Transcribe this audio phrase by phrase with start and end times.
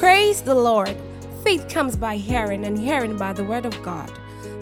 [0.00, 0.96] Praise the Lord.
[1.44, 4.10] Faith comes by hearing, and hearing by the word of God.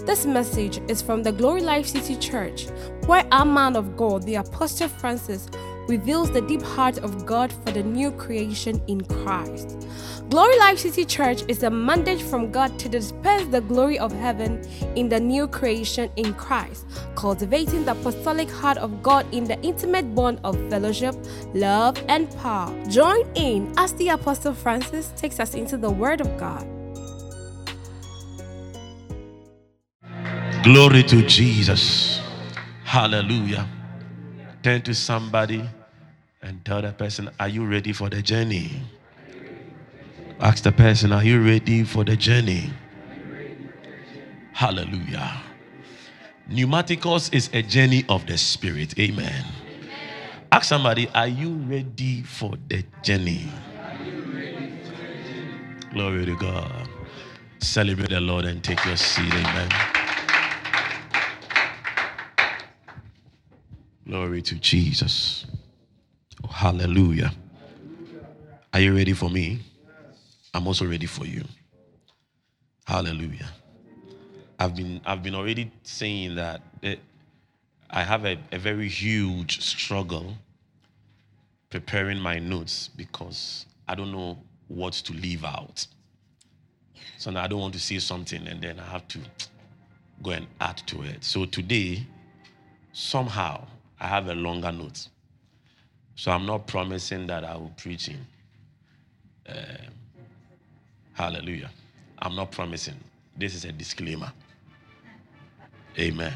[0.04, 2.67] This message is from the Glory Life City Church,
[3.07, 5.48] where our man of God, the Apostle Francis,
[5.88, 9.77] reveals the deep heart of God for the new creation in Christ.
[10.29, 14.63] Glory Life City Church is a mandate from God to disperse the glory of heaven
[14.95, 16.84] in the new creation in Christ,
[17.16, 21.14] cultivating the apostolic heart of God in the intimate bond of fellowship,
[21.55, 22.74] love, and power.
[22.88, 26.66] Join in as the Apostle Francis takes us into the Word of God.
[30.62, 32.20] Glory to Jesus.
[32.84, 33.66] Hallelujah.
[34.62, 35.64] Turn to somebody
[36.42, 38.83] and tell the person, Are you ready for the journey?
[40.41, 42.70] Ask the person, Are you ready for the journey?
[44.52, 45.43] Hallelujah.
[46.51, 48.98] Pneumaticos is a journey of the spirit.
[48.98, 49.45] Amen.
[50.52, 53.51] Ask somebody, Are you ready for the journey?
[55.93, 56.88] Glory to God.
[57.60, 59.32] Celebrate the Lord and take your seat.
[59.34, 59.71] Amen.
[64.07, 65.47] Glory to Jesus.
[66.47, 67.33] Hallelujah.
[68.72, 69.61] Are you ready for me?
[70.55, 71.44] I'm also ready for you.
[72.86, 73.48] Hallelujah.
[74.59, 77.00] I've been I've been already saying that it,
[77.91, 80.34] I have a, a very huge struggle
[81.70, 85.86] preparing my notes because I don't know what to leave out.
[87.19, 89.19] So now I don't want to say something and then I have to
[90.22, 91.25] go and add to it.
[91.25, 92.06] So today,
[92.92, 93.66] somehow,
[94.00, 95.09] I have a longer note.
[96.19, 98.27] So I'm not promising that I will preach in.
[99.49, 99.55] Uh,
[101.13, 101.71] hallelujah.
[102.19, 102.97] I'm not promising.
[103.37, 104.33] This is a disclaimer.
[105.97, 106.33] Amen.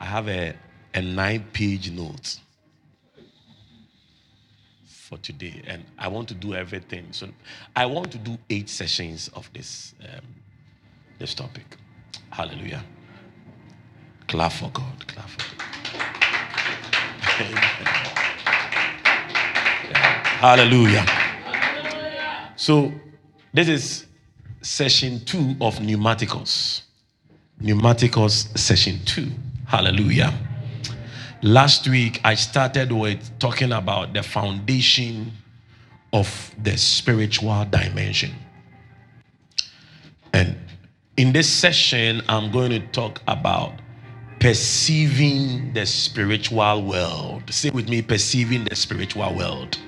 [0.00, 0.56] I have a,
[0.94, 2.40] a nine page note
[4.84, 7.06] for today, and I want to do everything.
[7.12, 7.28] So
[7.76, 10.26] I want to do eight sessions of this, um,
[11.20, 11.76] this topic.
[12.30, 12.82] Hallelujah.
[14.26, 15.06] Clap for God.
[15.06, 15.56] Clap for
[17.38, 18.18] God.
[20.42, 21.06] Hallelujah.
[22.56, 22.92] So,
[23.54, 24.06] this is
[24.60, 26.82] session two of Pneumaticos.
[27.62, 29.30] Pneumaticos session two.
[29.68, 30.34] Hallelujah.
[31.42, 35.30] Last week, I started with talking about the foundation
[36.12, 38.34] of the spiritual dimension.
[40.32, 40.56] And
[41.16, 43.74] in this session, I'm going to talk about
[44.40, 47.44] perceiving the spiritual world.
[47.54, 49.78] Say with me, perceiving the spiritual world.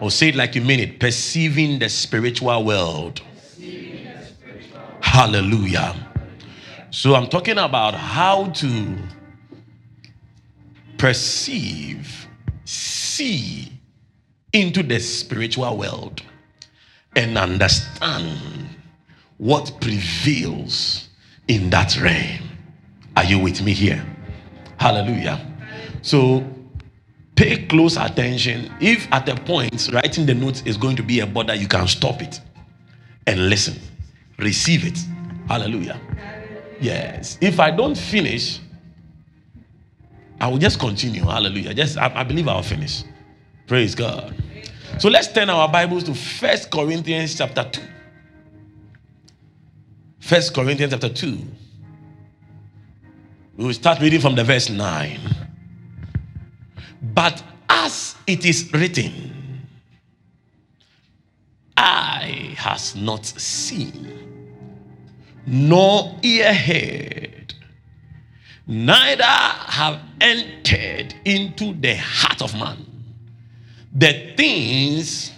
[0.00, 3.20] Or say it like you mean it perceiving the spiritual world.
[5.00, 5.94] Hallelujah.
[6.90, 8.96] So I'm talking about how to
[10.98, 12.28] perceive,
[12.64, 13.72] see
[14.52, 16.22] into the spiritual world
[17.16, 18.68] and understand
[19.38, 21.08] what prevails
[21.48, 22.48] in that realm.
[23.16, 24.04] Are you with me here?
[24.78, 25.44] Hallelujah.
[26.02, 26.44] So
[27.38, 28.68] pay close attention.
[28.80, 31.86] If at a point writing the notes is going to be a bother, you can
[31.86, 32.40] stop it
[33.28, 33.80] and listen.
[34.38, 34.98] Receive it.
[35.46, 36.00] Hallelujah.
[36.80, 37.38] Yes.
[37.40, 38.58] If I don't finish,
[40.40, 41.22] I will just continue.
[41.22, 41.74] Hallelujah.
[41.74, 43.04] Just I, I believe I'll finish.
[43.68, 44.34] Praise God.
[44.98, 47.82] So let's turn our Bibles to First Corinthians chapter 2.
[50.18, 51.38] First Corinthians chapter 2.
[53.58, 55.37] We will start reading from the verse 9.
[57.02, 59.66] But as it is written,
[61.76, 64.12] eye has not seen,
[65.46, 67.54] nor ear heard,
[68.66, 72.84] neither have entered into the heart of man
[73.94, 75.32] the things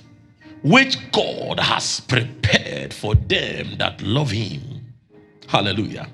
[0.63, 4.95] which God has prepared for them that love him.
[5.47, 6.09] Hallelujah.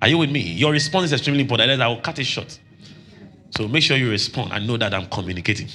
[0.00, 0.40] Are you with me?
[0.40, 1.80] Your response is extremely important.
[1.80, 2.58] I will cut it short.
[3.50, 5.68] So make sure you respond and know that I'm communicating.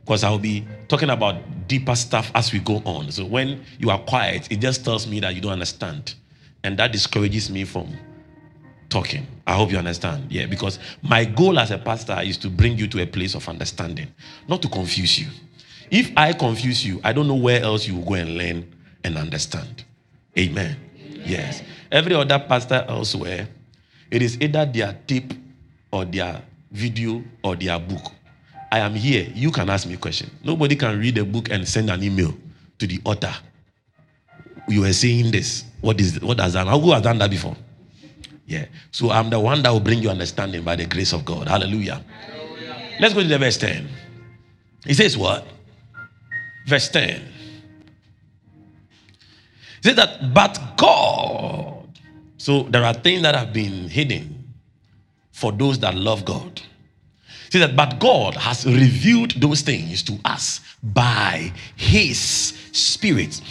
[0.00, 3.10] Because I'll be talking about deeper stuff as we go on.
[3.10, 6.14] So when you are quiet, it just tells me that you don't understand.
[6.62, 7.96] And that discourages me from
[8.88, 9.26] talking.
[9.46, 10.30] I hope you understand.
[10.30, 13.48] Yeah, because my goal as a pastor is to bring you to a place of
[13.48, 14.08] understanding,
[14.48, 15.26] not to confuse you.
[15.90, 18.74] If I confuse you, I don't know where else you will go and learn
[19.04, 19.84] and understand.
[20.38, 20.76] Amen.
[21.00, 21.22] Amen.
[21.24, 21.62] Yes.
[21.90, 23.48] Every other pastor elsewhere,
[24.10, 25.32] it is either their tape
[25.92, 28.12] or their video or their book.
[28.70, 29.30] I am here.
[29.34, 30.30] You can ask me a question.
[30.42, 32.34] Nobody can read a book and send an email
[32.78, 33.34] to the author.
[34.68, 35.64] You were saying this.
[35.80, 36.66] What is what does that?
[36.66, 37.56] Who has done that before?
[38.46, 38.66] Yeah.
[38.90, 41.48] So I'm the one that will bring you understanding by the grace of God.
[41.48, 42.04] Hallelujah.
[42.20, 42.76] Hallelujah.
[43.00, 43.88] Let's go to the verse 10.
[44.84, 45.46] He says what?
[46.66, 47.22] verse 10.
[49.82, 51.88] Say that, but God.
[52.38, 54.35] So there are things that have been hidden
[55.36, 56.62] for those that love God.
[57.50, 62.18] See that, but God has revealed those things to us by His
[62.72, 63.42] Spirit.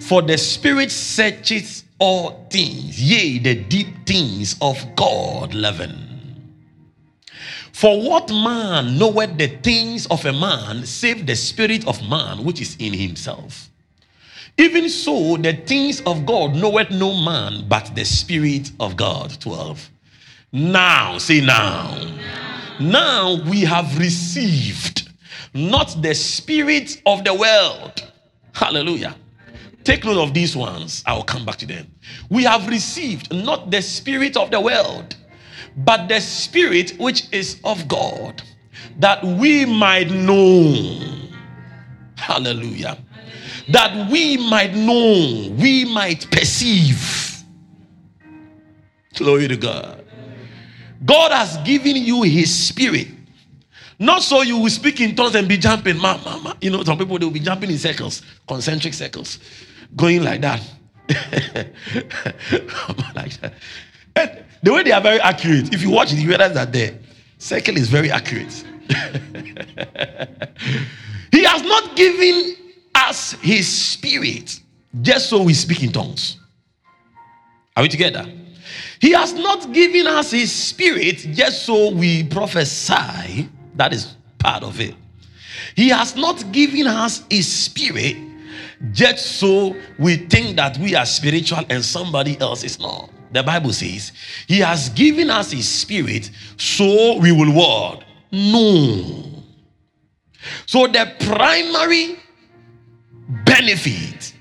[0.00, 6.52] For the Spirit searches all things, yea, the deep things of God, Leaven.
[7.72, 12.60] For what man knoweth the things of a man, save the spirit of man which
[12.60, 13.68] is in himself?
[14.56, 19.38] Even so, the things of God knoweth no man but the spirit of God.
[19.40, 19.90] 12.
[20.56, 22.00] Now, say now.
[22.80, 25.10] Now we have received
[25.52, 28.02] not the spirit of the world.
[28.54, 29.14] Hallelujah.
[29.84, 31.02] Take note of these ones.
[31.04, 31.94] I will come back to them.
[32.30, 35.14] We have received not the spirit of the world,
[35.76, 38.42] but the spirit which is of God,
[38.98, 40.98] that we might know.
[42.16, 42.96] Hallelujah.
[43.68, 47.44] That we might know, we might perceive.
[49.16, 49.95] Glory to God.
[51.06, 53.08] God has given you his spirit.
[53.98, 55.96] Not so you will speak in tongues and be jumping.
[55.96, 56.54] Ma, ma, ma.
[56.60, 59.38] You know, some people they will be jumping in circles, concentric circles,
[59.94, 60.60] going like that.
[63.14, 63.54] like that.
[64.16, 66.94] And the way they are very accurate, if you watch it, you realize that the
[67.38, 68.52] circle is very accurate.
[71.30, 72.56] he has not given
[72.94, 74.60] us his spirit
[75.00, 76.38] just so we speak in tongues.
[77.76, 78.26] Are we together?
[79.00, 83.48] He has not given us his spirit just so we prophesy.
[83.74, 84.94] That is part of it.
[85.74, 88.16] He has not given us his spirit
[88.92, 93.10] just so we think that we are spiritual and somebody else is not.
[93.32, 94.12] The Bible says
[94.46, 98.04] he has given us his spirit so we will what?
[98.32, 99.42] Know.
[100.66, 102.18] So the primary
[103.44, 104.34] benefit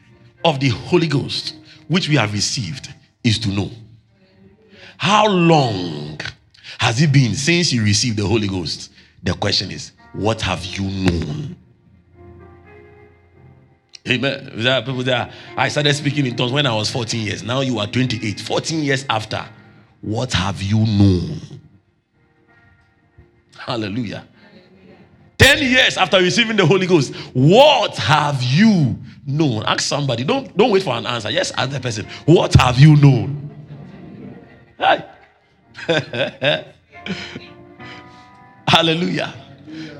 [0.44, 1.56] of the Holy Ghost
[1.88, 2.94] which we have received
[3.24, 3.72] is to know.
[4.98, 6.20] How long
[6.80, 8.92] has it been since you received the Holy Ghost?
[9.24, 11.56] The question is, what have you known?
[14.08, 14.52] Amen.
[14.54, 15.32] There are people there.
[15.58, 17.44] I started speaking in tongues when I was 14 years.
[17.44, 18.40] Now you are 28.
[18.40, 19.44] 14 years after,
[20.02, 21.40] what have you known?
[23.58, 24.28] Hallelujah.
[25.40, 28.96] 10 years after receiving the Holy Ghost, what have you
[29.26, 29.64] known?
[29.66, 30.24] Ask somebody.
[30.24, 31.32] Don't, don't wait for an answer.
[31.32, 33.45] Just ask the person, what have you known?
[38.68, 39.34] Hallelujah.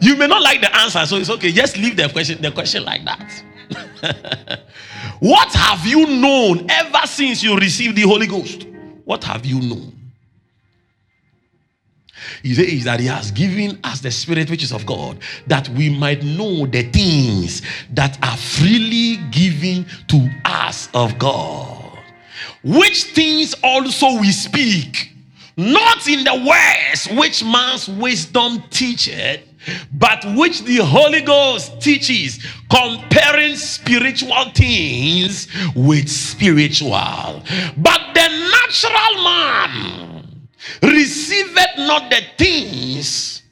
[0.02, 1.52] You may not like the answer, so it's okay.
[1.52, 3.44] Just leave the question, the question like that.
[5.20, 8.68] what have you known ever since you received the Holy Ghost?
[9.06, 9.94] What have you known?
[12.44, 15.90] He says that He has given us the Spirit which is of God, that we
[15.90, 17.62] might know the things
[17.92, 21.75] that are freely given to us of God.
[22.66, 25.12] Which things also we speak,
[25.56, 29.42] not in the words which man's wisdom teacheth,
[29.94, 37.44] but which the Holy Ghost teaches, comparing spiritual things with spiritual.
[37.78, 40.48] But the natural man
[40.82, 43.44] receiveth not the things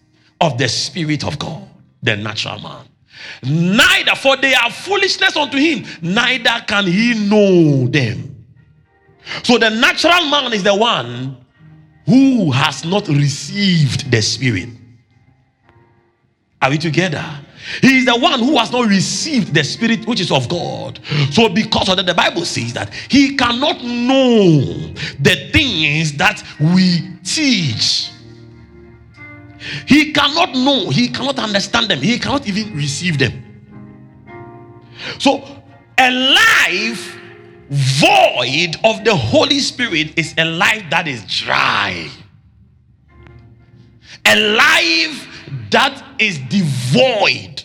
[0.42, 1.68] of the Spirit of God,
[2.02, 2.88] the natural man.
[3.44, 8.33] Neither, for they are foolishness unto him, neither can he know them.
[9.44, 11.38] So the natural man is the one
[12.06, 14.70] who has not received the Spirit.
[16.62, 17.24] Are we together?
[17.82, 21.00] He is the one who has not received the Spirit which is of God.
[21.32, 24.62] So, because of that, the Bible says that he cannot know
[25.20, 28.10] the things that we teach.
[29.88, 33.44] He cannot know, he cannot understand them, he cannot even receive them.
[35.20, 35.64] So,
[35.98, 37.18] a life
[37.74, 42.10] void of the Holy Spirit is a life that is dry.
[44.26, 45.28] A life
[45.72, 47.64] that is devoid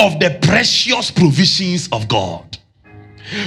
[0.00, 2.58] of the precious provisions of God.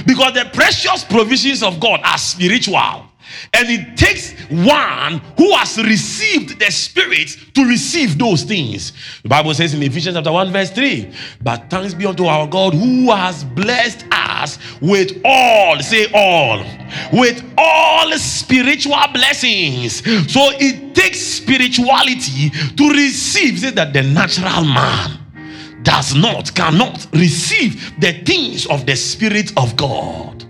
[0.06, 3.06] Because the precious provisions of God are spiritual.
[3.52, 8.92] And it takes one who has received the Spirit to receive those things.
[9.22, 11.12] The Bible says in Ephesians chapter 1, verse 3
[11.42, 16.64] But thanks be unto our God who has blessed us with all, say all,
[17.12, 19.98] with all spiritual blessings.
[20.32, 23.58] So it takes spirituality to receive.
[23.58, 25.18] Say that the natural man
[25.82, 30.41] does not, cannot receive the things of the Spirit of God.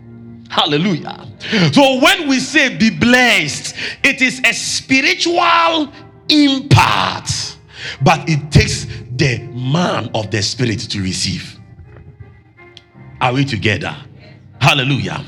[0.53, 1.27] Hallelujah.
[1.73, 5.91] So when we say be blessed, it is a spiritual
[6.29, 7.57] impact,
[8.03, 8.85] but it takes
[9.17, 11.59] the man of the spirit to receive.
[13.23, 13.97] Are we together?
[14.61, 15.25] Hallelujah.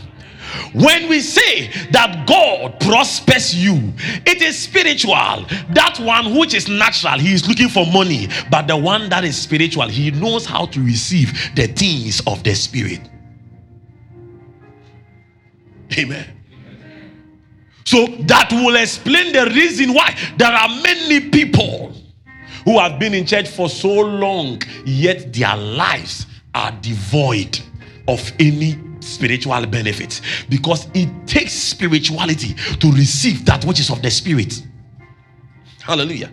[0.74, 3.94] When we say that God prospers you,
[4.26, 5.14] it is spiritual.
[5.70, 8.28] That one which is natural, he is looking for money.
[8.50, 12.54] But the one that is spiritual, he knows how to receive the things of the
[12.54, 13.00] spirit.
[15.98, 16.26] Amen.
[17.84, 21.92] So that will explain the reason why there are many people
[22.64, 27.60] who have been in church for so long, yet their lives are devoid
[28.08, 34.10] of any spiritual benefits because it takes spirituality to receive that which is of the
[34.10, 34.62] spirit.
[35.82, 36.30] Hallelujah.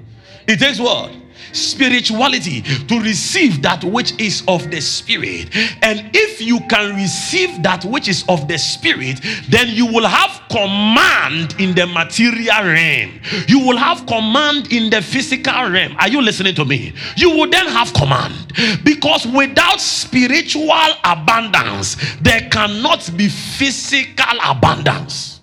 [0.47, 1.11] It takes what?
[1.55, 5.49] Spirituality to receive that which is of the spirit.
[5.81, 10.41] And if you can receive that which is of the spirit, then you will have
[10.49, 13.19] command in the material realm.
[13.47, 15.95] You will have command in the physical realm.
[15.99, 16.93] Are you listening to me?
[17.15, 18.53] You will then have command
[18.83, 20.71] because without spiritual
[21.03, 25.41] abundance, there cannot be physical abundance.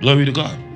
[0.00, 0.67] Glory to God.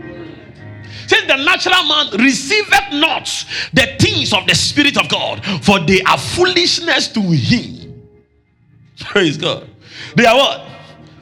[1.12, 3.26] Since the natural man receiveth not
[3.74, 8.08] the things of the Spirit of God, for they are foolishness to him.
[8.98, 9.68] Praise God.
[10.16, 10.66] They are what?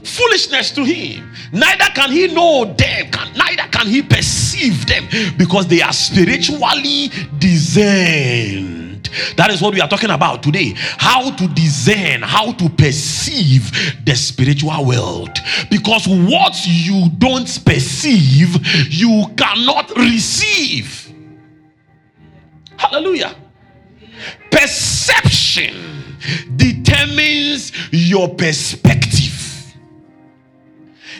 [0.04, 1.32] Foolishness to him.
[1.52, 7.10] Neither can he know them, can, neither can he perceive them because they are spiritually
[7.38, 8.89] discerned.
[9.36, 10.74] That is what we are talking about today.
[10.76, 13.70] How to discern, how to perceive
[14.04, 15.38] the spiritual world.
[15.70, 18.56] Because what you don't perceive,
[18.92, 21.12] you cannot receive.
[22.76, 23.34] Hallelujah.
[24.50, 26.16] Perception
[26.56, 29.74] determines your perspective.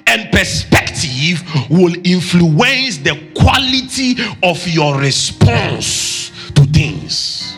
[0.06, 7.56] And perspective will influence the quality of your response to things.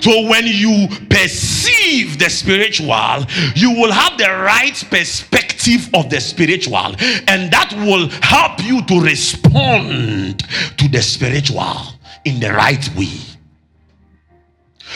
[0.00, 6.94] So when you perceive the spiritual, you will have the right perspective of the spiritual,
[7.28, 10.40] and that will help you to respond
[10.78, 11.76] to the spiritual
[12.24, 13.12] in the right way.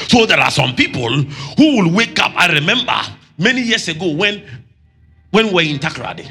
[0.09, 2.33] So there are some people who will wake up.
[2.35, 2.97] I remember
[3.39, 4.43] many years ago when
[5.31, 6.29] when we were in Takoradi,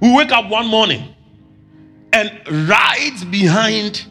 [0.00, 1.14] we wake up one morning
[2.12, 2.30] and
[2.70, 4.06] right behind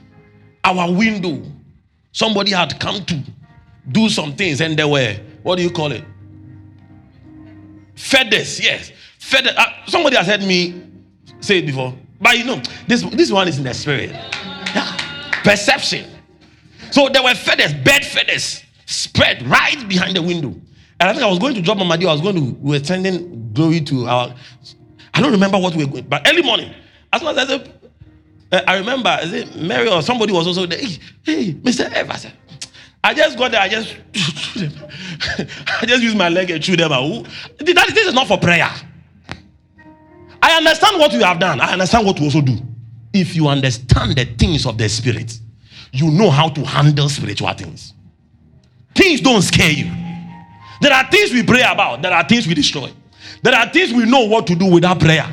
[0.64, 1.42] our window,
[2.12, 3.24] somebody had come to
[3.92, 6.04] do some things and there were what do you call it?
[7.96, 8.92] Feathers yes.
[9.20, 9.54] Feathers.
[9.58, 10.82] uh, somebody has heard me
[11.40, 14.12] say it before but you know this this one is in the spirit.
[14.12, 15.42] Yeah.
[15.44, 16.10] perception.
[16.92, 20.56] So there were feathers bed feathers spread right behind the window.
[21.00, 22.42] And i think i was going to drop on my deal i was going to
[22.62, 24.34] we were sending glory to our
[25.14, 26.74] i don't remember what we were going but early morning
[27.12, 27.74] as soon as i said
[28.54, 30.80] uh, i remember is it mary or somebody was also there?
[30.80, 32.28] Hey, hey mr evans
[33.04, 33.60] I just got there.
[33.60, 33.96] I just,
[35.82, 37.26] I just use my leg and chew them out.
[37.60, 38.70] That, this is not for prayer.
[40.42, 41.60] I understand what you have done.
[41.60, 42.58] I understand what to also do.
[43.14, 45.38] If you understand the things of the spirit,
[45.92, 47.94] you know how to handle spiritual things.
[48.96, 49.92] Things don't scare you.
[50.82, 52.02] There are things we pray about.
[52.02, 52.92] There are things we destroy.
[53.42, 55.26] There are things we know what to do without prayer.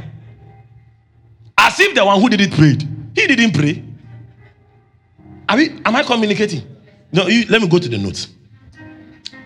[1.56, 2.86] As if the one who did it prayed.
[3.14, 3.84] He didn't pray.
[5.48, 6.69] Are we, am I communicating?
[7.12, 8.28] No, you, let me go to the notes.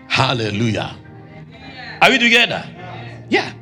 [0.07, 0.95] Hallelujah.
[2.01, 2.63] Are we together?
[3.29, 3.53] Yeah.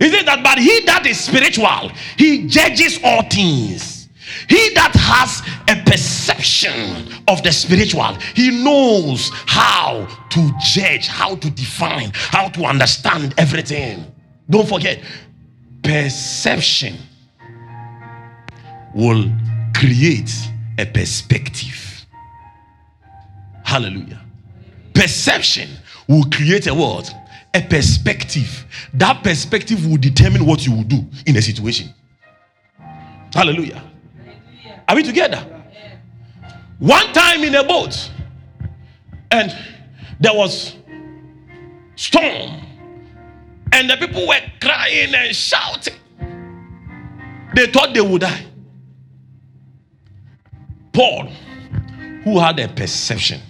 [0.00, 0.42] Is it that?
[0.42, 4.08] But he that is spiritual, he judges all things.
[4.48, 11.50] He that has a perception of the spiritual, he knows how to judge, how to
[11.50, 14.04] define, how to understand everything.
[14.50, 15.00] Don't forget,
[15.82, 16.96] perception
[18.94, 19.30] will
[19.74, 20.32] create
[20.78, 21.93] a perspective.
[23.74, 24.20] Hallelujah.
[24.94, 25.68] Perception
[26.06, 27.08] will create a word,
[27.52, 28.64] a perspective.
[28.94, 31.92] That perspective will determine what you will do in a situation.
[33.32, 33.82] Hallelujah.
[34.86, 35.44] Are we together?
[36.78, 38.12] One time in a boat,
[39.32, 39.52] and
[40.20, 40.76] there was
[41.96, 42.52] storm,
[43.72, 45.94] and the people were crying and shouting.
[47.56, 48.46] They thought they would die.
[50.92, 51.26] Paul,
[52.22, 53.40] who had a perception,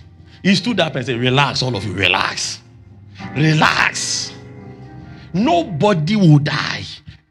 [0.45, 2.61] he stood up and said, Relax, all of you, relax.
[3.35, 4.31] Relax.
[5.33, 6.85] Nobody will die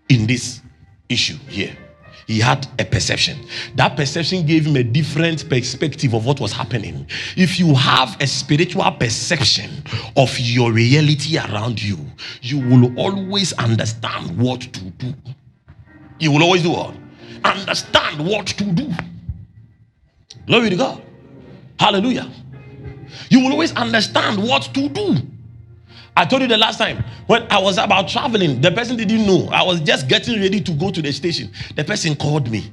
[0.09, 0.61] in this
[1.07, 1.77] issue here.
[2.25, 3.37] He had a perception.
[3.75, 7.05] That perception gave him a different perspective of what was happening.
[7.37, 9.83] If you have a spiritual perception
[10.17, 11.99] of your reality around you,
[12.41, 15.13] you will always understand what to do.
[16.17, 16.95] You will always do what?
[17.43, 18.89] Understand what to do.
[20.47, 21.03] Glory to God.
[21.77, 22.31] Hallelujah
[23.29, 25.17] you will always understand what to do.
[26.15, 29.49] I told you the last time when I was about traveling, the person didn't know.
[29.51, 31.51] I was just getting ready to go to the station.
[31.75, 32.71] The person called me.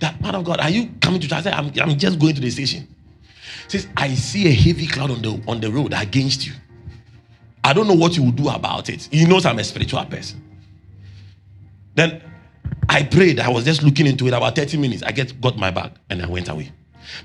[0.00, 1.34] That man of God, are you coming to?
[1.34, 2.86] I said, I'm, I'm just going to the station.
[3.66, 6.52] Says, I see a heavy cloud on the on the road against you.
[7.64, 9.08] I don't know what you will do about it.
[9.10, 10.42] He knows I'm a spiritual person.
[11.94, 12.22] Then
[12.88, 13.40] I prayed.
[13.40, 15.02] I was just looking into it about 30 minutes.
[15.02, 16.72] I get got my bag and I went away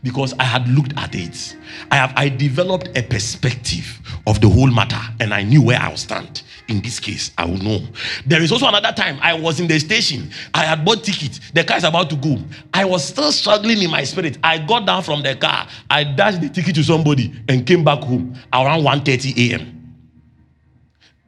[0.03, 1.55] because I had looked at it.
[1.91, 5.89] I have I developed a perspective of the whole matter and I knew where I
[5.89, 6.43] would stand.
[6.69, 7.79] In this case, I will know.
[8.25, 10.31] There is also another time I was in the station.
[10.53, 11.39] I had bought ticket.
[11.53, 12.37] The car is about to go.
[12.73, 14.37] I was still struggling in my spirit.
[14.43, 15.67] I got down from the car.
[15.89, 19.73] I dashed the ticket to somebody and came back home around 1:30 a.m.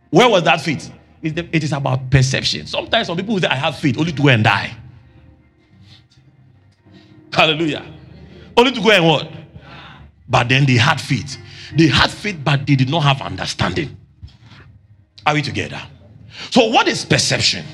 [0.09, 0.91] Where was that faith?
[1.21, 2.67] It is about perception.
[2.67, 4.77] Sometimes some people say, I have faith only to and die.
[7.33, 7.83] Hallelujah.
[8.57, 9.31] Only to go and what?
[10.27, 11.37] But then they had faith.
[11.75, 13.97] They had faith, but they did not have understanding.
[15.25, 15.81] Are we together?
[16.51, 17.65] So, what is perception?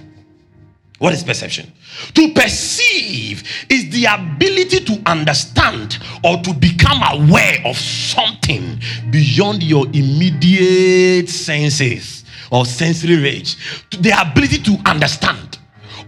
[1.00, 1.72] What is perception?
[2.14, 9.88] To perceive is the ability to understand or to become aware of something beyond your
[9.88, 13.58] immediate senses or sensory range.
[13.90, 15.58] The ability to understand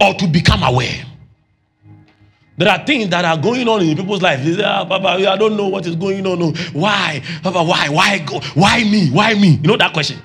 [0.00, 1.04] or to become aware.
[2.56, 4.44] There are things that are going on in people's life.
[4.44, 6.38] They say, ah, Papa, I don't know what is going on.
[6.38, 6.52] No.
[6.72, 7.22] Why?
[7.42, 7.88] Papa, why?
[7.88, 8.40] Why go?
[8.54, 9.10] Why me?
[9.10, 9.56] Why me?
[9.56, 10.20] You know that question?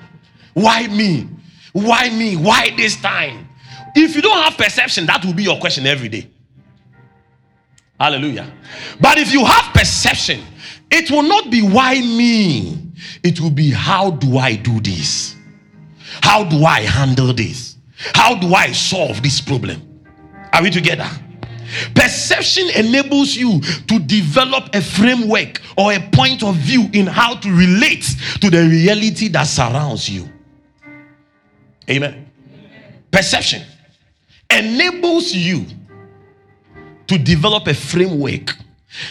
[0.54, 1.28] Why me?
[1.72, 2.36] Why me?
[2.36, 3.48] Why this time?
[3.96, 6.30] If you don't have perception, that will be your question every day.
[7.98, 8.50] Hallelujah.
[9.00, 10.40] But if you have perception,
[10.90, 12.92] it will not be why me.
[13.24, 15.34] It will be how do I do this?
[16.22, 17.76] How do I handle this?
[18.14, 19.82] How do I solve this problem?
[20.52, 21.08] Are we together?
[21.94, 27.50] Perception enables you to develop a framework or a point of view in how to
[27.50, 28.04] relate
[28.40, 30.28] to the reality that surrounds you.
[31.88, 32.30] Amen.
[33.10, 33.62] Perception
[34.50, 35.64] enables you
[37.06, 38.56] to develop a framework.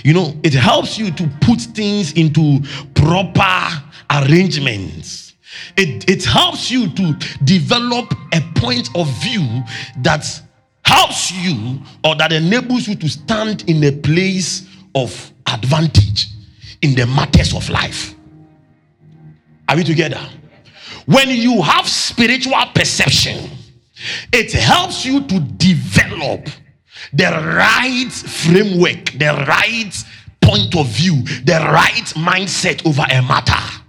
[0.03, 2.59] You know, it helps you to put things into
[2.93, 5.33] proper arrangements.
[5.77, 9.63] It, it helps you to develop a point of view
[9.97, 10.25] that
[10.89, 16.27] helps you or that enables you to stand in a place of advantage
[16.81, 18.15] in the matters of life.
[19.67, 20.19] Are we together?
[21.05, 23.51] When you have spiritual perception,
[24.33, 26.47] it helps you to develop
[27.13, 29.93] the right framework, the right
[30.41, 33.83] point of view, the right mindset over a matter.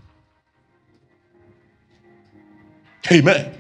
[3.10, 3.60] Amen.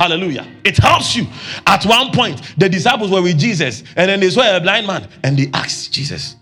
[0.00, 0.46] Hallelujah.
[0.64, 1.26] It helps you.
[1.66, 5.06] At one point, the disciples were with Jesus, and then they saw a blind man,
[5.22, 6.36] and they asked Jesus,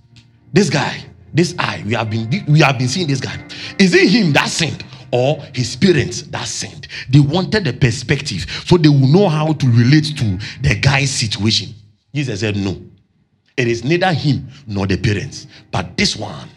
[0.53, 3.37] This guy, this eye, we have been we have been seeing this guy.
[3.81, 4.85] Is it him that sinned?
[5.11, 6.87] Or his parents that sinned.
[7.11, 11.75] They wanted the perspective so they will know how to relate to the guy's situation.
[12.15, 12.81] Jesus said, No,
[13.57, 16.49] it is neither him nor the parents, but this one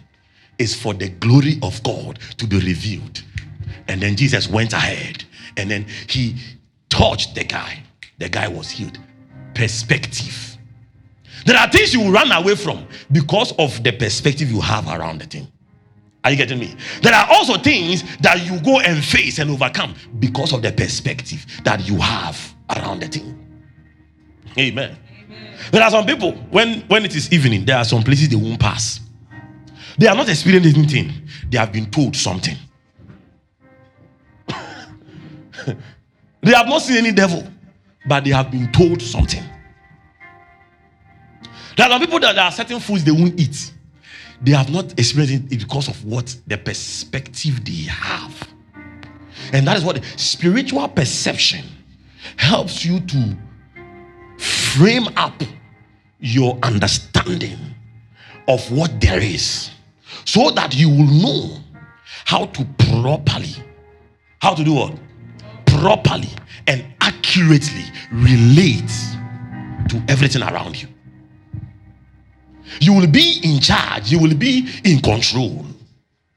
[0.59, 3.23] is for the glory of God to be revealed.
[3.87, 5.23] And then Jesus went ahead
[5.57, 6.35] and then he
[6.91, 7.82] touched the guy.
[8.19, 8.99] The guy was healed.
[9.56, 10.58] Perspective.
[11.45, 15.21] There are things you will run away from because of the perspective you have around
[15.21, 15.47] the thing.
[16.23, 16.75] Are you getting me?
[17.01, 21.43] There are also things that you go and face and overcome because of the perspective
[21.63, 23.39] that you have around the thing.
[24.60, 24.95] Amen.
[25.25, 25.58] Amen.
[25.71, 28.60] There are some people, when, when it is evening, there are some places they won't
[28.60, 28.99] pass.
[29.97, 31.12] They are not experiencing anything,
[31.49, 32.56] they have been told something.
[36.41, 37.47] they have not seen any devil,
[38.06, 39.43] but they have been told something.
[41.77, 43.73] There are people that there are certain foods they won't eat.
[44.41, 48.47] They have not experienced it because of what the perspective they have.
[49.54, 51.65] And that is what spiritual perception
[52.38, 53.38] helps you to
[54.38, 55.41] frame up
[56.19, 57.58] your understanding
[58.47, 59.71] of what there is
[60.25, 61.58] so that you will know
[62.25, 63.54] how to properly
[64.39, 64.93] how to do what
[65.82, 66.30] properly
[66.67, 68.91] and accurately relate
[69.89, 70.88] to everything around you.
[72.80, 75.65] You will be in charge, you will be in control.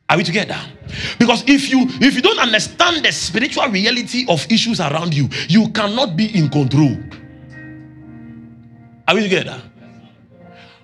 [0.08, 0.58] Are we together?
[1.18, 5.68] Because if you if you don't understand the spiritual reality of issues around you, you
[5.68, 6.96] cannot be in control.
[9.06, 9.60] Are we together?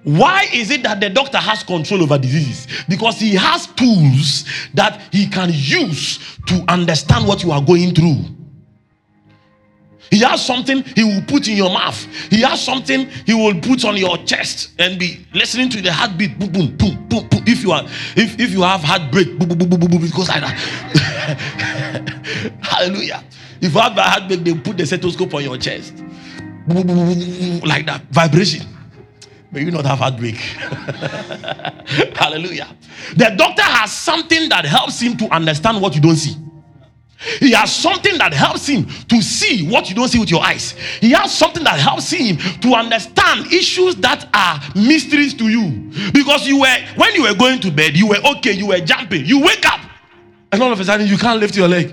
[0.02, 2.66] Why is it that the doctor has control over diseases?
[2.88, 4.44] Because he has tools
[4.74, 8.24] that he can use to understand what you are going through.
[10.10, 12.04] He has something he will put in your mouth.
[12.30, 16.38] He has something he will put on your chest and be listening to the heartbeat.
[16.38, 17.44] Boom, boom, boom, boom, boom.
[17.46, 17.84] If you are,
[18.16, 20.38] if, if you have heartbreak, boom, boom, boom, boom, boom, because I
[22.62, 23.22] Hallelujah.
[23.60, 25.96] If you have a heartbreak, they put the stethoscope on your chest.
[25.96, 28.02] Boom, boom, boom, boom, boom, Like that.
[28.10, 28.66] Vibration.
[29.52, 30.36] May you not have heartbreak.
[32.16, 32.68] Hallelujah.
[33.16, 36.36] The doctor has something that helps him to understand what you don't see.
[37.38, 40.72] He has something that helps him to see what you don't see with your eyes.
[41.00, 45.90] He has something that helps him to understand issues that are mysteries to you.
[46.12, 49.26] Because you were, when you were going to bed, you were okay, you were jumping.
[49.26, 49.80] You wake up,
[50.50, 51.90] and all of a sudden you can't lift your leg.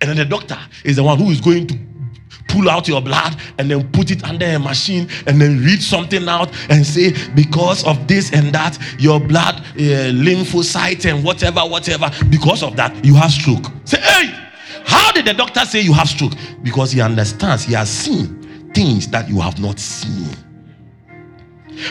[0.00, 1.87] And then the doctor is the one who is going to
[2.48, 6.28] pull out your blood and then put it under a machine and then read something
[6.28, 12.10] out and say because of this and that your blood uh, lymphocytes and whatever whatever
[12.30, 13.66] because of that you have stroke.
[13.84, 14.34] Say hey
[14.84, 16.32] how did the doctor say you have stroke?
[16.62, 20.34] Because he understands he has seen things that you have not seen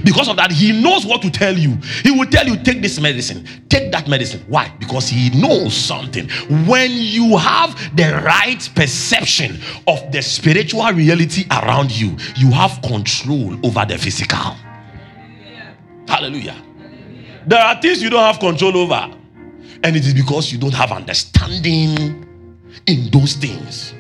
[0.04, 1.78] because of that, he knows what to tell you.
[2.04, 4.44] He will tell you, take this medicine, take that medicine.
[4.48, 4.72] Why?
[4.80, 6.30] Because he knows something.
[6.68, 13.54] When you have the right perception of the spiritual reality around you, you have control
[13.66, 14.56] over the physical.
[16.08, 16.56] Hallelujah.
[17.46, 19.16] There are things you don't have control over,
[19.84, 22.26] and it is because you don't have understanding
[22.86, 23.94] in those things.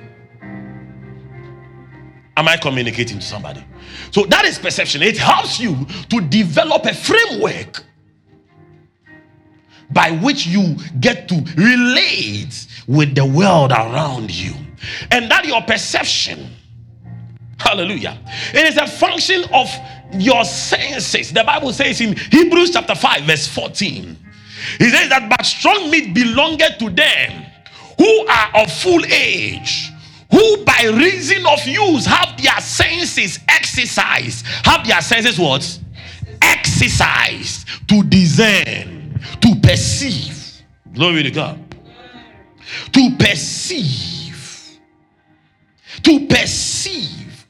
[2.36, 3.63] Am I communicating to somebody?
[4.12, 5.02] So that is perception.
[5.02, 7.84] It helps you to develop a framework
[9.91, 14.54] by which you get to relate with the world around you.
[15.12, 16.50] And that your perception,
[17.60, 18.17] hallelujah,
[18.54, 19.69] it is a function of
[20.13, 21.34] your senses.
[21.34, 24.17] The Bible says in Hebrews chapter 5, verse 14,
[24.80, 27.45] he says that but strong meat belongeth to them
[27.97, 29.91] who are of full age
[30.32, 33.39] who by reason of use have their senses
[33.78, 34.46] exercised.
[34.63, 35.80] Have their senses what?
[36.42, 40.63] Exercised to discern, to perceive.
[40.94, 41.60] Glory to God.
[42.94, 44.80] To perceive.
[46.04, 47.46] To perceive.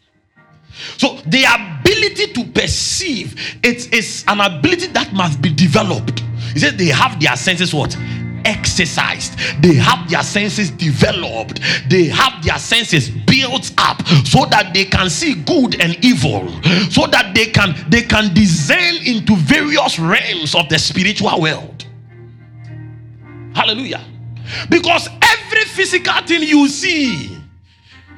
[0.97, 6.23] So the ability to perceive it is an ability that must be developed.
[6.53, 7.95] He said they have their senses what?
[8.45, 14.85] Exercised, they have their senses developed, they have their senses built up so that they
[14.85, 16.47] can see good and evil,
[16.89, 21.85] so that they can they can discern into various realms of the spiritual world.
[23.53, 24.03] Hallelujah.
[24.69, 27.37] Because every physical thing you see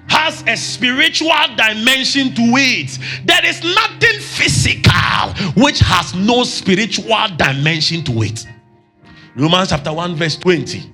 [0.09, 2.97] has a spiritual dimension to it.
[3.25, 8.45] There is nothing physical which has no spiritual dimension to it.
[9.39, 10.91] Romans chapter 1, verse 20.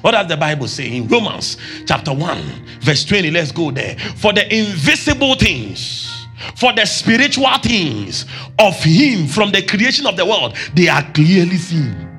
[0.00, 2.42] What does the Bible say in Romans chapter 1,
[2.80, 3.30] verse 20?
[3.30, 3.98] Let's go there.
[3.98, 6.26] For the invisible things,
[6.56, 8.24] for the spiritual things
[8.58, 12.09] of Him from the creation of the world, they are clearly seen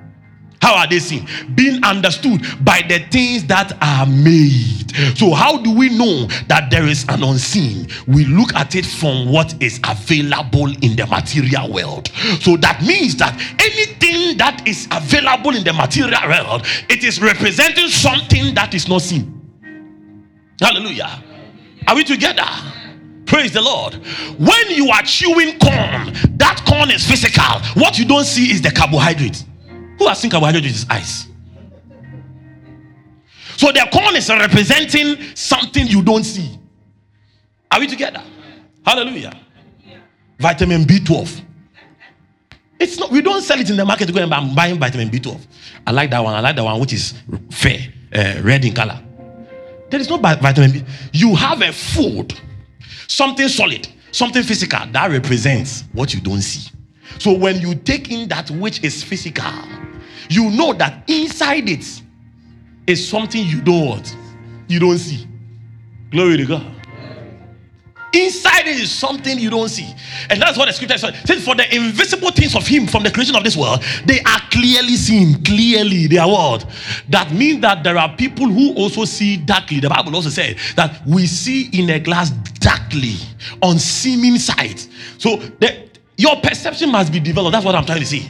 [0.62, 1.28] how are they seen?
[1.56, 4.95] Being understood by the things that are made.
[5.17, 7.88] So, how do we know that there is an unseen?
[8.08, 12.10] We look at it from what is available in the material world.
[12.41, 17.88] So, that means that anything that is available in the material world, it is representing
[17.88, 19.38] something that is not seen.
[20.60, 21.24] Hallelujah.
[21.88, 22.45] Are we together?
[23.26, 23.95] Praise the Lord.
[24.38, 27.60] When you are chewing corn, that corn is physical.
[27.82, 29.45] What you don't see is the carbohydrate.
[30.02, 31.28] Who has seen carbohydrate with his eyes?
[33.56, 36.58] So the corn is representing something you don't see.
[37.70, 38.24] Are we together?
[38.84, 39.40] Hallelujah.
[40.40, 41.44] Vitamin B12.
[42.80, 45.12] It's not, we don't sell it in the market to go and buy buying vitamin
[45.12, 45.40] B12.
[45.86, 46.34] I like that one.
[46.34, 47.14] I like that one which is
[47.52, 47.78] fair,
[48.16, 49.00] uh, red in color.
[49.92, 50.84] There is no vitamin B.
[51.14, 52.34] You have a food,
[53.08, 56.72] something solid, something physical that represents what you don't see.
[57.20, 59.52] So when you take in that which is physical,
[60.32, 62.02] you know that inside it
[62.88, 64.15] is something you don't want,
[64.67, 65.28] you don't see.
[66.10, 66.82] Glory to God.
[68.13, 69.94] Inside it is something you don't see.
[70.30, 71.15] And that's what the scripture says.
[71.26, 71.46] says.
[71.46, 74.98] For the invisible things of him from the creation of this world, they are clearly
[74.98, 75.41] seen.
[75.44, 76.65] Clearly, they are what?
[77.08, 79.80] That means that there are people who also see darkly.
[79.80, 83.15] The Bible also says that we see in a glass darkly
[83.62, 84.89] on seeming sight.
[85.17, 87.54] So the, your perception must be developed.
[87.54, 88.30] That's what I'm trying to say.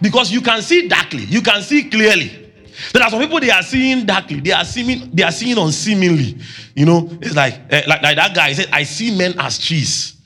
[0.00, 2.52] Because you can see darkly, you can see clearly.
[2.92, 6.38] There are some people they are seeing darkly, they are seeing they are seeing unseemingly.
[6.74, 10.16] You know, it's like uh, like, like that guy said, I see men as trees.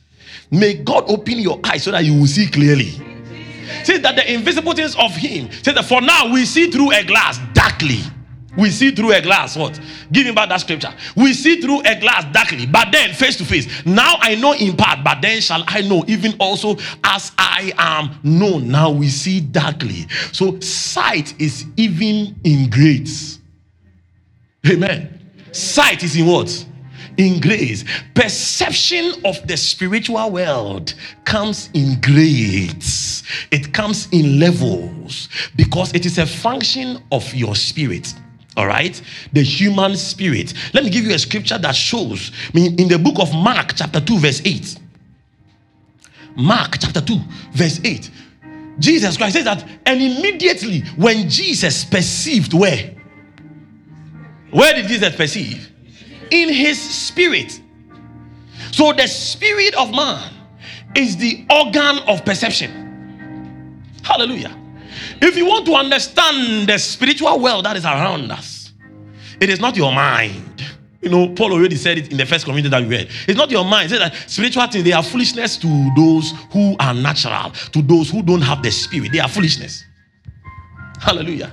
[0.50, 2.90] May God open your eyes so that you will see clearly.
[3.84, 5.50] Say that the invisible things of him.
[5.62, 8.00] Say that for now we see through a glass darkly.
[8.60, 9.56] We see through a glass.
[9.56, 9.80] What?
[10.12, 10.92] Give me back that scripture.
[11.16, 13.86] We see through a glass darkly, but then face to face.
[13.86, 18.18] Now I know in part, but then shall I know even also as I am
[18.22, 18.68] known.
[18.68, 20.06] Now we see darkly.
[20.32, 23.38] So sight is even in grades.
[24.68, 25.32] Amen.
[25.52, 26.66] Sight is in what?
[27.16, 27.84] In grace.
[28.14, 30.94] Perception of the spiritual world
[31.24, 38.14] comes in grades, it comes in levels because it is a function of your spirit.
[38.56, 39.00] All right,
[39.32, 40.52] the human spirit.
[40.74, 42.32] Let me give you a scripture that shows.
[42.52, 44.78] Mean, in the book of Mark, chapter 2, verse 8.
[46.36, 47.16] Mark chapter 2,
[47.52, 48.10] verse 8.
[48.78, 52.94] Jesus Christ says that, and immediately when Jesus perceived where?
[54.50, 55.70] Where did Jesus perceive?
[56.30, 57.60] In his spirit.
[58.72, 60.32] So the spirit of man
[60.96, 62.80] is the organ of perception.
[64.02, 64.56] Hallelujah.
[65.22, 68.72] If you want to understand the spiritual world that is around us,
[69.40, 70.64] it is not your mind.
[71.02, 73.10] You know, Paul already said it in the First Corinthians that we read.
[73.26, 73.86] It's not your mind.
[73.86, 78.10] It says that spiritual things, they are foolishness to those who are natural, to those
[78.10, 79.12] who don't have the spirit.
[79.12, 79.84] They are foolishness.
[81.00, 81.52] Hallelujah.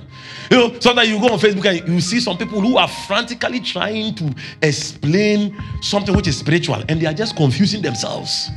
[0.50, 3.60] You know, sometimes you go on Facebook and you see some people who are frantically
[3.60, 8.50] trying to explain something which is spiritual and they are just confusing themselves.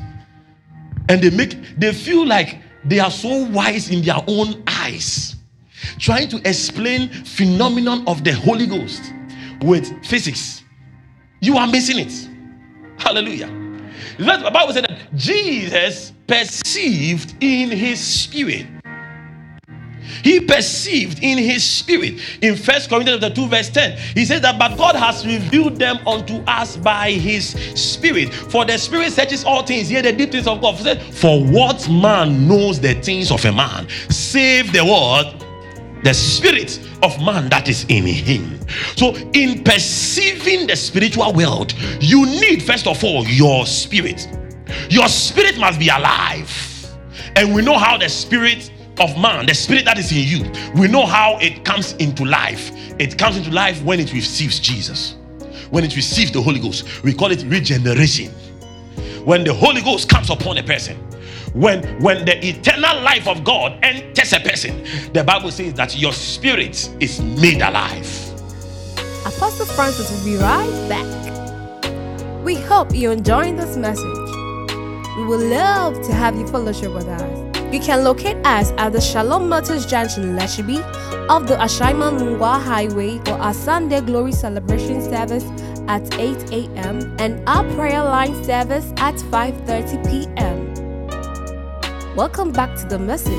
[1.08, 4.81] And they make they feel like they are so wise in their own eyes,
[6.00, 9.14] trying to explain phenomenon of the Holy Ghost
[9.62, 10.62] with physics
[11.42, 12.30] you are missing it.
[13.00, 13.48] Hallelujah.
[14.18, 18.68] The Bible said that Jesus perceived in his spirit.
[20.24, 22.20] He perceived in his spirit.
[22.42, 25.98] In First Corinthians chapter 2, verse 10, he says that, but God has revealed them
[26.08, 28.34] unto us by his spirit.
[28.34, 30.78] For the spirit searches all things, yet the deep things of God.
[31.14, 35.42] For what man knows the things of a man, save the word
[36.04, 38.60] the spirit of man that is in him.
[38.96, 44.28] So, in perceiving the spiritual world, you need first of all your spirit.
[44.90, 46.50] Your spirit must be alive.
[47.36, 50.88] And we know how the spirit of man, the spirit that is in you, we
[50.88, 52.72] know how it comes into life.
[53.00, 55.16] It comes into life when it receives Jesus,
[55.70, 57.04] when it receives the Holy Ghost.
[57.04, 58.32] We call it regeneration.
[59.26, 60.98] When the Holy Ghost comes upon a person,
[61.54, 64.86] when when the eternal life of god enters a person.
[65.14, 68.08] The bible says that your spirit is made alive.
[69.26, 72.44] Apostle francis will be right back.
[72.44, 74.06] We hope you're enjoying this message.
[75.18, 77.41] We would love to have you fellowship with us
[77.74, 80.80] you can locate us at the Shalom Motors Junction, Lashibi,
[81.30, 85.46] of the Ashaiman Mungwa Highway for our Sunday Glory Celebration service
[85.88, 87.16] at 8 a.m.
[87.18, 90.68] and our prayer line service at 5:30 p.m.
[92.14, 93.32] Welcome back to the message.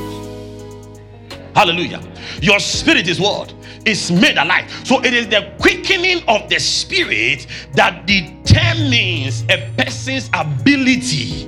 [1.53, 2.01] Hallelujah.
[2.41, 3.53] Your spirit is what?
[3.85, 4.71] Is made alive.
[4.83, 11.45] So it is the quickening of the spirit that determines a person's ability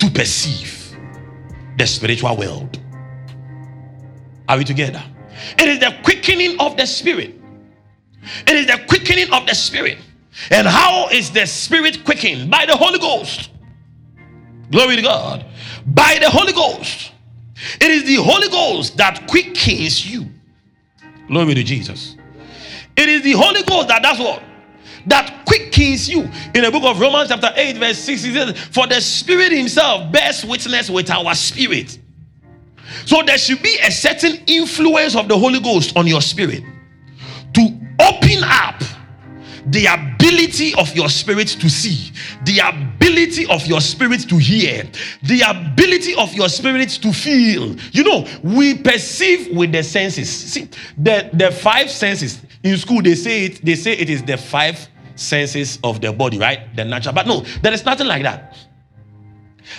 [0.00, 0.81] to perceive
[1.78, 2.78] the spiritual world.
[4.48, 5.02] Are we together?
[5.58, 7.34] It is the quickening of the spirit.
[8.46, 9.98] It is the quickening of the spirit.
[10.50, 12.50] And how is the spirit quickened?
[12.50, 13.50] By the Holy Ghost.
[14.70, 15.44] Glory to God
[15.86, 17.12] by the Holy Ghost.
[17.80, 20.26] It is the Holy Ghost that quickens you.
[21.28, 22.16] Glory to Jesus.
[22.96, 24.42] It is the Holy Ghost that does what?
[25.06, 26.28] That quickens you.
[26.54, 30.12] In the book of Romans, chapter 8, verse 6, he says, For the Spirit Himself
[30.12, 31.98] bears witness with our spirit.
[33.06, 36.62] So there should be a certain influence of the Holy Ghost on your spirit
[37.54, 38.82] to open up
[39.66, 42.12] the ability of your spirit to see,
[42.44, 44.84] the ability of your spirit to hear,
[45.22, 47.76] the ability of your spirit to feel.
[47.92, 50.28] You know, we perceive with the senses.
[50.28, 54.36] See, the, the five senses in school, they say it, they say it is the
[54.36, 56.74] five senses of the body, right?
[56.76, 57.14] The natural.
[57.14, 58.56] But no, there is nothing like that.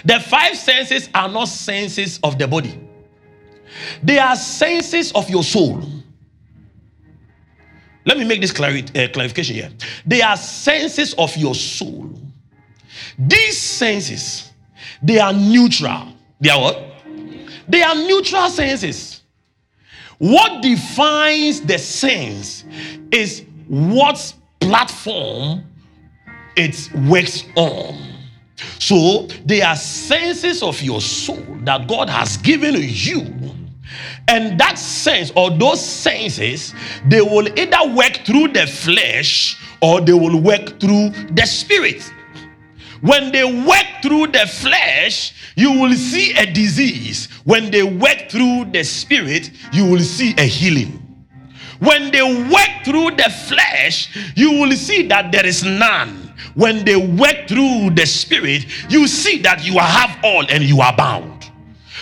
[0.06, 2.80] The five senses are not senses of the body.
[4.02, 5.84] They are senses of your soul.
[8.06, 9.72] Let me make this clari- uh, clarification here.
[10.06, 12.10] They are senses of your soul.
[13.18, 14.52] These senses,
[15.02, 16.14] they are neutral.
[16.40, 16.84] They are what?
[17.68, 19.13] They are neutral senses.
[20.20, 22.64] What defines the sense
[23.12, 25.64] is what platform
[26.56, 27.98] it works on.
[28.80, 33.54] So there are senses of your soul that God has given you
[34.28, 36.74] and that sense or those senses,
[37.08, 42.12] they will either work through the flesh or they will work through the spirit.
[43.04, 47.28] When they work through the flesh, you will see a disease.
[47.44, 51.02] When they work through the spirit, you will see a healing.
[51.80, 56.34] When they work through the flesh, you will see that there is none.
[56.56, 60.96] When they work through the spirit, you see that you have all and you are
[60.96, 61.52] bound.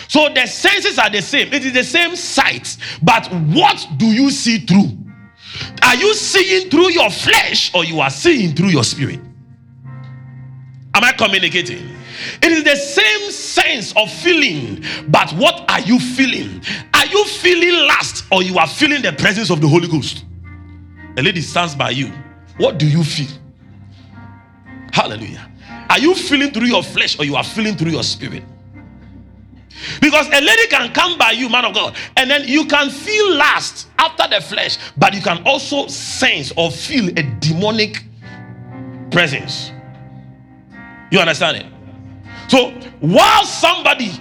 [0.07, 1.51] So the senses are the same.
[1.51, 2.77] It is the same sight.
[3.01, 4.99] But what do you see through?
[5.81, 9.19] are you seeing through your flesh or you are seeing through your spirit?
[10.93, 11.89] Am I communicating?
[12.41, 16.61] It is the same sense of feeling, but what are you feeling?
[16.93, 20.25] Are you feeling lust or you are feeling the presence of the Holy Ghost?
[21.17, 22.11] A lady stands by you.
[22.57, 23.29] What do you feel?
[24.91, 25.49] Hallelujah.
[25.89, 28.43] Are you feeling through your flesh or you are feeling through your spirit?
[30.01, 33.35] Because a lady can come by you, man of God, and then you can feel
[33.35, 38.03] lust after the flesh, but you can also sense or feel a demonic
[39.09, 39.71] presence.
[41.11, 41.65] You understand it?
[42.47, 42.71] So
[43.01, 44.11] while somebody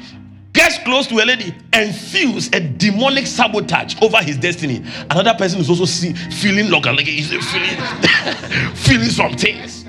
[0.52, 5.60] gets close to a lady and feels a demonic sabotage over his destiny, another person
[5.60, 7.76] is also see, feeling like, like he's feeling
[8.74, 9.86] feeling some things.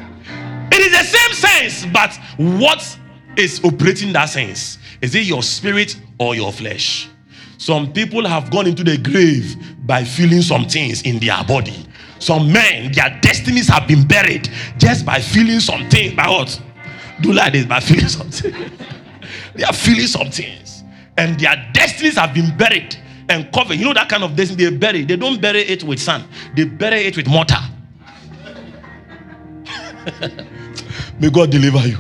[0.72, 2.98] It is the same sense, but what
[3.36, 4.78] is operating that sense?
[5.02, 7.10] Is it your spirit or your flesh?
[7.58, 11.86] Some people have gone into the grave by feeling some things in their body.
[12.20, 16.16] Some men, their destinies have been buried just by feeling something.
[16.16, 16.62] By what?
[17.22, 18.54] Do like this by feeling something.
[19.56, 20.84] they are feeling some things.
[21.18, 22.96] And their destinies have been buried
[23.30, 23.76] and covered.
[23.76, 25.04] You know that kind of destiny they bury.
[25.06, 27.60] They don't bury it with sand, they bury it with mortar.
[31.20, 31.98] May God deliver you.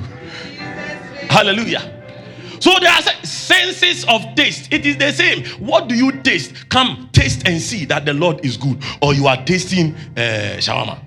[1.29, 1.99] Hallelujah.
[2.59, 4.71] So there are senses of taste.
[4.71, 5.45] It is the same.
[5.65, 6.69] What do you taste?
[6.69, 8.83] Come taste and see that the Lord is good.
[9.01, 10.99] Or you are tasting uh, shawarma.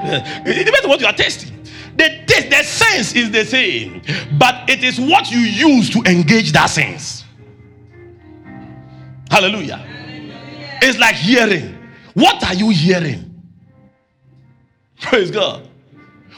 [0.46, 1.57] It depends on what you are tasting.
[1.98, 4.02] The taste, the sense is the same,
[4.38, 7.24] but it is what you use to engage that sense.
[9.28, 9.84] Hallelujah.
[10.80, 11.76] It's like hearing.
[12.14, 13.42] What are you hearing?
[15.00, 15.68] Praise God.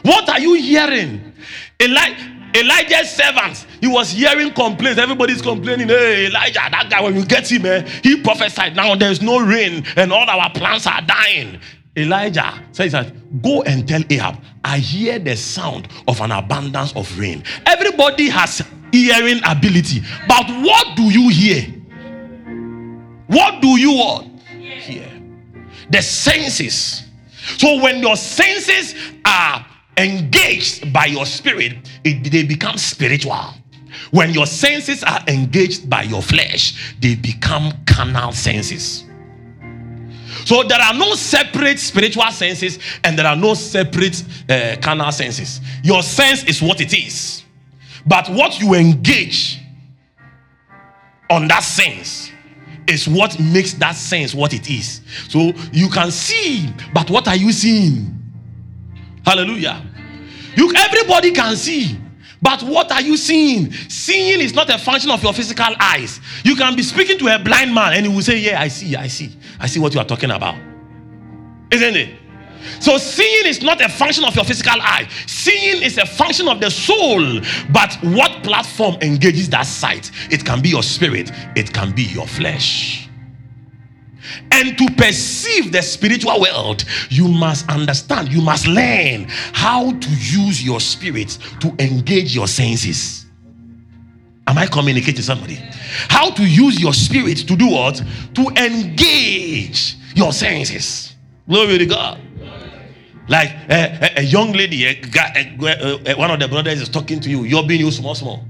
[0.03, 1.35] What are you hearing?
[1.79, 4.99] Elijah, Elijah's servants, he was hearing complaints.
[4.99, 5.89] Everybody's complaining.
[5.89, 8.75] Hey, Elijah, that guy, when you get him, eh, he prophesied.
[8.75, 11.61] Now there's no rain and all our plants are dying.
[12.01, 17.19] Elijah says that go and tell Ahab, I hear the sound of an abundance of
[17.19, 17.43] rain.
[17.67, 21.63] Everybody has hearing ability, but what do you hear?
[23.29, 24.27] What do you what?
[24.49, 25.09] hear?
[25.91, 27.05] The senses.
[27.59, 29.65] So when your senses are
[29.97, 33.55] engaged by your spirit, it, they become spiritual.
[34.11, 39.05] When your senses are engaged by your flesh, they become carnal senses.
[40.45, 45.61] So there are no separate spiritual senses and there are no separate uh, carnal senses.
[45.83, 47.45] Your sense is what it is,
[48.07, 49.61] but what you engage
[51.29, 52.31] on that sense
[52.87, 55.01] is what makes that sense what it is.
[55.29, 58.17] So you can see, but what are you seeing?
[59.25, 59.87] Hallelujah.
[60.57, 61.99] You everybody can see.
[62.43, 63.71] But what are you seeing?
[63.73, 66.21] Seeing is not a function of your physical eyes.
[66.43, 68.97] You can be speaking to a blind man and he will say, Yeah, I see,
[68.97, 70.57] I see, I see what you are talking about.
[71.71, 72.19] Isn't it?
[72.81, 76.61] So, seeing is not a function of your physical eye, seeing is a function of
[76.61, 77.41] the soul.
[77.73, 80.11] But what platform engages that sight?
[80.31, 83.09] It can be your spirit, it can be your flesh.
[84.53, 90.63] And to perceive the spiritual world, you must understand, you must learn how to use
[90.63, 93.27] your spirit to engage your senses.
[94.47, 95.59] Am I communicating to somebody?
[96.09, 98.03] How to use your spirit to do what?
[98.35, 101.15] To engage your senses.
[101.49, 102.21] Glory to God.
[103.29, 104.95] Like a, a, a young lady, eh,
[105.37, 107.45] a a, one of the brothers is talking to you.
[107.45, 108.45] You're being you small, small.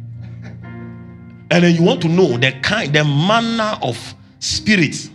[1.52, 5.10] And then you want to know the kind, the manner of spirit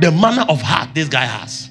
[0.00, 1.70] the manner of heart this guy has.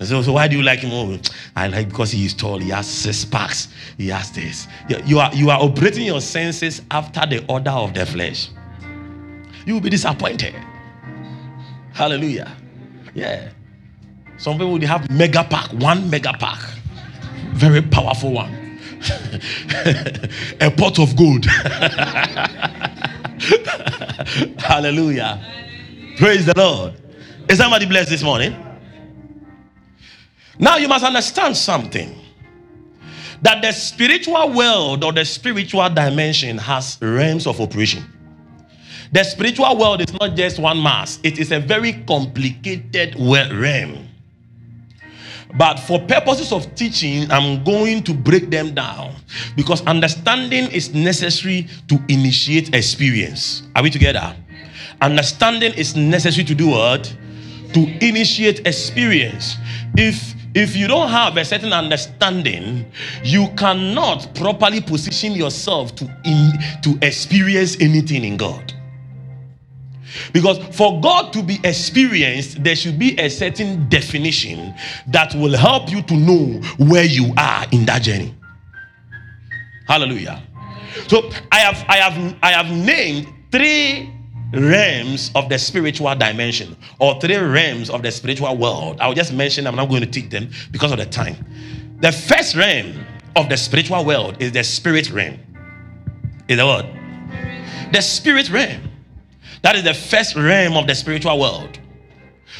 [0.00, 0.92] So, so why do you like him?
[0.92, 1.18] Oh,
[1.56, 2.58] I like because he is tall.
[2.58, 3.68] He has six packs.
[3.96, 4.68] He has this.
[5.04, 8.50] You are you are operating your senses after the order of the flesh.
[9.68, 10.54] You will be disappointed.
[11.92, 12.56] Hallelujah.
[13.12, 13.50] Yeah.
[14.38, 16.58] Some people they have mega pack, one mega pack,
[17.50, 18.50] very powerful one.
[20.62, 21.44] A pot of gold.
[24.58, 25.38] Hallelujah.
[26.16, 26.94] Praise the Lord.
[27.50, 28.56] Is somebody blessed this morning?
[30.58, 32.18] Now you must understand something
[33.42, 38.02] that the spiritual world or the spiritual dimension has realms of operation.
[39.12, 44.06] The spiritual world is not just one mass, it is a very complicated realm.
[45.56, 49.14] But for purposes of teaching, I'm going to break them down
[49.56, 53.62] because understanding is necessary to initiate experience.
[53.74, 54.36] Are we together?
[55.00, 57.16] Understanding is necessary to do what?
[57.72, 59.56] to initiate experience.
[59.96, 62.90] If if you don't have a certain understanding,
[63.22, 66.52] you cannot properly position yourself to in,
[66.82, 68.72] to experience anything in God.
[70.32, 74.74] Because for God to be experienced, there should be a certain definition
[75.08, 78.34] that will help you to know where you are in that journey.
[79.86, 80.42] Hallelujah.
[81.08, 84.12] So I have I have I have named three
[84.52, 88.98] realms of the spiritual dimension or three realms of the spiritual world.
[89.00, 91.36] I'll just mention I'm not going to teach them because of the time.
[92.00, 93.04] The first realm
[93.36, 95.38] of the spiritual world is the spirit realm.
[96.48, 96.86] Is the word?
[97.92, 98.87] The spirit realm.
[99.62, 101.78] That is the first realm of the spiritual world.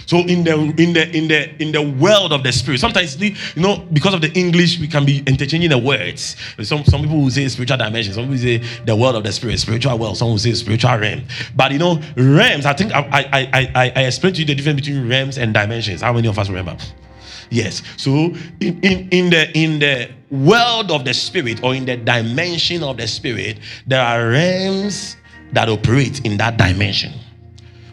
[0.06, 3.34] So in the in the in the in the world of the spirit, sometimes you
[3.56, 6.36] know because of the English we can be interchanging the words.
[6.62, 9.58] Some some people will say spiritual dimension, some people say the world of the spirit,
[9.58, 10.16] spiritual world.
[10.16, 11.24] Some will say spiritual realm.
[11.56, 12.66] But you know realms.
[12.66, 16.02] I think I I I I, explained to you the difference between realms and dimensions.
[16.02, 16.76] How many of us remember?
[17.50, 17.82] Yes.
[17.96, 22.82] So in, in, in the in the world of the spirit or in the dimension
[22.82, 25.16] of the spirit, there are realms
[25.52, 27.12] that operate in that dimension.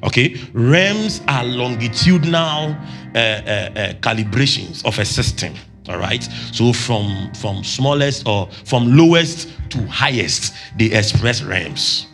[0.03, 2.75] Okay, realms are longitudinal
[3.15, 5.53] uh, uh, uh, calibrations of a system.
[5.87, 12.07] All right, so from from smallest or from lowest to highest, they express realms.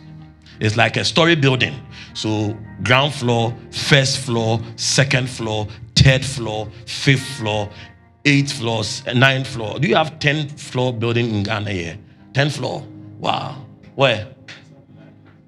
[0.60, 1.74] It's like a story building.
[2.14, 5.66] So ground floor, first floor, second floor,
[5.96, 7.68] third floor, fifth floor,
[8.24, 9.78] eighth floors, ninth floor.
[9.78, 11.98] Do you have 10th floor building in Ghana here?
[12.32, 12.86] 10th floor.
[13.18, 13.66] Wow.
[13.94, 14.28] Where?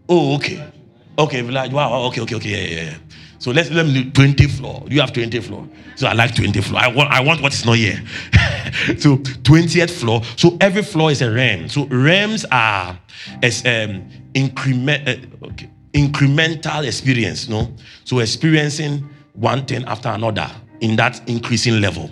[0.09, 0.73] Oh, okay.
[1.19, 1.73] Okay, village.
[1.73, 2.07] Wow.
[2.07, 2.49] Okay, okay, okay.
[2.49, 2.99] Yeah, yeah, yeah.
[3.39, 4.85] So let's let me do 20 floor.
[4.89, 5.69] You have 20 floor.
[5.97, 6.81] So I like 20 floor.
[6.81, 8.03] I want I want what is not here.
[8.99, 10.23] so 20th floor.
[10.37, 11.69] So every floor is a realm.
[11.69, 12.99] So realms are
[13.43, 17.73] as um increment uh, okay, incremental experience, no?
[18.05, 20.51] So experiencing one thing after another
[20.81, 22.11] in that increasing level.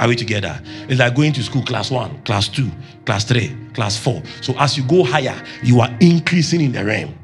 [0.00, 0.62] Are we together?
[0.88, 2.70] It's like going to school, class one, class two,
[3.04, 4.22] class three, class four.
[4.42, 7.17] So as you go higher, you are increasing in the realm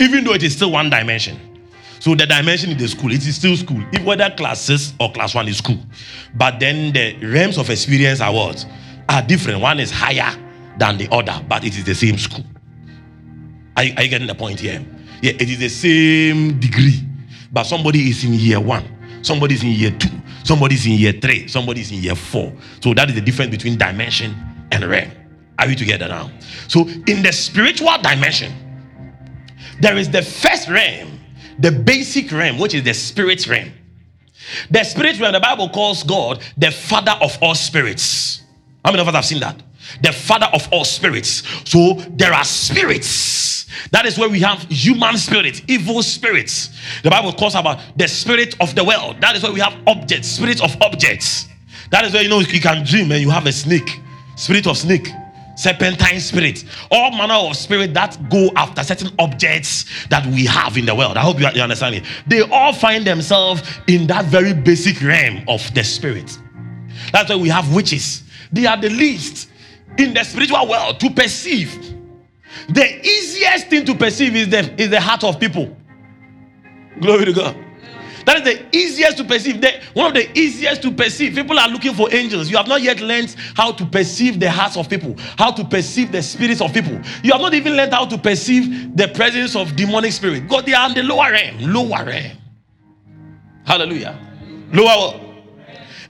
[0.00, 1.38] even though it is still one dimension.
[2.00, 3.82] So the dimension in the school, it is still school.
[3.92, 5.78] If whether classes or class one is school.
[6.34, 8.66] But then the realms of experience are what?
[9.08, 9.60] Are different.
[9.60, 10.34] One is higher
[10.78, 12.44] than the other, but it is the same school.
[13.76, 14.84] Are you, are you getting the point here?
[15.20, 17.06] Yeah, it is the same degree.
[17.52, 18.84] But somebody is in year one,
[19.22, 20.08] somebody is in year two,
[20.44, 22.52] somebody is in year three, somebody is in year four.
[22.80, 24.34] So that is the difference between dimension
[24.70, 25.10] and realm.
[25.58, 26.30] Are we together now?
[26.68, 28.69] So in the spiritual dimension,
[29.80, 31.18] there is the first realm,
[31.58, 33.72] the basic realm, which is the spirit realm.
[34.70, 38.42] The spirit realm, the Bible calls God the father of all spirits.
[38.84, 39.62] How many of us have seen that?
[40.02, 41.42] The father of all spirits.
[41.68, 43.66] So there are spirits.
[43.92, 46.70] That is where we have human spirits, evil spirits.
[47.02, 49.20] The Bible calls about the spirit of the world.
[49.20, 51.46] That is where we have objects, spirit of objects.
[51.90, 54.00] That is where you know you can dream and you have a snake,
[54.36, 55.08] spirit of snake
[55.60, 60.86] serpentine spirit, all manner of spirit that go after certain objects that we have in
[60.86, 61.16] the world.
[61.16, 62.04] I hope you, you understand it.
[62.26, 66.38] They all find themselves in that very basic realm of the spirit.
[67.12, 68.22] That's why we have witches.
[68.50, 69.50] They are the least
[69.98, 71.94] in the spiritual world to perceive.
[72.68, 75.76] The easiest thing to perceive is the, is the heart of people.
[77.00, 77.56] Glory to God.
[78.26, 79.60] That is the easiest to perceive.
[79.60, 81.34] The, one of the easiest to perceive.
[81.34, 82.50] People are looking for angels.
[82.50, 86.12] You have not yet learned how to perceive the hearts of people, how to perceive
[86.12, 87.00] the spirits of people.
[87.22, 90.48] You have not even learned how to perceive the presence of demonic spirit.
[90.48, 91.58] God, they are in the lower realm.
[91.60, 92.36] Lower realm.
[93.64, 94.18] Hallelujah.
[94.72, 95.20] Lower.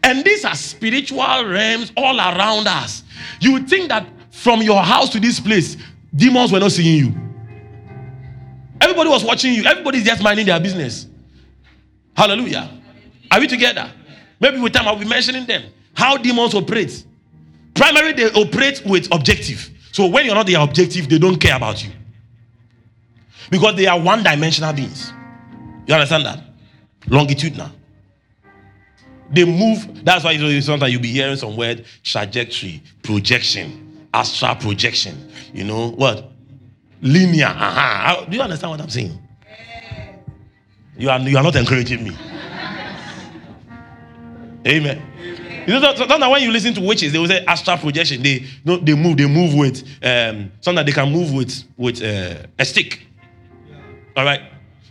[0.03, 3.05] And these are spiritual realms all around us.
[3.41, 5.77] You would think that from your house to this place,
[6.15, 7.15] demons were not seeing you.
[8.81, 9.65] Everybody was watching you.
[9.65, 11.07] Everybody's just minding their business.
[12.17, 12.71] Hallelujah.
[13.31, 13.91] Are we together?
[14.41, 15.65] Maybe with time I'll be mentioning them.
[15.95, 17.05] How demons operate.
[17.75, 19.71] Primarily, they operate with objective.
[19.93, 21.91] So when you're not their objective, they don't care about you.
[23.51, 25.13] Because they are one dimensional beings.
[25.87, 26.41] You understand that?
[27.09, 27.71] Longitudinal.
[29.31, 30.05] They move.
[30.05, 35.31] That's why sometimes you'll be hearing some word trajectory, projection, astral projection.
[35.53, 36.33] You know what?
[37.01, 37.47] Linear.
[37.47, 38.25] Uh-huh.
[38.25, 39.19] Do you understand what I'm saying?
[41.01, 42.17] You are, you are not encouraging me.
[44.67, 45.03] Amen.
[45.67, 48.23] You know, sometimes when you listen to witches, they will say astral projection.
[48.23, 49.17] They no, they move.
[49.17, 53.07] They move with um, sometimes they can move with with uh, a stick.
[54.15, 54.43] All right,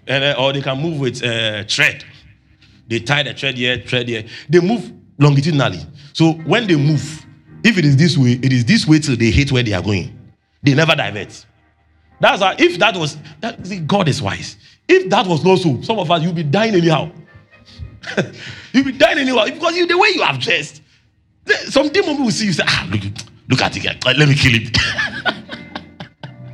[0.07, 2.03] and uh, or they can move with uh, thread.
[2.87, 4.25] They tie the thread here, thread here.
[4.49, 5.85] They move longitudinally.
[6.13, 7.23] So when they move,
[7.63, 9.83] if it is this way, it is this way till they hit where they are
[9.83, 10.17] going.
[10.63, 11.45] They never divert.
[12.19, 14.57] That's why if that was that, see, God is wise.
[14.89, 17.11] If that was not so, some of us, you'll be dying anyhow.
[18.73, 20.81] you'll be dying anyhow because you, the way you have dressed.
[21.69, 23.01] Some demon will see you say, ah, look,
[23.47, 24.03] look at it.
[24.05, 24.71] Let me kill him.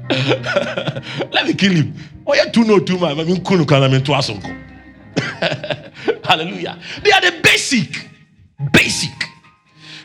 [1.31, 1.93] Let me kill him.
[2.27, 3.19] Oh, yeah, two no two man.
[3.19, 4.03] I mean, kunu kana mean
[6.23, 6.79] Hallelujah.
[7.03, 8.09] They are the basic.
[8.73, 9.11] Basic.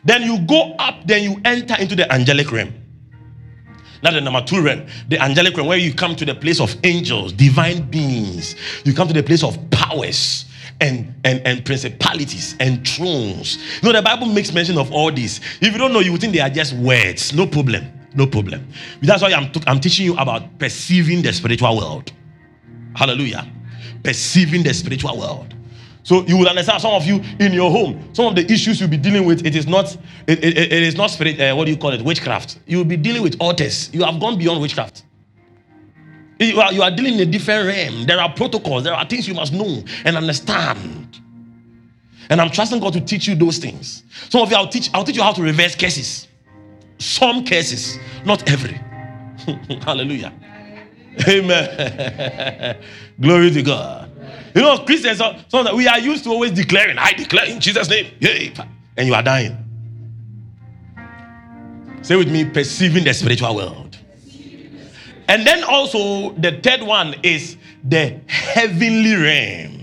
[0.05, 2.73] Then you go up, then you enter into the angelic realm.
[4.03, 6.75] Now the number two realm, the angelic realm, where you come to the place of
[6.85, 8.57] angels, divine beings.
[8.85, 10.47] You come to the place of powers
[10.81, 13.59] and, and, and principalities and thrones.
[13.83, 15.41] You know, the Bible makes mention of all this.
[15.61, 17.35] If you don't know, you would think they are just words.
[17.35, 17.93] No problem.
[18.15, 18.67] No problem.
[19.03, 22.13] That's why I'm, t- I'm teaching you about perceiving the spiritual world.
[22.97, 23.47] Hallelujah.
[24.03, 25.55] Perceiving the spiritual world.
[26.03, 28.89] So you will understand some of you in your home, some of the issues you'll
[28.89, 29.97] be dealing with, it is not,
[30.27, 32.59] it, it, it is not spirit, uh, what do you call it, witchcraft.
[32.67, 33.93] You will be dealing with altars.
[33.93, 35.05] You have gone beyond witchcraft.
[36.39, 38.07] You are, you are dealing in a different realm.
[38.07, 41.21] There are protocols, there are things you must know and understand.
[42.31, 44.05] And I'm trusting God to teach you those things.
[44.31, 46.29] Some of you, I'll teach, I'll teach you how to reverse cases.
[46.99, 48.81] Some cases, not every.
[49.83, 50.33] Hallelujah.
[51.29, 52.77] Amen.
[53.21, 54.10] Glory to God.
[54.55, 58.07] You know, Christians, some we are used to always declaring, I declare in Jesus' name.
[58.97, 59.57] And you are dying.
[62.03, 63.99] Say with me, perceiving the spiritual world.
[65.29, 69.80] And then also, the third one is the heavenly realm.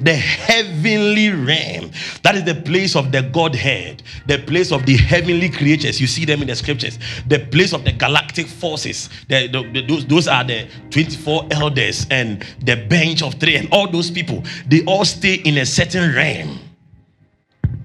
[0.00, 1.90] The heavenly realm.
[2.22, 6.00] That is the place of the Godhead, the place of the heavenly creatures.
[6.00, 6.98] You see them in the scriptures.
[7.28, 9.08] The place of the galactic forces.
[9.28, 13.68] The, the, the, those, those are the 24 elders and the bench of three, and
[13.72, 14.42] all those people.
[14.66, 16.58] They all stay in a certain realm.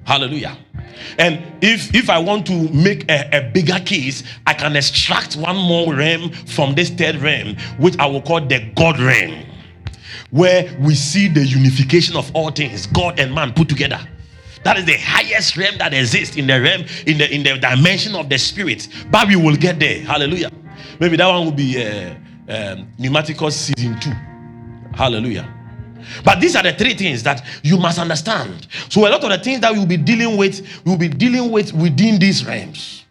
[0.03, 0.57] Hallelujah.
[1.17, 5.55] And if if I want to make a, a, bigger case, I can extract one
[5.55, 9.45] more realm from this third realm, which I will call the God realm
[10.32, 13.99] where we see the unification of all things, God and man put together.
[14.63, 18.15] That is the highest realm that exists in the realm, in the in the dimension
[18.15, 18.88] of the spirit.
[19.09, 20.01] But we will get there.
[20.01, 20.51] Hallelujah.
[20.99, 22.11] Maybe that one will be uh,
[22.47, 24.13] um, Pneumaticus season two.
[24.95, 25.51] Hallelujah.
[26.23, 28.67] But these are the three things that you must understand.
[28.89, 31.07] So a lot of the things that we will be dealing with, we will be
[31.07, 33.05] dealing with within these realms.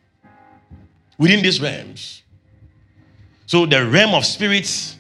[1.18, 2.22] Within these realms.
[3.46, 4.96] So the realm of spirits,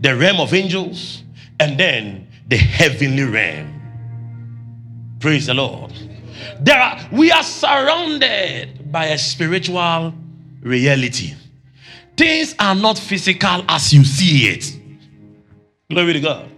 [0.00, 1.22] the realm of angels,
[1.60, 3.76] and then the heavenly realm.
[5.20, 5.92] Praise the Lord.
[6.58, 10.14] There are, we are surrounded by a spiritual
[10.62, 11.34] reality.
[12.16, 14.76] Things are not physical as you see it.
[15.90, 16.50] Glory to God.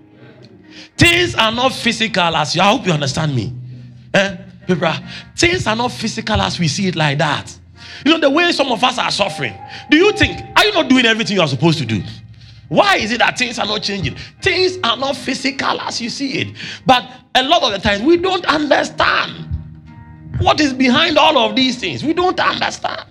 [0.96, 2.62] Things are not physical as you.
[2.62, 3.52] I hope you understand me.
[4.14, 4.36] Eh?
[4.66, 4.92] People,
[5.36, 7.58] things are not physical as we see it like that.
[8.06, 9.54] You know, the way some of us are suffering.
[9.90, 12.02] Do you think, are you not doing everything you are supposed to do?
[12.72, 14.16] Why is it that things are not changing?
[14.40, 16.56] Things are not physical as you see it.
[16.86, 19.46] But a lot of the times we don't understand
[20.38, 22.02] what is behind all of these things.
[22.02, 23.04] We don't understand.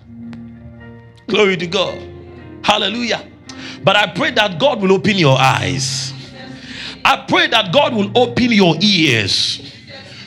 [1.28, 1.96] Glory to God.
[2.64, 3.24] Hallelujah.
[3.84, 6.12] But I pray that God will open your eyes.
[7.04, 9.72] I pray that God will open your ears.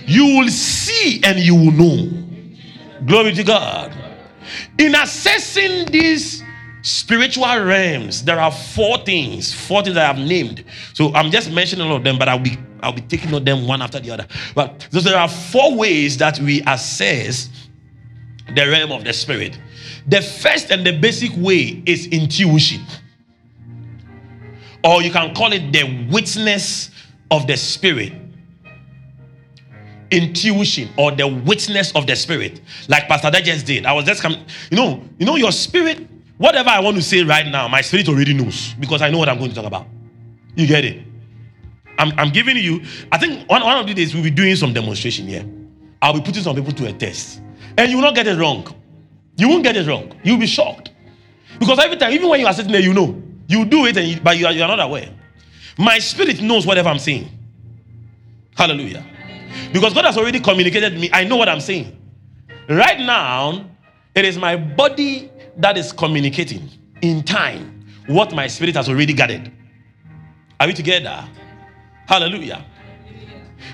[0.07, 2.09] You will see and you will know.
[3.05, 3.93] Glory to God.
[4.77, 6.44] In assessing these
[6.85, 10.63] spiritual realms there are four things four things that i have named.
[10.93, 13.65] So i'm just mentioning all of them but i'll be i'll be taking on them
[13.67, 14.27] one after the other.
[14.53, 17.49] But so there are four ways that we assess
[18.53, 19.59] the realm of the spirit.
[20.07, 22.81] The first and the basic way is intuition.
[24.83, 26.91] Or you can call it the witness
[27.31, 28.13] of the spirit.
[30.11, 32.61] Intuition or the witness of the spirit.
[32.87, 33.87] Like pastor that just did.
[33.87, 36.07] I was just coming you know you know your spirit
[36.37, 39.29] Whatever I want to say right now, my spirit already knows because I know what
[39.29, 39.87] I'm going to talk about.
[40.55, 41.05] You get it?
[41.97, 42.81] I'm, I'm giving you,
[43.11, 45.45] I think one, one of these days we'll be doing some demonstration here.
[46.01, 47.41] I'll be putting some people to a test.
[47.77, 48.67] And you will not get it wrong.
[49.37, 50.13] You won't get it wrong.
[50.23, 50.91] You'll be shocked.
[51.59, 53.21] Because every time, even when you are sitting there, you know.
[53.47, 55.09] You do it, and you, but you are, you are not aware.
[55.77, 57.29] My spirit knows whatever I'm saying.
[58.55, 59.05] Hallelujah.
[59.71, 61.09] Because God has already communicated me.
[61.13, 61.95] I know what I'm saying.
[62.67, 63.69] Right now,
[64.15, 66.69] it is my body that is communicating
[67.01, 69.51] in time what my spirit has already gathered.
[70.59, 71.27] Are we together?
[72.07, 72.65] Hallelujah.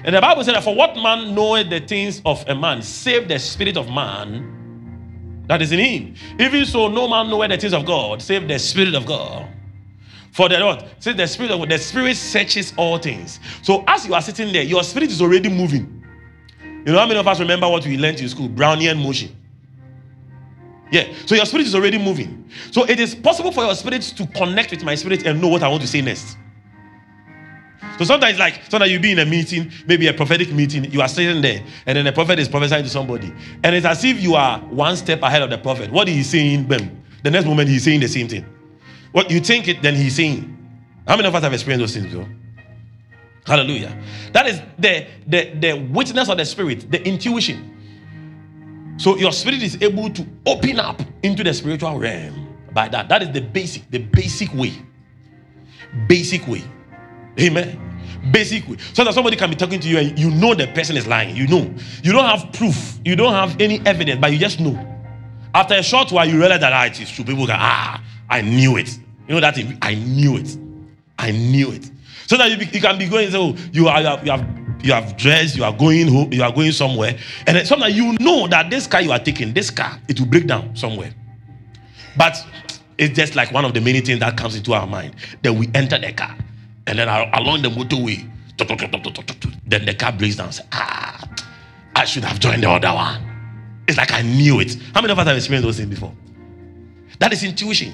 [0.04, 3.28] And the Bible said that for what man knoweth the things of a man, save
[3.28, 6.16] the spirit of man that is in him.
[6.40, 9.48] Even so, no man knoweth the things of God, save the spirit of God.
[10.32, 13.40] For the Lord, say the spirit of the spirit searches all things.
[13.62, 16.04] So as you are sitting there, your spirit is already moving.
[16.64, 18.48] You know how many of us remember what we learned in school?
[18.48, 19.36] Brownian motion.
[20.92, 21.14] Yeah.
[21.26, 22.50] So your spirit is already moving.
[22.72, 25.64] So it is possible for your spirit to connect with my spirit and know what
[25.64, 26.38] I want to say next.
[27.98, 31.08] So sometimes, like, sometimes you be in a meeting, maybe a prophetic meeting, you are
[31.08, 33.32] sitting there, and then the prophet is prophesying to somebody.
[33.64, 35.92] And it's as if you are one step ahead of the prophet.
[35.92, 37.04] What he's saying, boom.
[37.24, 38.46] The next moment he's saying the same thing.
[39.12, 40.58] What you think it, then he's saying.
[41.08, 42.30] How many of us have experienced those things before?
[43.46, 43.96] Hallelujah.
[44.34, 47.71] That is the, the, the witness of the spirit, the intuition.
[48.98, 53.10] So your spirit is able to open up into the spiritual realm by that.
[53.10, 54.74] That is the basic, the basic way.
[56.08, 56.64] Basic way.
[57.40, 57.80] Amen.
[58.32, 58.78] Basic way.
[58.94, 61.36] So that somebody can be talking to you and you know the person is lying.
[61.36, 61.74] You know.
[62.04, 63.00] You don't have proof.
[63.04, 64.88] You don't have any evidence, but you just know.
[65.54, 67.26] After a short while, you realize that ah, it is true.
[67.26, 68.98] People go, ah, I knew it.
[69.28, 69.78] You know that thing?
[69.82, 70.58] I knew it.
[71.18, 71.92] I knew it.
[72.28, 74.61] So that you, be, you can be going, so you, are, you, have, you, have,
[74.84, 77.18] you have dressed, you are going home, you are going somewhere.
[77.48, 80.28] And then sometimes you know that this car you are taking, this car, it will
[80.28, 81.14] break down somewhere.
[82.18, 82.38] But
[82.98, 85.16] it's just like one of the many things that comes into our mind.
[85.42, 86.36] Then we enter the car.
[86.88, 88.28] And then along the motorway,
[89.68, 90.52] then the car breaks down.
[90.72, 91.28] Ah,
[91.96, 93.84] I should have joined the other one.
[93.88, 94.78] It's like I knew it.
[94.94, 96.14] How many of us have experienced those things before?
[97.20, 97.94] That is intuition,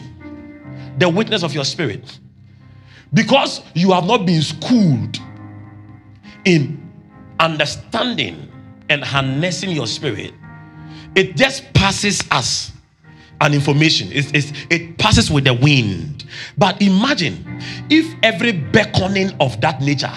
[0.97, 2.19] the witness of your spirit.
[3.13, 5.19] Because you have not been schooled
[6.47, 6.81] in
[7.39, 8.49] understanding
[8.89, 10.33] and harnessing your spirit,
[11.13, 12.71] it just passes us
[13.41, 14.07] an information.
[14.11, 16.25] It's, it's, it passes with the wind.
[16.57, 20.11] But imagine if every beckoning of that nature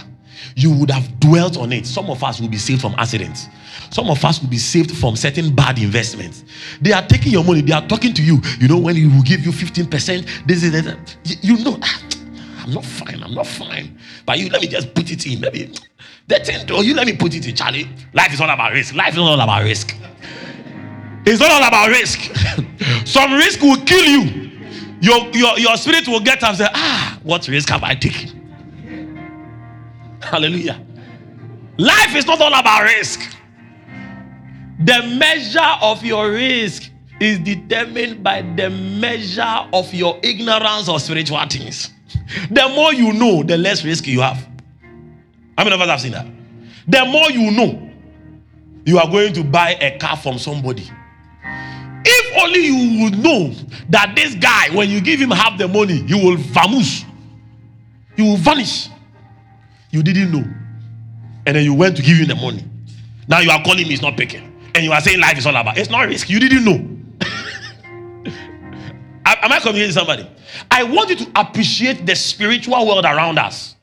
[0.55, 1.87] you would have dwelt on it.
[1.87, 3.49] Some of us will be saved from accidents.
[3.91, 6.45] Some of us will be saved from certain bad investments.
[6.81, 8.41] They are taking your money, they are talking to you.
[8.59, 11.17] You know, when you will give you 15%, this is that.
[11.43, 12.03] You know, ah,
[12.63, 13.99] I'm not fine, I'm not fine.
[14.27, 15.41] But you let me just put it in.
[15.41, 15.73] Maybe
[16.27, 17.89] the thing, though, you let me put it in, Charlie.
[18.13, 18.95] Life is all about risk.
[18.95, 19.97] Life is all about risk.
[21.27, 22.21] It's not all about risk.
[23.05, 24.51] Some risk will kill you.
[25.01, 28.39] Your, your, your spirit will get up and say, Ah, what risk have I taken?
[30.23, 30.85] Hallelujah.
[31.79, 33.21] Life is not all about risk.
[34.85, 36.91] The measure of your risk
[37.21, 41.91] is determined by the measure of your ignorance of spiritual things.
[42.51, 44.47] The more you know, the less risk you have.
[45.57, 46.27] How many of us have seen that?
[46.87, 47.91] The more you know,
[48.85, 50.89] you are going to buy a car from somebody.
[52.05, 53.53] If only you would know
[53.91, 57.05] that this guy, when you give him half the money, he will vanish.
[58.17, 58.89] He will vanish.
[59.91, 60.45] You didn't know.
[61.47, 62.65] And then you went to give him the money.
[63.29, 64.47] Now you are calling me, it's not picking.
[64.75, 65.77] And you are saying life is all about.
[65.79, 66.31] It's not risk.
[66.31, 66.90] You didn't know.
[69.43, 70.29] Am I communicating somebody?
[70.71, 73.77] I want you to appreciate the spiritual world around us.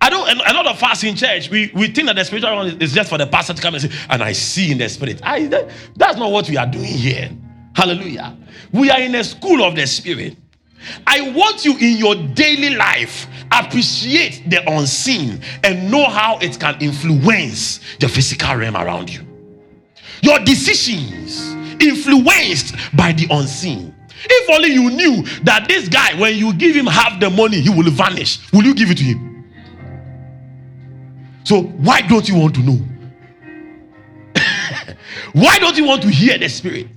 [0.00, 2.82] I don't, a lot of us in church, we, we think that the spiritual world
[2.82, 5.20] is just for the pastor to come and say, and I see in the spirit.
[5.22, 7.30] I, that, that's not what we are doing here.
[7.74, 8.36] Hallelujah.
[8.72, 10.36] We are in a school of the spirit.
[11.06, 16.76] I want you in your daily life appreciate the unseen and know how it can
[16.80, 19.26] influence the physical realm around you.
[20.20, 23.93] Your decisions influenced by the unseen.
[24.26, 27.70] If only you knew that this guy, when you give him half the money, he
[27.70, 28.40] will vanish.
[28.52, 29.44] Will you give it to him?
[31.44, 32.80] So, why don't you want to know?
[35.32, 36.88] why don't you want to hear the spirit?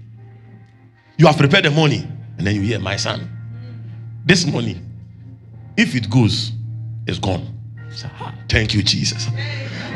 [1.18, 2.08] You have prepared the money,
[2.38, 3.30] and then you hear, My son,
[4.26, 4.82] this money,
[5.76, 6.52] if it goes,
[7.06, 7.54] it's gone.
[8.50, 9.28] Thank you, Jesus.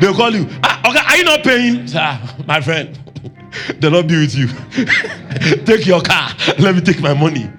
[0.00, 1.86] They'll call you, ah, okay, are you not paying?
[1.86, 2.98] Sir, my friend,
[3.78, 4.48] the Lord be with you.
[5.64, 6.30] take your car.
[6.58, 7.50] Let me take my money.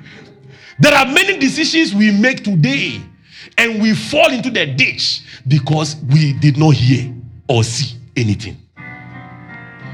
[0.79, 3.01] There are many decisions we make today,
[3.57, 7.13] and we fall into the ditch because we did not hear
[7.47, 8.57] or see anything.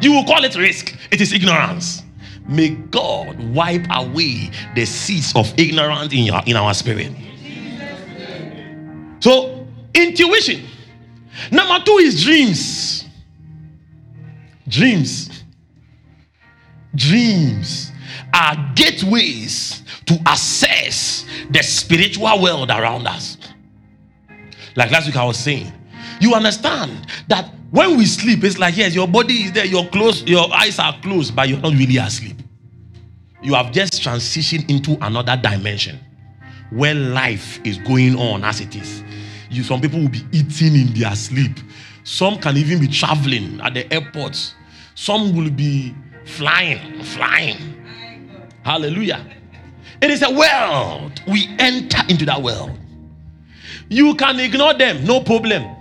[0.02, 2.04] You will call it risk, it is ignorance.
[2.48, 7.12] May God wipe away the seeds of ignorance in, your, in our spirit.
[9.20, 10.66] So, intuition.
[11.52, 13.06] Number two is dreams.
[14.68, 15.39] Dreams
[16.96, 17.92] dreams
[18.34, 23.38] are gateways to access the spiritual world around us.
[24.76, 25.72] Like last week, I was saying,
[26.20, 30.24] you understand that when we sleep, it's like, yes, your body is there, your close,
[30.24, 32.38] your eyes are closed, but you're not really asleep.
[33.42, 36.00] You have just transitioned into another dimension
[36.72, 39.04] where life is going on as it is.
[39.50, 41.58] You, some people will be eating in their sleep.
[42.04, 44.56] Some can even be traveling at the airports.
[44.96, 45.96] Some will be
[46.30, 47.58] flying, flying.
[48.64, 49.26] Hallelujah.
[50.02, 51.22] It is a world.
[51.28, 52.72] We enter into that world.
[53.90, 55.76] You can ignore them, no problem.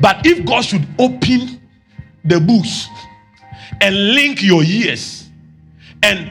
[0.00, 1.60] But if God should open
[2.24, 2.88] the books
[3.80, 5.28] and link your ears
[6.02, 6.30] and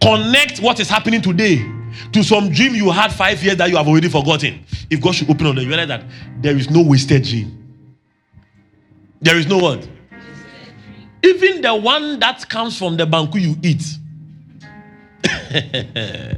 [0.00, 1.64] connect what is happening today
[2.12, 5.30] to some dream you had five years that you have already forgotten, if God should
[5.30, 6.04] open on them, you realize that
[6.40, 7.58] there is no wasted dream.
[9.20, 9.88] There is no what?
[11.24, 13.84] Even the one that comes from the banku you eat.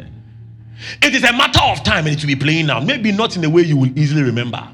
[1.02, 2.80] It is a matter of time and it will be playing now.
[2.80, 4.66] Maybe not in a way you will easily remember.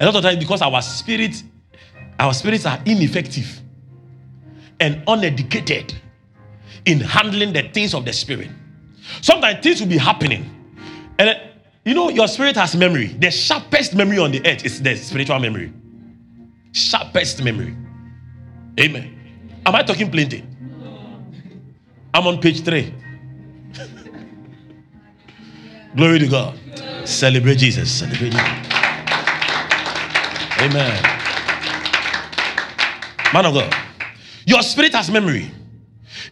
[0.00, 1.42] A lot of times because our spirit,
[2.18, 3.60] our spirits are ineffective
[4.80, 5.94] and uneducated
[6.84, 8.50] in handling the things of the spirit.
[9.20, 10.50] Sometimes things will be happening.
[11.18, 11.40] And
[11.84, 13.06] you know, your spirit has memory.
[13.06, 15.72] The sharpest memory on the earth is the spiritual memory.
[16.72, 17.76] Sharpest memory.
[18.80, 19.15] Amen.
[19.66, 20.42] Am I talking plenty?
[22.14, 22.94] I'm on page three.
[25.96, 26.58] Glory to God.
[27.04, 27.90] Celebrate Jesus.
[27.90, 28.40] Celebrate Jesus.
[30.60, 31.02] Amen.
[33.34, 33.74] Man of God,
[34.46, 35.50] your spirit has memory.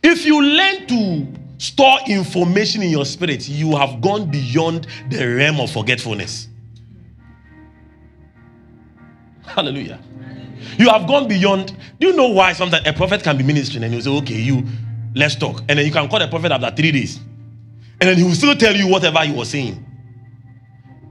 [0.01, 1.27] If you learn to
[1.59, 6.47] store information in your spirit, you have gone beyond the realm of forgetfulness.
[9.45, 9.99] Hallelujah.
[10.79, 11.77] You have gone beyond.
[12.01, 14.65] Do you know why sometimes a prophet can be ministering and you say, okay, you
[15.15, 15.61] let's talk.
[15.69, 17.19] And then you can call the prophet after three days.
[18.01, 19.85] And then he will still tell you whatever he was saying.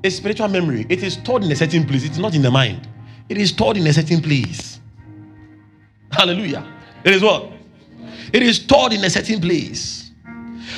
[0.03, 2.03] A spiritual memory, it is stored in a certain place.
[2.03, 2.87] It's not in the mind.
[3.29, 4.79] It is stored in a certain place.
[6.11, 6.65] Hallelujah.
[7.03, 7.51] It is what?
[8.33, 10.11] It is stored in a certain place.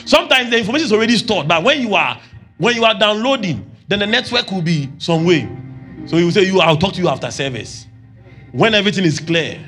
[0.05, 2.19] Sometimes the information is already stored, but when you are
[2.57, 5.49] when you are downloading, then the network will be some way.
[6.05, 7.88] So he will say, "You, I'll talk to you after service."
[8.56, 9.60] When everything is clear,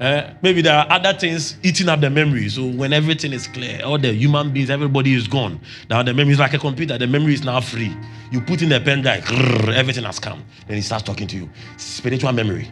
[0.00, 2.48] uh, maybe there are other things eating up the memory.
[2.48, 5.60] So when everything is clear, all the human beings, everybody is gone.
[5.88, 6.98] Now the memory is like a computer.
[6.98, 7.96] The memory is now free.
[8.32, 9.30] You put in the pen drive,
[9.68, 10.44] everything has come.
[10.66, 11.48] Then he starts talking to you.
[11.76, 12.68] Spiritual memory.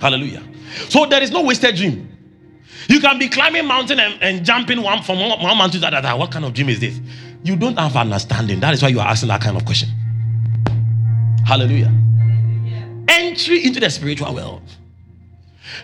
[0.00, 0.44] Hallelujah.
[0.88, 2.08] So there is no wasted dream.
[2.86, 6.16] You can be climbing mountain and, and jumping one from one, one mountain to another.
[6.16, 7.00] What kind of dream is this?
[7.42, 8.60] You don't have understanding.
[8.60, 9.88] That is why you are asking that kind of question.
[11.44, 11.92] Hallelujah.
[13.08, 14.62] Entry into the spiritual world.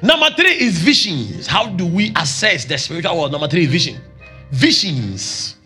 [0.02, 1.46] Number three is visions.
[1.46, 3.32] How do we assess the spiritual world?
[3.32, 4.00] Number three is vision.
[4.50, 5.56] Visions.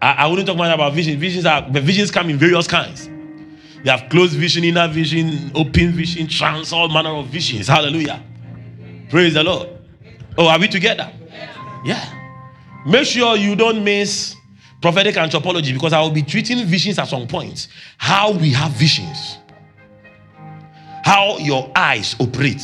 [0.00, 1.16] I, I wouldn't talk much about visions.
[1.16, 3.08] Visions are the visions come in various kinds.
[3.84, 7.68] You have closed vision, inner vision, open vision, trance, all manner of visions.
[7.68, 8.22] Hallelujah.
[9.10, 9.68] Praise the Lord.
[10.38, 11.12] Oh, are we together?
[11.84, 12.02] Yeah.
[12.86, 14.36] Make sure you don't miss
[14.80, 17.68] prophetic anthropology because I will be treating visions at some point.
[17.98, 19.38] How we have visions.
[21.04, 22.62] How your eyes operate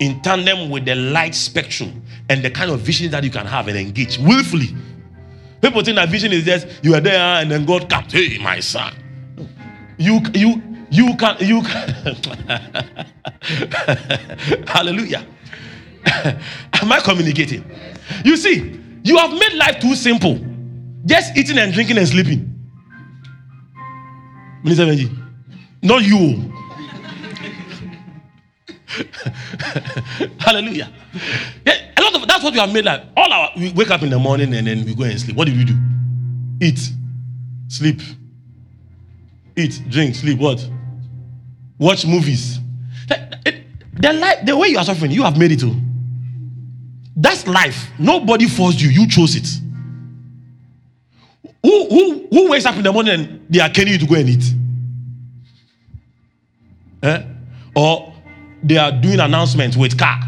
[0.00, 3.68] in tandem with the light spectrum and the kind of vision that you can have
[3.68, 4.74] and engage willfully.
[5.62, 8.58] People think that vision is just you are there and then God comes, hey, my
[8.58, 8.92] son.
[9.96, 10.60] You you
[10.90, 11.88] you can you can
[14.66, 15.24] hallelujah.
[16.04, 17.64] Am I communicating?
[18.24, 20.44] You see, you have made life too simple.
[21.06, 22.50] Just eating and drinking and sleeping.
[24.64, 25.16] Minister Benji,
[25.80, 26.52] not you.
[30.38, 30.90] Hallelujah.
[31.66, 34.02] Yeah, a lot of that's what we have made like all our we wake up
[34.02, 35.36] in the morning and then we go and sleep.
[35.36, 35.76] What did we do?
[36.60, 36.78] Eat,
[37.68, 38.00] sleep,
[39.56, 40.38] eat, drink, sleep.
[40.38, 40.66] What?
[41.78, 42.60] Watch movies.
[43.96, 45.60] The, life, the way you are suffering, you have made it.
[45.60, 45.74] Too.
[47.16, 47.90] That's life.
[47.98, 48.88] Nobody forced you.
[48.88, 49.48] You chose it.
[51.62, 54.16] Who, who, who wakes up in the morning and they are carrying you to go
[54.16, 54.44] and eat?
[57.02, 57.22] Eh?
[57.76, 58.13] Or
[58.64, 60.18] they are doing announcements with car.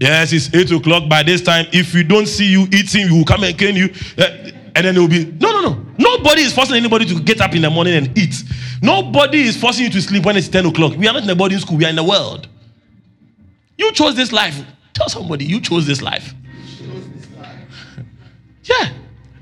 [0.00, 1.08] Yes, it's eight o'clock.
[1.08, 3.88] By this time, if we don't see you eating, we will come and cane you.
[4.18, 5.86] Uh, and then it will be no, no, no.
[5.98, 8.42] Nobody is forcing anybody to get up in the morning and eat.
[8.82, 10.96] Nobody is forcing you to sleep when it's 10 o'clock.
[10.96, 12.48] We are not in a boarding school, we are in the world.
[13.78, 14.60] You chose this life.
[14.92, 16.34] Tell somebody you chose this life.
[16.80, 17.56] You chose this life.
[18.64, 18.92] yeah,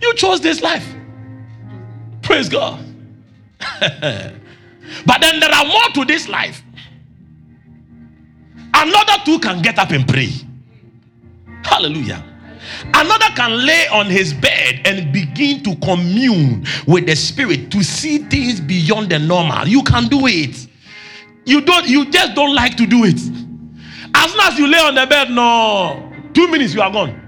[0.03, 0.87] you chose this life.
[2.22, 2.85] Praise God.
[3.81, 6.62] but then there are more to this life.
[8.81, 10.31] Another two can get up and pray.
[11.62, 12.24] Hallelujah.
[12.95, 18.18] Another can lay on his bed and begin to commune with the spirit to see
[18.18, 19.68] things beyond the normal.
[19.68, 20.66] You can do it.
[21.45, 23.20] You don't you just don't like to do it.
[24.14, 27.20] As soon as you lay on the bed, no, two minutes you are gone.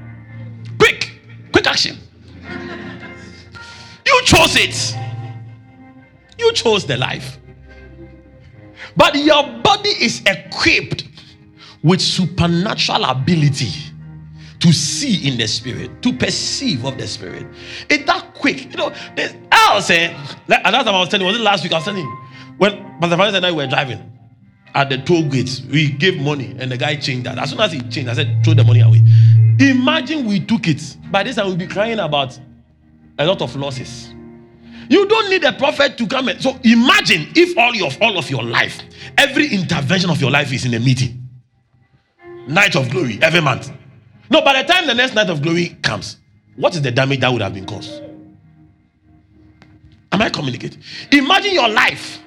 [0.78, 1.20] Quick,
[1.52, 1.98] quick action.
[4.06, 4.96] You chose it.
[6.38, 7.38] You chose the life.
[8.96, 11.11] But your body is equipped
[11.82, 13.70] with supernatural ability
[14.60, 17.46] to see in the spirit, to perceive of the spirit.
[17.90, 18.70] It's that quick.
[18.70, 20.16] You know, this, I was saying,
[20.46, 21.72] like, another time I was telling was it last week?
[21.72, 22.06] I was telling
[22.58, 24.12] when Pastor Francis and I were driving
[24.74, 27.38] at the toll gates, we gave money and the guy changed that.
[27.38, 29.02] As soon as he changed, I said, throw the money away.
[29.58, 30.96] Imagine we took it.
[31.10, 32.38] By this time, we'll be crying about
[33.18, 34.14] a lot of losses.
[34.88, 36.28] You don't need a prophet to come.
[36.28, 38.80] And, so imagine if all of all of your life,
[39.18, 41.21] every intervention of your life is in a meeting
[42.48, 43.70] night of glory every month.
[44.30, 46.18] No, by the time the next night of glory comes,
[46.56, 48.02] what is the damage that would have been caused?
[50.10, 50.82] Am I communicating?
[51.10, 52.20] Imagine your life.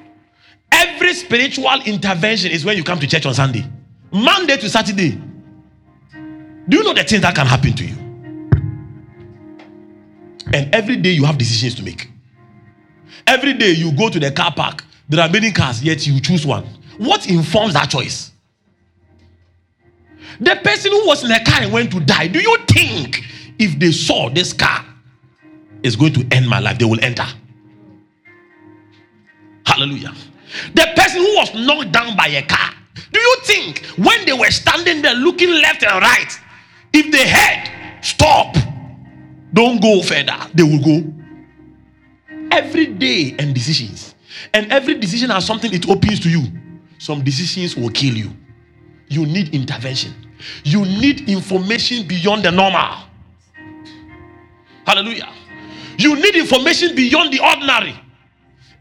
[0.72, 3.66] Every spiritual intervention is when you come to church on Sunday,
[4.12, 5.12] Monday to Saturday.
[6.68, 7.96] Do you know the things that can happen to you?
[10.54, 12.10] And every day you have decisions to make.
[13.28, 16.46] Every day you go to the car park, there are many cars, yet you choose
[16.46, 16.66] one.
[16.98, 18.32] What informs that choice?
[20.40, 23.24] The person who was in the car and went to die, do you think
[23.58, 24.86] if they saw this car
[25.84, 27.26] is going to end my life, they will enter?
[29.66, 30.14] Hallelujah.
[30.74, 32.72] The person who was knocked down by a car,
[33.12, 36.40] do you think when they were standing there looking left and right,
[36.94, 38.56] if they heard, stop,
[39.54, 41.14] don't go further, they will go?
[42.52, 44.16] Every day and decisions.
[44.54, 46.44] And every decision has something it opens to you.
[47.00, 48.32] Some decisions will kill you.
[49.08, 50.14] You need intervention.
[50.64, 53.06] You need information beyond the normal.
[54.86, 55.32] Hallelujah.
[55.98, 57.96] You need information beyond the ordinary.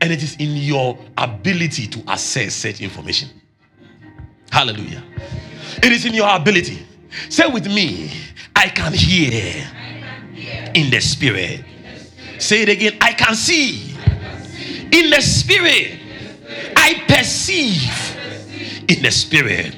[0.00, 3.30] And it is in your ability to access such information.
[4.50, 5.02] Hallelujah.
[5.82, 6.84] It is in your ability.
[7.28, 8.12] Say with me,
[8.55, 9.66] I can hear
[10.74, 11.64] in the spirit.
[12.38, 13.94] Say it again, I can see
[14.92, 16.00] in the spirit.
[16.76, 18.16] I perceive
[18.88, 19.74] in the spirit.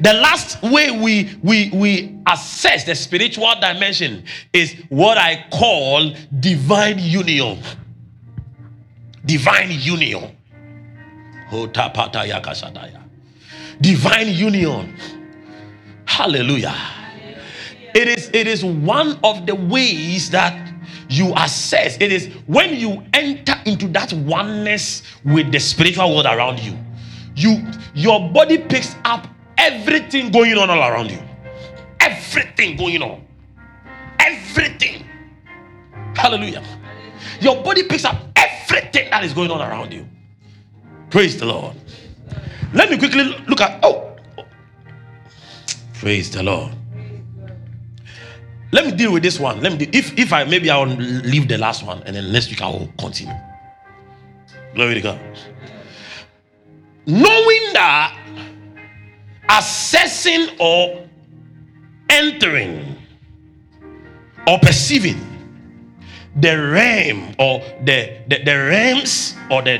[0.00, 6.98] The last way we, we, we assess the spiritual dimension is what I call divine
[6.98, 7.62] union.
[9.24, 10.36] Divine union.
[13.80, 14.96] Divine union.
[16.06, 16.76] Hallelujah.
[17.94, 20.66] It is, it is one of the ways that
[21.08, 21.96] you assess.
[22.00, 26.76] It is when you enter into that oneness with the spiritual world around you.
[27.34, 31.20] You your body picks up everything going on all around you.
[32.00, 33.26] Everything going on.
[34.20, 35.04] Everything.
[36.14, 36.62] Hallelujah.
[37.40, 40.06] Your body picks up everything that is going on around you.
[41.10, 41.76] Praise the Lord.
[42.72, 44.16] Let me quickly look at oh,
[45.94, 46.72] praise the Lord.
[48.72, 49.60] Let me deal with this one.
[49.62, 52.60] Let me if if I maybe I'll leave the last one and then next week
[52.62, 53.34] I will continue.
[54.74, 55.20] Glory to God.
[57.06, 58.15] Knowing that
[59.48, 61.08] assessing or
[62.10, 62.96] entering
[64.46, 65.20] or perceiving
[66.36, 69.78] the realm or the, the, the realms or the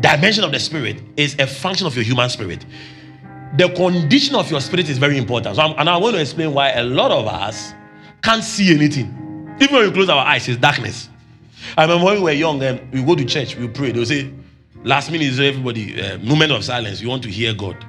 [0.00, 2.64] dimension of the spirit is a function of your human spirit.
[3.56, 5.56] The condition of your spirit is very important.
[5.56, 7.74] So I'm, and I want to explain why a lot of us
[8.22, 9.56] can't see anything.
[9.60, 11.08] Even when we close our eyes, it's darkness.
[11.76, 13.92] I remember when we were young, and we go to church, we pray.
[13.92, 14.32] They'll say,
[14.82, 17.00] last minute is everybody, uh, moment of silence.
[17.00, 17.84] You want to hear God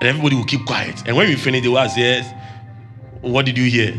[0.00, 1.02] and everybody will keep quiet.
[1.06, 2.32] And when we finish, they will ask, Yes,
[3.20, 3.92] what did you hear?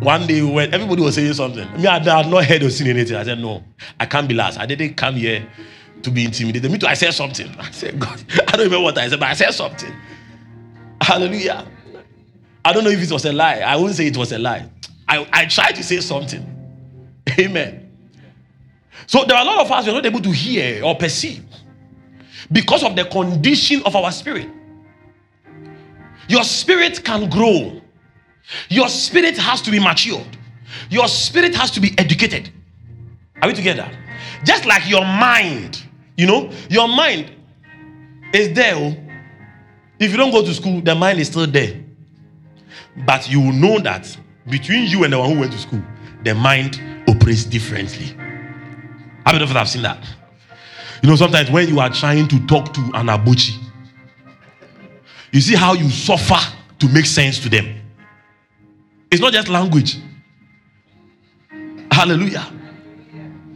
[0.00, 3.16] One day when everybody was saying something, me, I had not heard or seen anything.
[3.16, 3.64] I said, No,
[3.98, 4.58] I can't be last.
[4.58, 5.46] I didn't come here
[6.02, 6.70] to be intimidated.
[6.70, 7.48] Me too, I said something.
[7.58, 9.92] I said, God, I don't remember what I said, but I said something.
[11.00, 11.66] Hallelujah.
[12.64, 13.60] I don't know if it was a lie.
[13.60, 14.68] I wouldn't say it was a lie.
[15.08, 16.44] I, I tried to say something.
[17.38, 17.82] Amen.
[19.06, 21.44] So there are a lot of us who are not able to hear or perceive
[22.50, 24.48] because of the condition of our spirit.
[26.28, 27.80] Your spirit can grow.
[28.68, 30.36] Your spirit has to be matured.
[30.90, 32.50] Your spirit has to be educated.
[33.42, 33.88] Are we together?
[34.44, 35.82] Just like your mind,
[36.16, 37.32] you know, your mind
[38.32, 38.74] is there.
[38.76, 38.96] Oh.
[39.98, 41.82] If you don't go to school, the mind is still there.
[43.06, 44.16] But you will know that
[44.48, 45.82] between you and the one who went to school,
[46.22, 48.06] the mind operates differently.
[49.24, 50.04] How many of us have seen that?
[51.02, 53.58] You know, sometimes when you are trying to talk to an abuchi,
[55.36, 56.38] you see how you suffer
[56.78, 57.78] to make sense to them.
[59.10, 59.98] It's not just language.
[61.90, 62.50] Hallelujah.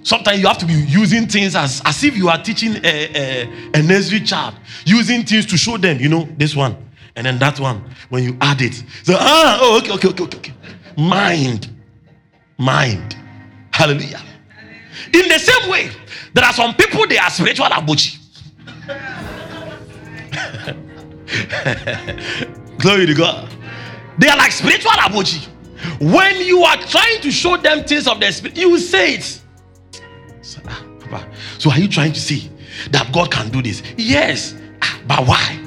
[0.03, 3.49] Sometimes you have to be using things as, as if you are teaching a, a,
[3.79, 6.77] a nursery child, using things to show them, you know, this one
[7.17, 7.83] and then that one.
[8.11, 10.53] When you add it, so ah, oh, okay, okay, okay, okay.
[10.99, 11.71] Mind,
[12.59, 13.17] mind.
[13.73, 14.21] Hallelujah.
[15.15, 15.91] In the same way,
[16.35, 18.19] there are some people they are spiritual abuchi.
[22.79, 23.49] Glory to God.
[24.19, 25.47] They are like spiritual aboji.
[26.01, 29.41] When you are trying to show them things of the spirit, you say it.
[30.43, 31.29] So, ah, Papa,
[31.59, 32.51] so are you trying to say
[32.91, 33.83] that God can do this?
[33.97, 34.55] Yes.
[34.83, 35.59] Ah, but why?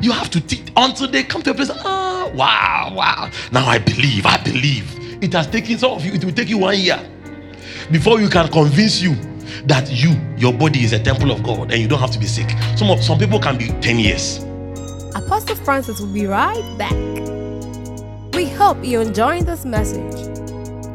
[0.00, 1.70] You have to teach until they come to a place.
[1.70, 3.30] Oh, wow, wow.
[3.52, 5.22] Now I believe, I believe.
[5.22, 6.98] It has taken some of you, it will take you one year
[7.90, 9.14] before you can convince you
[9.66, 12.26] that you, your body is a temple of God and you don't have to be
[12.26, 12.48] sick.
[12.76, 14.44] Some of some people can be 10 years.
[15.14, 16.94] Apostle Francis will be right back.
[18.34, 20.14] We hope you're enjoying this message.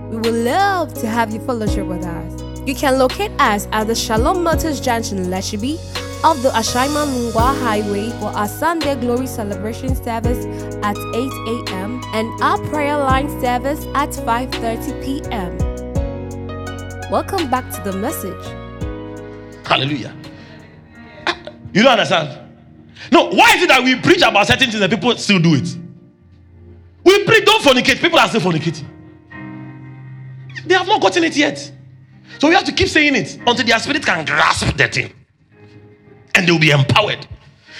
[0.09, 2.41] We would love to have you fellowship with us.
[2.65, 5.77] You can locate us at the Shalom Motors Junction, Lashibi,
[6.23, 10.45] off the Ashaiman Lungwa Highway for our Sunday Glory Celebration service
[10.81, 12.01] at 8 a.m.
[12.13, 15.57] and our prayer line service at 5:30 p.m.
[17.11, 18.45] Welcome back to the message.
[19.67, 20.15] Hallelujah.
[21.73, 22.44] You don't understand?
[23.11, 25.77] No, why is it that we preach about certain things and people still do it?
[27.03, 27.99] We preach, don't fornicate.
[27.99, 28.85] People are still fornicating.
[30.65, 31.71] They have not gotten it yet.
[32.39, 35.13] So we have to keep saying it until their spirit can grasp the thing.
[36.33, 37.27] And they will be empowered.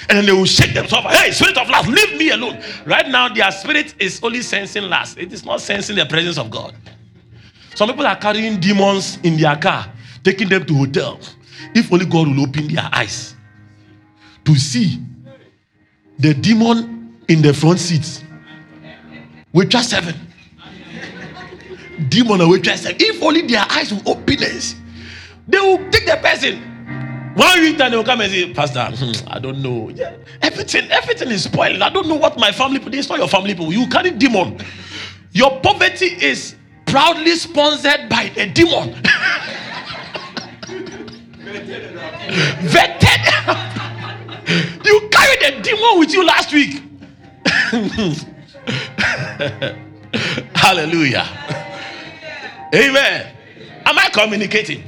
[0.07, 1.07] And then they will shake themselves.
[1.07, 2.61] Hey, spirit of lust, leave me alone.
[2.85, 5.17] Right now, their spirit is only sensing lust.
[5.17, 6.75] It is not sensing the presence of God.
[7.73, 9.91] Some people are carrying demons in their car,
[10.23, 11.19] taking them to hotel.
[11.73, 13.34] If only God will open their eyes
[14.45, 14.99] to see
[16.19, 18.23] the demon in the front seats.
[19.53, 20.15] Waitress seven
[22.09, 24.35] demon or waitress, if only their eyes will open
[25.47, 26.59] they will take the person.
[27.35, 29.89] One week time they will come and say, Pastor, hmm, I don't know.
[29.89, 31.81] Yeah, everything, everything is spoiled.
[31.81, 32.95] I don't know what my family people.
[32.95, 33.71] It's not your family people.
[33.71, 34.57] You carry demon.
[35.33, 38.93] Your poverty is proudly sponsored by a demon.
[42.65, 43.91] Vetted.
[44.85, 46.81] you carried a demon with you last week.
[50.55, 51.27] Hallelujah.
[52.73, 53.35] Amen.
[53.85, 54.83] Am I communicating?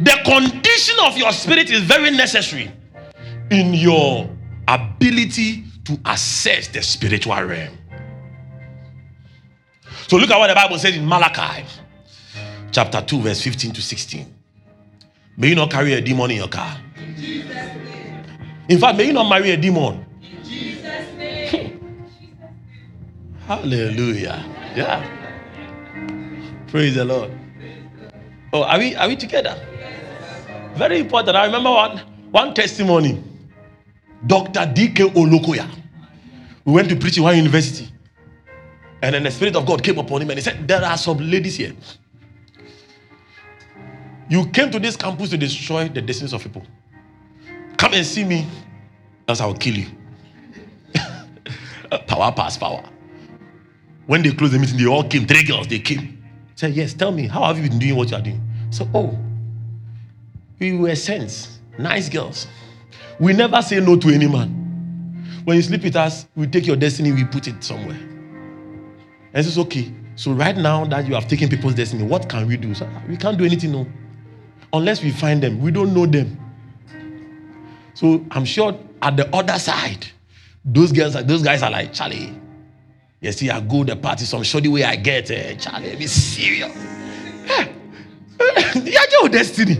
[0.00, 2.70] The condition of your spirit is very necessary
[3.50, 4.28] in your
[4.68, 7.76] ability to assess the spiritual realm.
[10.08, 11.64] So look at what the Bible says in Malachi
[12.72, 14.34] chapter 2, verse 15 to 16.
[15.36, 16.76] May you not carry a demon in your car.
[18.68, 20.04] In fact, may you not marry a demon.
[20.22, 21.80] In Jesus' name.
[23.46, 24.44] Hallelujah.
[24.74, 25.04] Yeah.
[26.68, 27.30] Praise the Lord.
[28.52, 29.54] Oh, are we are we together?
[30.74, 31.36] Very important.
[31.36, 31.98] I remember one
[32.30, 33.22] one testimony.
[34.26, 34.72] Dr.
[34.74, 35.10] D.K.
[35.10, 35.68] Olukoya.
[36.64, 37.88] We went to preach in one university.
[39.02, 41.18] And then the Spirit of God came upon him and he said, There are some
[41.18, 41.74] ladies here.
[44.30, 46.62] You came to this campus to destroy the destinies of people.
[47.84, 48.46] Come and see me,
[49.28, 49.86] else I will kill you.
[52.06, 52.82] power pass power.
[54.06, 55.26] When they closed the meeting, they all came.
[55.26, 56.24] Three girls, they came.
[56.54, 58.40] Said, Yes, tell me, how have you been doing what you are doing?
[58.70, 59.18] So, oh,
[60.58, 62.46] we were saints, nice girls.
[63.20, 65.42] We never say no to any man.
[65.44, 67.98] When you sleep with us, we take your destiny, we put it somewhere.
[69.34, 69.92] And it's okay.
[70.16, 72.72] So, right now that you have taken people's destiny, what can we do?
[72.72, 73.86] So, we can't do anything, no.
[74.72, 75.60] Unless we find them.
[75.60, 76.40] We don't know them.
[77.94, 80.06] So, I'm sure at the other side,
[80.64, 82.38] those girls, those guys are like, Charlie,
[83.20, 86.76] you see, I go the party, some shoddy way I get, uh, Charlie, be serious.
[88.74, 89.74] Yeah, your destiny.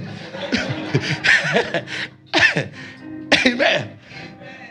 [3.47, 3.99] Amen.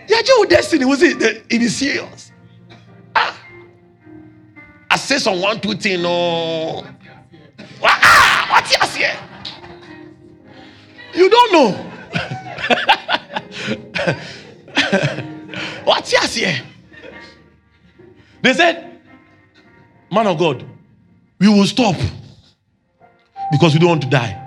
[0.07, 1.21] Yeah, your destiny was it?
[1.49, 2.31] It is serious.
[3.15, 3.37] Ah.
[4.89, 6.85] I say some one, two thing, no.
[7.83, 9.19] Ah, what's your here?
[11.13, 11.91] You don't know.
[15.83, 16.61] what's your here?
[18.41, 18.99] They said,
[20.11, 20.65] Man of God,
[21.39, 21.95] we will stop
[23.51, 24.39] because we don't want to die.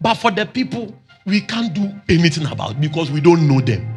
[0.00, 0.94] But for the people,
[1.24, 3.94] we can't do anything about because we don't know them.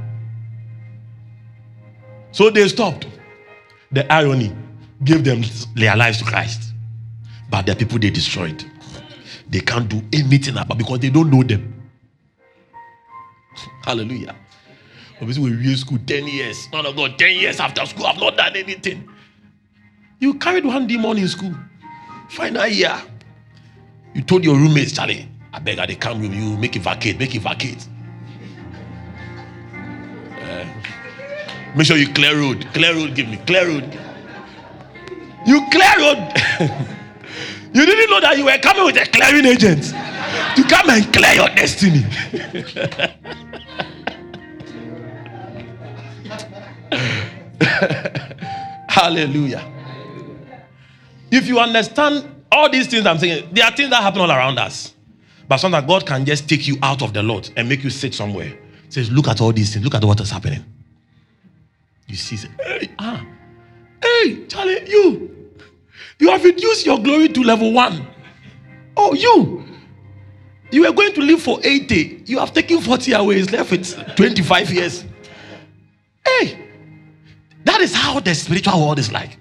[2.31, 3.07] So they stopped.
[3.91, 4.55] The irony
[5.03, 5.43] gave them
[5.75, 6.73] their lives to Christ.
[7.49, 8.63] But the people they destroyed.
[9.49, 11.80] They can't do anything about because they don't know them.
[13.83, 14.35] Hallelujah.
[15.21, 16.67] Obviously, we in school 10 years.
[16.71, 19.07] Man of God, 10 years after school, I've not done anything.
[20.19, 21.53] You carried one demon in school.
[22.29, 22.99] Final year.
[24.13, 27.19] You told your roommates, Charlie, I beg I they come room, you make it vacate,
[27.19, 27.87] make it vacate.
[30.41, 30.65] Uh,
[31.75, 32.65] make sure you clear road.
[32.73, 33.37] Clear road, give me.
[33.45, 33.99] Clear road.
[35.45, 36.33] You clear road.
[37.73, 39.93] you didn't know that you were coming with a clearing agent
[40.55, 42.03] to come and clear your destiny.
[48.89, 49.63] Hallelujah.
[51.31, 54.59] If you understand all these things I'm saying, there are things that happen all around
[54.59, 54.93] us.
[55.47, 58.13] But sometimes God can just take you out of the Lord and make you sit
[58.13, 58.57] somewhere.
[58.89, 59.83] Says, look at all these things.
[59.85, 60.63] Look at what is happening.
[62.07, 63.25] You see, say, hey, ah,
[64.03, 65.53] hey, Charlie, you,
[66.19, 68.05] you have reduced your glory to level one.
[68.97, 69.63] Oh, you,
[70.71, 72.23] you were going to live for 80.
[72.25, 73.35] You have taken 40 away.
[73.37, 75.05] It's left with 25 years.
[76.25, 76.57] Hey,
[77.65, 79.37] that is how the spiritual world is like.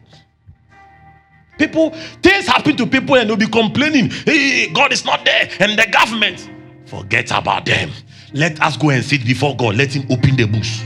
[1.58, 1.90] People,
[2.22, 5.86] things happen to people and they'll be complaining, hey, God is not there, and the
[5.90, 6.50] government.
[6.86, 7.90] Forget about them.
[8.32, 9.76] Let us go and sit before God.
[9.76, 10.82] Let Him open the books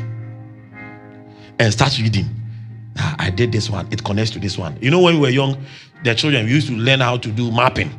[1.58, 2.26] and start reading.
[2.98, 3.86] Ah, I did this one.
[3.90, 4.76] It connects to this one.
[4.80, 5.62] You know, when we were young,
[6.02, 7.90] the children we used to learn how to do mapping.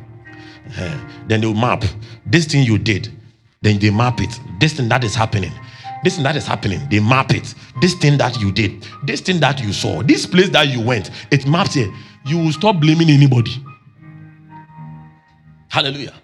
[0.78, 1.84] Uh, then they'll map
[2.26, 3.08] this thing you did.
[3.62, 4.40] Then they map it.
[4.60, 5.52] This thing that is happening.
[6.04, 6.80] This thing that is happening.
[6.90, 7.54] They map it.
[7.80, 8.86] This thing that you did.
[9.04, 10.02] This thing that you saw.
[10.02, 11.10] This place that you went.
[11.30, 11.90] It maps it.
[12.26, 13.52] You will stop blaming anybody.
[15.68, 16.14] Hallelujah.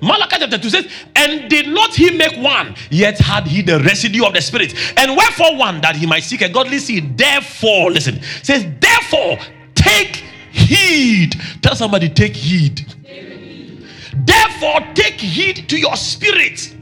[0.00, 4.24] Malachi chapter 2 says, And did not he make one, yet had he the residue
[4.24, 4.74] of the Spirit.
[4.96, 7.18] And wherefore one, that he might seek a godly seed.
[7.18, 9.38] Therefore, listen, says, Therefore,
[9.74, 10.22] take
[10.52, 11.34] heed.
[11.62, 12.86] Tell somebody, take heed.
[14.24, 16.74] Therefore, take heed to your spirit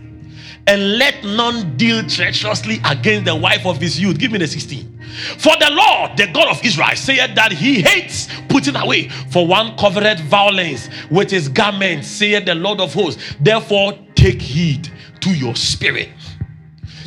[0.66, 4.18] and let none deal treacherously against the wife of his youth.
[4.18, 4.96] Give me the 16.
[5.38, 9.08] For the Lord, the God of Israel, saith that he hates putting away.
[9.08, 13.36] For one covered violence with his garment, saith the Lord of hosts.
[13.40, 16.10] Therefore, take heed to your spirit.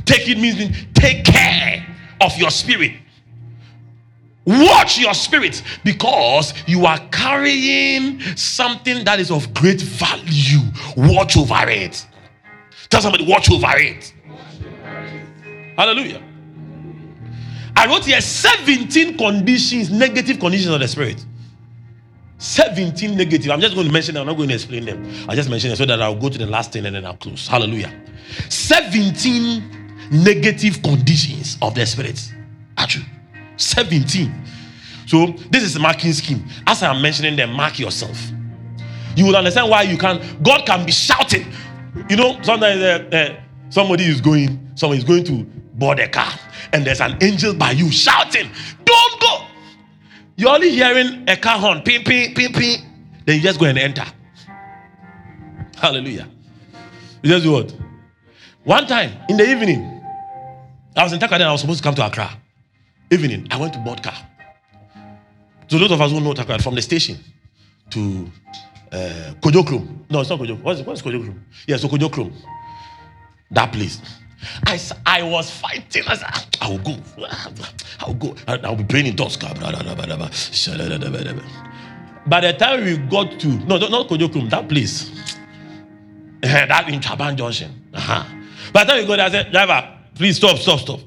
[0.05, 1.85] Take it means take care
[2.21, 2.93] of your spirit.
[4.49, 10.61] Watch your spirit because you are carrying something that is of great value.
[10.97, 12.03] Watch over it.
[12.89, 14.11] Tell somebody, watch over it.
[15.77, 16.23] Hallelujah.
[17.75, 21.23] I wrote here 17 conditions, negative conditions of the spirit.
[22.39, 23.51] 17 negative.
[23.51, 24.21] I'm just going to mention them.
[24.21, 25.05] I'm not going to explain them.
[25.29, 27.17] I'll just mention it so that I'll go to the last thing and then I'll
[27.17, 27.47] close.
[27.47, 27.93] Hallelujah.
[28.49, 32.33] 17 negative conditions of the spirit.
[32.77, 33.05] Actually,
[33.59, 34.45] 17.
[35.05, 36.45] So this is marking scheme.
[36.67, 38.31] As I'm mentioning them, mark yourself.
[39.15, 40.21] You will understand why you can.
[40.41, 41.51] God can be shouting.
[42.09, 45.43] You know, sometimes uh, uh, somebody is going, somebody is going to
[45.73, 46.31] board a car,
[46.73, 48.49] and there's an angel by you shouting,
[48.85, 49.45] "Don't go!"
[50.37, 52.81] You're only hearing a car horn, ping, ping, ping, ping.
[53.25, 54.05] Then you just go and enter.
[55.75, 56.27] Hallelujah.
[57.23, 57.75] You just do what?
[58.63, 60.01] One time in the evening,
[60.95, 62.37] I was in Takoradi I was supposed to come to Accra.
[63.11, 64.13] Evening, I went to board car.
[65.67, 67.17] So those of us who know Takoradi from the station
[67.91, 68.31] to
[68.91, 70.09] uh, Kojokrom.
[70.09, 70.61] No, it's not Kojokrom.
[70.61, 71.37] What's, what's Kojokrom?
[71.67, 72.31] Yeah, so Kojokrom.
[73.51, 73.99] That place.
[74.65, 76.03] I, I was fighting.
[76.07, 76.97] I said, I will go.
[77.27, 78.35] I will go.
[78.47, 79.37] I will be praying in tongues.
[79.37, 79.47] By
[82.41, 85.09] the time we got to, no, not Kojokrom, that place.
[86.41, 87.71] that in Chaban Junction.
[87.93, 88.23] Uh-huh.
[88.71, 90.99] By the time we got there, I said, driver, please stop, stop, stop.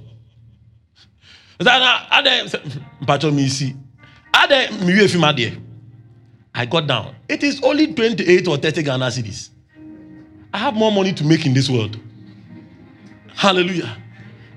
[6.54, 7.14] I got down.
[7.28, 9.50] It is only 28 or 30 Ghana cedis.
[10.52, 11.98] I have more money to make in this world.
[13.34, 13.96] Hallelujah.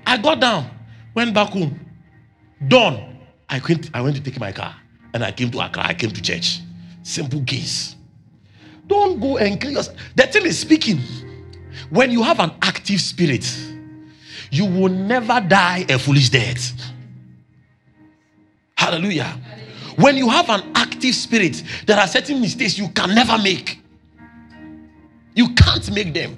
[0.06, 0.70] I got down,
[1.14, 1.80] went back home.
[2.68, 3.18] Done.
[3.48, 4.74] I went, I went to take my car
[5.14, 5.86] and I came to Accra.
[5.86, 6.60] I came to church.
[7.02, 7.96] Simple case.
[8.86, 9.96] Don't go and kill yourself.
[10.14, 11.00] The thing is speaking.
[11.90, 13.46] When you have an active spirit,
[14.50, 16.72] you will never die a foolish death.
[18.76, 19.40] Hallelujah.
[19.96, 23.80] When you have an active spirit, there are certain mistakes you can never make.
[25.34, 26.36] You can't make them.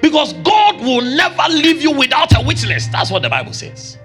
[0.00, 2.88] Because God will never leave you without a witness.
[2.88, 3.98] That's what the Bible says.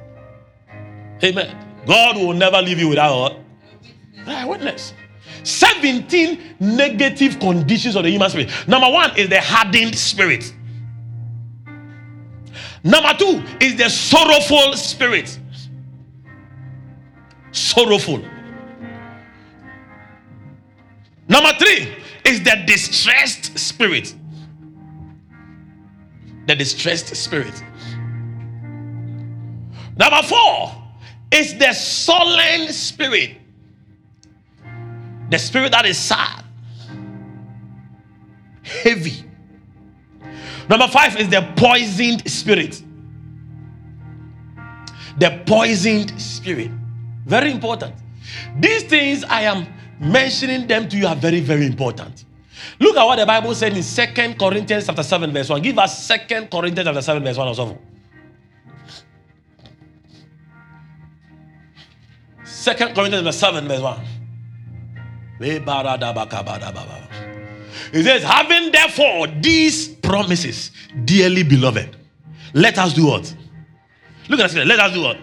[1.23, 1.57] Amen.
[1.85, 3.37] God will never leave you without
[4.25, 4.93] a witness.
[5.43, 8.49] 17 negative conditions of the human spirit.
[8.67, 10.53] Number one is the hardened spirit.
[12.83, 15.39] Number two is the sorrowful spirit
[17.73, 18.23] sorrowful.
[21.27, 21.95] Number three
[22.25, 24.13] is the distressed spirit.
[26.47, 27.63] The distressed spirit.
[29.95, 30.71] Number four
[31.31, 33.37] is the sullen spirit.
[35.29, 36.43] The spirit that is sad,
[38.61, 39.23] heavy.
[40.69, 42.83] Number five is the poisoned spirit.
[45.17, 46.71] The poisoned spirit.
[47.25, 47.95] Very important.
[48.59, 49.67] These things I am
[49.99, 52.25] mentioning them to you are very, very important.
[52.79, 55.61] Look at what the Bible said in Second Corinthians chapter 7, verse 1.
[55.61, 57.77] Give us Second Corinthians chapter 7, verse 1 or.
[62.43, 63.99] Second Corinthians chapter 7, verse 1.
[67.93, 70.71] It says, having therefore these promises,
[71.03, 71.97] dearly beloved,
[72.53, 73.35] let us do what?
[74.29, 74.65] Look at this.
[74.65, 75.17] Let us do what?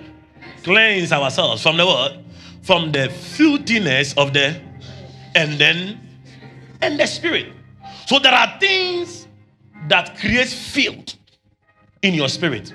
[0.62, 2.18] Cleanse ourselves from the what?
[2.62, 4.60] From the filthiness of the
[5.34, 6.00] and then
[6.82, 7.52] and the spirit.
[8.06, 9.26] So there are things
[9.88, 11.14] that create filth
[12.02, 12.74] in your spirit,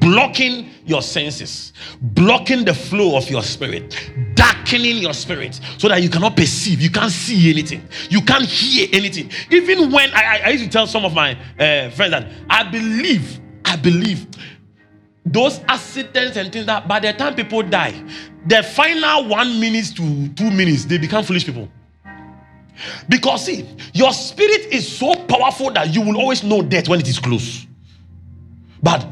[0.00, 4.12] blocking your senses, blocking the flow of your spirit.
[4.34, 8.88] Darkening your spirit so that you cannot perceive, you can't see anything, you can't hear
[8.92, 9.30] anything.
[9.50, 12.64] Even when I, I, I used to tell some of my uh, friends that I
[12.70, 14.26] believe, I believe
[15.26, 18.00] those accidents and things that by the time people die,
[18.46, 21.68] the final one minute to two minutes, they become foolish people.
[23.08, 27.08] Because see, your spirit is so powerful that you will always know death when it
[27.08, 27.66] is close.
[28.82, 29.06] But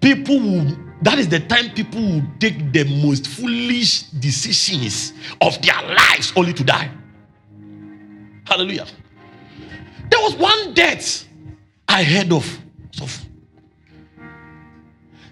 [0.00, 5.80] people will, that is the time people will take the most foolish decisions of their
[5.82, 6.90] lives only to die.
[8.44, 8.86] Hallelujah.
[10.10, 11.28] There was one death
[11.86, 12.58] I heard of.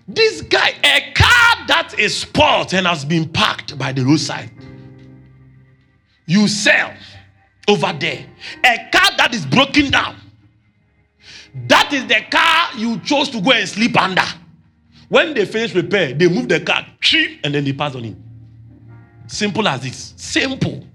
[0.08, 4.50] This guy, a car that is spoiled and has been parked by the roadside,
[6.24, 6.94] you sell
[7.68, 8.24] over there.
[8.64, 10.16] A car that is broken down.
[11.66, 14.24] That is the car you chose to go and sleep under.
[15.10, 16.86] When they finish repair, they move the car,
[17.44, 18.22] and then they pass on him.
[19.26, 20.14] Simple as this.
[20.16, 20.86] Simple.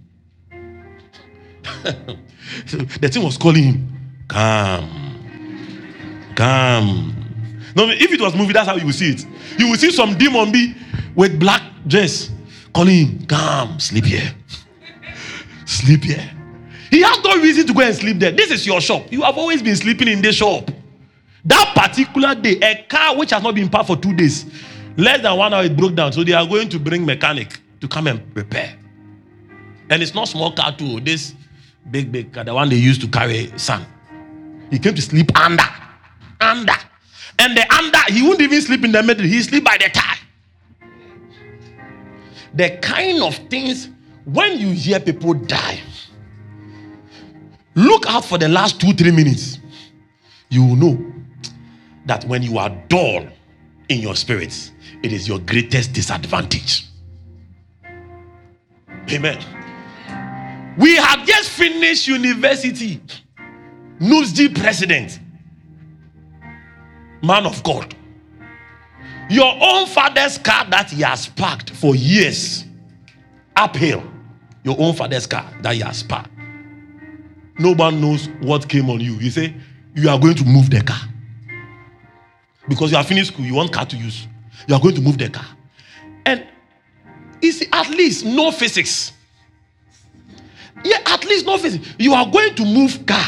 [1.83, 3.89] the thing was calling him,
[4.27, 7.22] Come, come.
[7.75, 9.25] No, if it was movie, that's how you will see it.
[9.57, 10.75] You will see some demon be
[11.15, 12.31] with black dress
[12.73, 14.33] calling him, Come, sleep here.
[15.65, 16.29] sleep here.
[16.89, 18.31] He has no reason to go and sleep there.
[18.31, 19.11] This is your shop.
[19.11, 20.69] You have always been sleeping in this shop.
[21.45, 24.45] That particular day, a car which has not been parked for two days,
[24.95, 26.13] less than one hour, it broke down.
[26.13, 28.77] So they are going to bring mechanic to come and repair.
[29.89, 30.99] And it's not small car too.
[30.99, 31.33] This
[31.89, 33.85] big, big car, the one they used to carry son.
[34.69, 35.63] He came to sleep under,
[36.39, 36.73] under,
[37.39, 37.99] and the under.
[38.13, 39.25] He wouldn't even sleep in the middle.
[39.25, 40.17] He sleep by the tie.
[42.53, 43.89] The kind of things
[44.25, 45.79] when you hear people die
[47.75, 49.59] Look out for the last two, three minutes.
[50.49, 51.13] You will know
[52.05, 53.25] that when you are dull
[53.89, 56.85] in your spirits, it is your greatest disadvantage.
[59.11, 59.43] Amen.
[60.77, 63.01] We have just finished university.
[63.99, 65.19] NUSG president,
[67.23, 67.95] man of God.
[69.29, 72.65] Your own father's car that he has parked for years
[73.55, 74.03] uphill.
[74.63, 76.29] Your own father's car that he has parked
[77.59, 79.13] no one knows what came on you.
[79.13, 79.53] You say
[79.95, 80.99] you are going to move the car
[82.67, 83.45] because you are finished school.
[83.45, 84.27] You want car to use.
[84.67, 85.45] You are going to move the car,
[86.25, 86.45] and
[87.41, 89.11] it's at least no physics.
[90.83, 91.95] Yeah, at least no physics.
[91.97, 93.25] You are going to move car,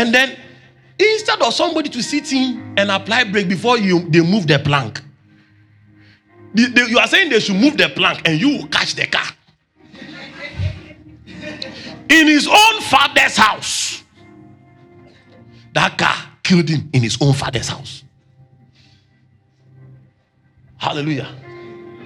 [0.00, 0.34] and then
[0.98, 5.02] instead of somebody to sit in and apply brake before you they move the plank.
[6.54, 9.26] you are saying they should move the plank and you will catch the car
[12.08, 14.02] in his own father's house.
[15.74, 18.02] That car killed him in his own father's house.
[20.76, 21.28] Hallelujah.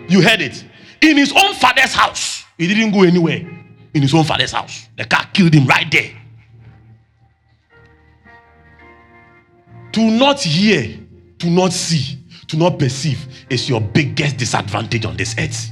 [0.09, 0.62] You heard it.
[1.01, 2.45] In his own father's house.
[2.59, 3.49] He didn't go anywhere.
[3.95, 4.89] In his own father's house.
[4.99, 6.24] The car killed him right there.
[9.95, 10.99] To not hear,
[11.39, 12.19] to not see,
[12.49, 15.71] to not perceive is your biggest disadvantage on this earth.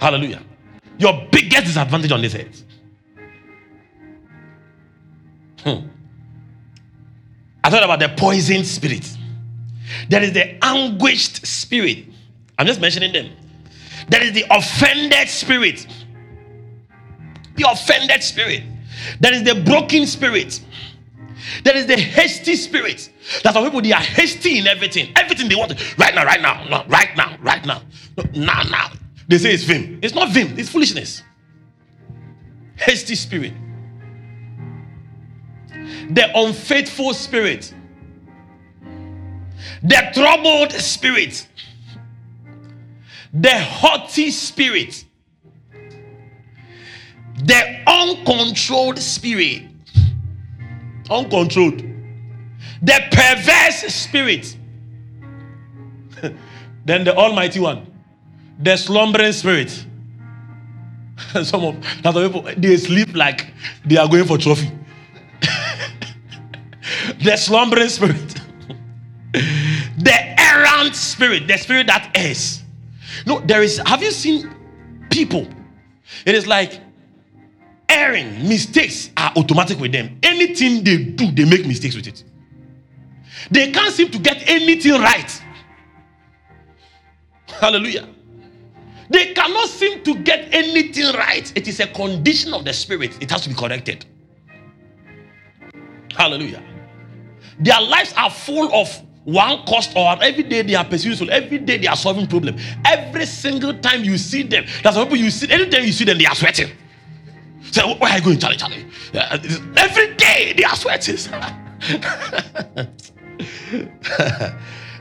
[0.00, 0.42] Hallelujah.
[0.98, 2.64] Your biggest disadvantage on this earth.
[5.60, 5.86] Hmm.
[7.62, 9.08] I thought about the poisoned spirit.
[10.08, 12.06] There is the anguished spirit.
[12.58, 13.30] I'm just mentioning them.
[14.08, 15.86] There is the offended spirit.
[17.54, 18.64] The offended spirit.
[19.20, 20.60] There is the broken spirit.
[21.64, 23.10] There is the hasty spirit.
[23.42, 25.12] That some people they are hasty in everything.
[25.16, 27.82] Everything they want right now, right now, no, right now, right now,
[28.16, 28.90] no, now, now.
[29.28, 30.00] They say it's vim.
[30.02, 31.22] It's not vim, it's foolishness.
[32.76, 33.52] Hasty spirit.
[36.10, 37.72] The unfaithful spirit.
[39.82, 41.46] The troubled spirit.
[43.32, 45.04] The haughty spirit.
[47.44, 49.69] The uncontrolled spirit.
[51.10, 51.82] Uncontrolled.
[52.82, 54.56] The perverse spirit.
[56.84, 57.90] then the Almighty One
[58.60, 59.70] the slumbering spirit.
[61.42, 63.52] Some of that people they sleep like
[63.84, 64.70] they are going for trophy.
[67.22, 68.40] the slumbering spirit.
[69.32, 72.62] the errant spirit, the spirit that is.
[73.26, 73.78] No, there is.
[73.86, 74.54] Have you seen
[75.10, 75.46] people?
[76.26, 76.80] It is like
[77.90, 80.18] erring mistakes are automatic with them.
[80.22, 82.24] Anything they do, they make mistakes with it.
[83.50, 85.42] They can't seem to get anything right.
[87.48, 88.08] Hallelujah.
[89.10, 91.52] They cannot seem to get anything right.
[91.56, 94.06] It is a condition of the spirit, it has to be corrected.
[96.16, 96.62] Hallelujah.
[97.58, 98.88] Their lives are full of
[99.24, 101.28] one cost or every day they are pursuing.
[101.28, 102.56] Every day they are solving problem.
[102.84, 105.50] Every single time you see them, some people you see.
[105.50, 106.70] Anytime you see them, they are sweating.
[107.70, 108.56] So where are you going, Charlie?
[108.56, 108.86] Charlie.
[109.76, 111.16] Every day they are sweating.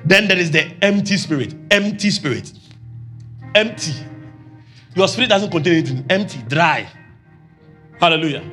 [0.05, 1.55] then there is the empty spirit.
[1.71, 2.53] Empty spirit.
[3.55, 3.93] Empty.
[4.95, 6.05] Your spirit doesn't contain anything.
[6.09, 6.87] Empty, dry.
[7.99, 8.43] Hallelujah.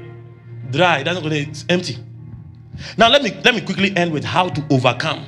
[0.71, 0.99] Dry.
[0.99, 1.51] It doesn't contain.
[1.51, 1.99] It's empty.
[2.97, 5.27] Now let me let me quickly end with how to overcome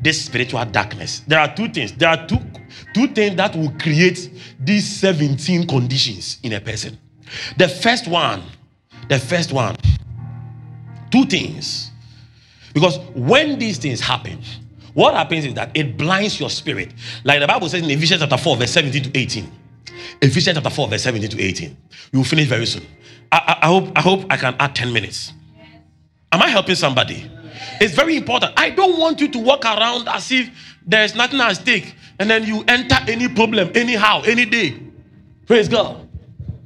[0.00, 1.22] this spiritual darkness.
[1.26, 1.92] There are two things.
[1.92, 2.38] There are two
[2.94, 6.98] two things that will create these 17 conditions in a person.
[7.56, 8.42] The first one,
[9.08, 9.76] the first one,
[11.10, 11.90] two things.
[12.72, 14.40] Because when these things happen,
[14.94, 16.92] what happens is that it blinds your spirit.
[17.24, 19.52] Like the Bible says in Ephesians chapter 4, verse 17 to 18.
[20.22, 21.76] Ephesians chapter 4, verse 17 to 18.
[22.12, 22.84] We will finish very soon.
[23.32, 25.32] I, I, I hope, I hope I can add 10 minutes.
[26.32, 27.30] Am I helping somebody?
[27.80, 28.52] It's very important.
[28.56, 30.50] I don't want you to walk around as if
[30.86, 34.78] there's nothing at stake and then you enter any problem anyhow, any day.
[35.46, 36.06] Praise God.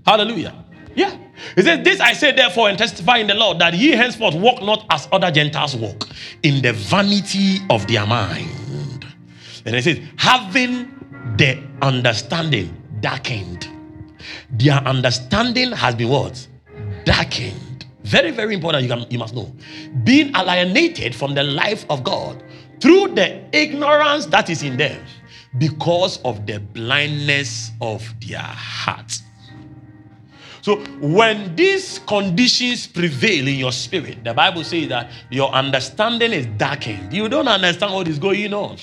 [0.06, 0.64] Hallelujah.
[0.94, 1.16] Yeah.
[1.56, 4.62] He says, This I say therefore and testify in the Lord that ye henceforth walk
[4.62, 6.08] not as other Gentiles walk,
[6.42, 9.04] in the vanity of their mind.
[9.66, 10.90] And he says, having
[11.36, 13.68] the understanding darkened.
[14.50, 16.46] Their understanding has been what?
[17.04, 17.86] Darkened.
[18.02, 18.82] Very, very important.
[18.82, 19.52] You, can, you must know.
[20.04, 22.42] Being alienated from the life of God
[22.80, 25.02] through the ignorance that is in them
[25.58, 29.23] because of the blindness of their hearts.
[30.64, 36.46] So when these conditions prevail in your spirit, the Bible says that your understanding is
[36.56, 37.12] darkened.
[37.12, 38.78] You don't understand what is going on.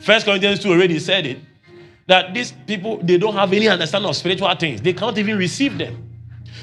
[0.00, 1.38] First Corinthians 2 already said it.
[2.06, 4.80] That these people they don't have any understanding of spiritual things.
[4.80, 6.02] They can't even receive them.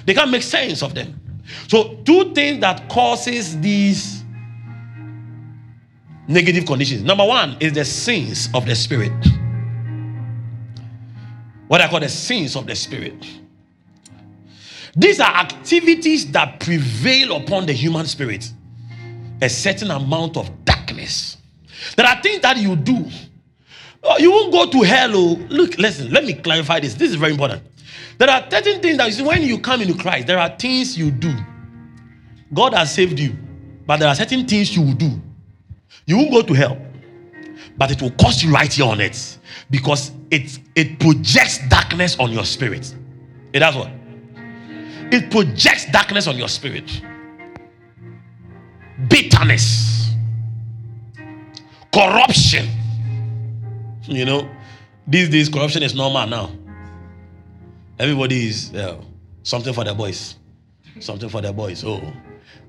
[0.08, 1.14] They can't make sense of them.
[1.68, 4.24] So two things that causes these
[6.28, 7.04] negative conditions.
[7.04, 9.14] Number one is the sins of the spirit.
[11.68, 13.24] What I call the sins of the spirit.
[14.96, 18.52] These are activities that prevail upon the human spirit.
[19.42, 21.38] A certain amount of darkness.
[21.98, 23.06] There are things that you do.
[24.02, 25.12] Oh, you won't go to hell.
[25.14, 25.40] Oh.
[25.50, 26.94] Look, listen, let me clarify this.
[26.94, 27.64] This is very important.
[28.18, 30.98] There are certain things that you see when you come into Christ, there are things
[30.98, 31.34] you do.
[32.54, 33.36] God has saved you,
[33.86, 35.22] but there are certain things you will do.
[36.06, 36.78] You won't go to hell,
[37.78, 39.38] but it will cost you right here on it
[39.70, 42.96] because it, it projects darkness on your spirit.
[43.52, 43.90] It does what?
[45.12, 47.02] It projects darkness on your spirit.
[49.10, 50.14] Bitterness,
[51.94, 52.68] corruption.
[54.04, 54.50] You know,
[55.08, 56.52] these days corruption is normal now.
[58.00, 59.02] Everybody is uh,
[59.44, 60.36] something for the boys,
[61.00, 61.84] something for the boys.
[61.84, 62.02] Oh,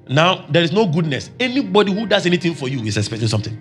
[0.08, 1.30] now there is no goodness.
[1.38, 3.56] Anybody who does anything for you is expecting something.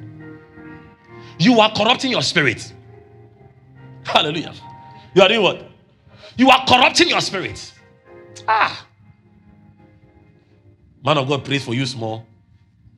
[1.37, 2.73] You are corrupting your spirit.
[4.03, 4.53] Hallelujah.
[5.13, 5.69] You are doing what?
[6.37, 7.73] You are corrupting your spirit.
[8.47, 8.87] Ah.
[11.03, 12.25] Man of God prays for you small.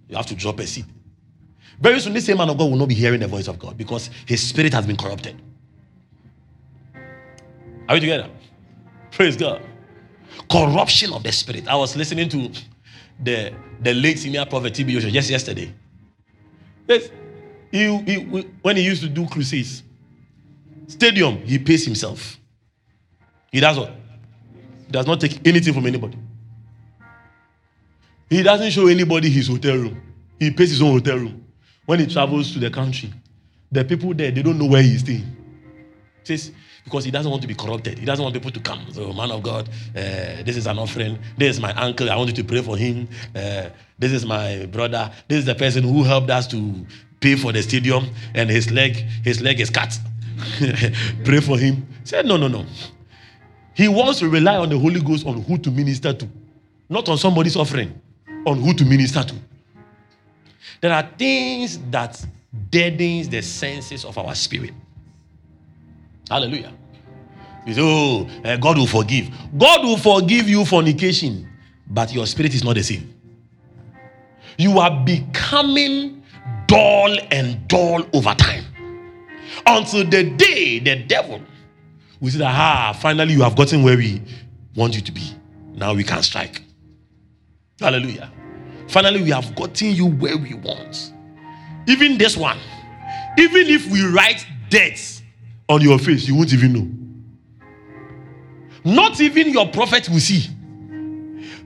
[0.07, 0.85] You have to drop a seed.
[1.79, 3.77] Very soon, this same man of God will not be hearing the voice of God
[3.77, 5.39] because his spirit has been corrupted.
[7.87, 8.29] Are we together?
[9.11, 9.61] Praise God.
[10.49, 11.67] Corruption of the spirit.
[11.67, 12.51] I was listening to
[13.19, 15.73] the, the late senior prophet TB Joshua just yesterday.
[16.87, 17.09] Yes.
[17.71, 18.15] He, he,
[18.61, 19.83] when he used to do crusades,
[20.87, 22.39] stadium, he pays himself.
[23.51, 23.91] He does what?
[24.89, 26.17] Does not take anything from anybody.
[28.29, 30.01] He doesn't show anybody his hotel room.
[30.39, 31.45] He pays his own hotel room.
[31.85, 33.11] When he travels to the country,
[33.71, 35.25] the people there, they don't know where he's staying.
[36.23, 36.51] Says,
[36.83, 37.99] because he doesn't want to be corrupted.
[37.99, 38.85] He doesn't want people to come.
[38.91, 41.19] So, man of God, uh, this is an offering.
[41.37, 42.09] This is my uncle.
[42.09, 43.07] I want you to pray for him.
[43.35, 43.69] Uh,
[43.99, 45.11] this is my brother.
[45.27, 46.85] This is the person who helped us to
[47.19, 49.99] pay for the stadium, and his leg, his leg is cut.
[51.25, 51.87] pray for him.
[52.01, 52.65] He said, no, no, no.
[53.77, 56.27] He wants to rely on the Holy Ghost on who to minister to,
[56.89, 58.01] not on somebody's offering,
[58.43, 59.35] on who to minister to.
[60.81, 62.25] There are things that
[62.71, 64.73] deadens the senses of our spirit.
[66.27, 66.73] Hallelujah.
[67.67, 69.29] You say, oh, uh, God will forgive.
[69.55, 71.47] God will forgive you fornication,
[71.85, 73.13] but your spirit is not the same.
[74.57, 76.23] You are becoming
[76.65, 78.65] dull and dull over time
[79.67, 81.41] until the day the devil
[82.19, 84.21] we say that, ah, finally you have gotten where we
[84.75, 85.33] want you to be.
[85.73, 86.61] Now we can strike.
[87.79, 88.31] Hallelujah.
[88.87, 91.13] Finally, we have gotten you where we want.
[91.87, 92.57] Even this one,
[93.37, 95.21] even if we write death
[95.69, 96.87] on your face, you won't even know.
[98.83, 100.49] Not even your prophet will see.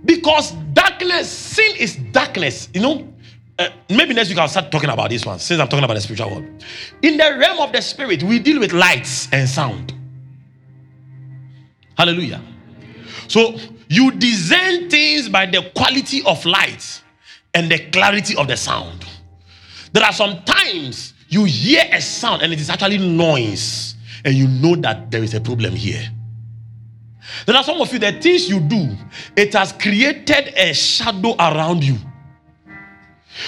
[0.04, 2.70] Because darkness, sin is darkness.
[2.74, 3.14] You know,
[3.60, 6.02] uh, maybe next week I'll start talking about this one since I'm talking about the
[6.02, 6.46] spiritual world.
[7.04, 9.94] In the realm of the spirit, we deal with lights and sound.
[12.02, 12.42] Hallelujah.
[13.28, 17.04] So you discern things by the quality of light
[17.54, 19.06] and the clarity of the sound.
[19.94, 23.94] There are some times you hear a sound and it is actually noise,
[24.26, 26.02] and you know that there is a problem here.
[27.46, 28.98] There are some of you, the things you do,
[29.36, 31.98] it has created a shadow around you.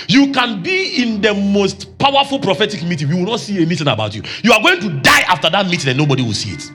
[0.08, 3.10] You can be in the most powerful prophetic meeting.
[3.10, 4.22] We will not see anything about you.
[4.44, 6.72] You are going to die after that meeting and nobody will see it.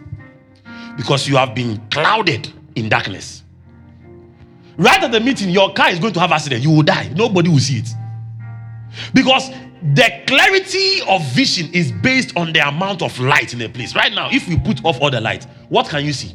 [0.99, 3.45] Because you have been clouded in darkness.
[4.77, 6.63] Right at the meeting, your car is going to have accident.
[6.63, 7.11] You will die.
[7.15, 7.89] Nobody will see it.
[9.15, 9.51] Because
[9.95, 13.95] the clarity of vision is based on the amount of light in a place.
[13.95, 16.35] Right now, if we put off all the light, what can you see?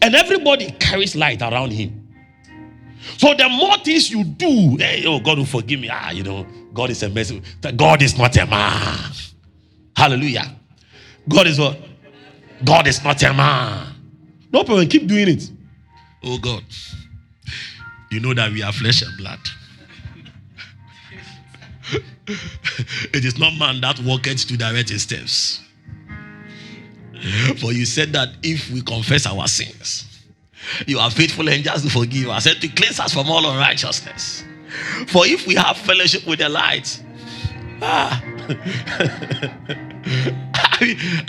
[0.00, 2.08] And everybody carries light around him.
[3.18, 5.88] So the more things you do, hey, oh, God will forgive me.
[5.90, 7.42] Ah, you know, God is a mercy.
[7.76, 9.10] God is not a man.
[9.96, 10.56] Hallelujah.
[11.28, 11.78] God is what?
[12.62, 13.94] God is not a man.
[14.52, 14.88] No problem.
[14.88, 15.50] Keep doing it.
[16.22, 16.62] Oh God.
[18.10, 19.40] You know that we are flesh and blood.
[22.26, 25.60] it is not man that walketh to direct his steps.
[27.58, 30.22] For you said that if we confess our sins,
[30.86, 34.44] you are faithful and just to forgive us and to cleanse us from all unrighteousness.
[35.08, 37.02] For if we have fellowship with the light,
[37.82, 38.22] ah,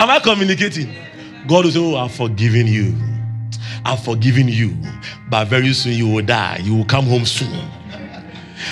[0.00, 0.94] am I communicating?
[1.46, 2.94] God will say, Oh, I've forgiven you.
[3.84, 4.76] I've forgiven you.
[5.30, 6.60] But very soon you will die.
[6.62, 7.52] You will come home soon.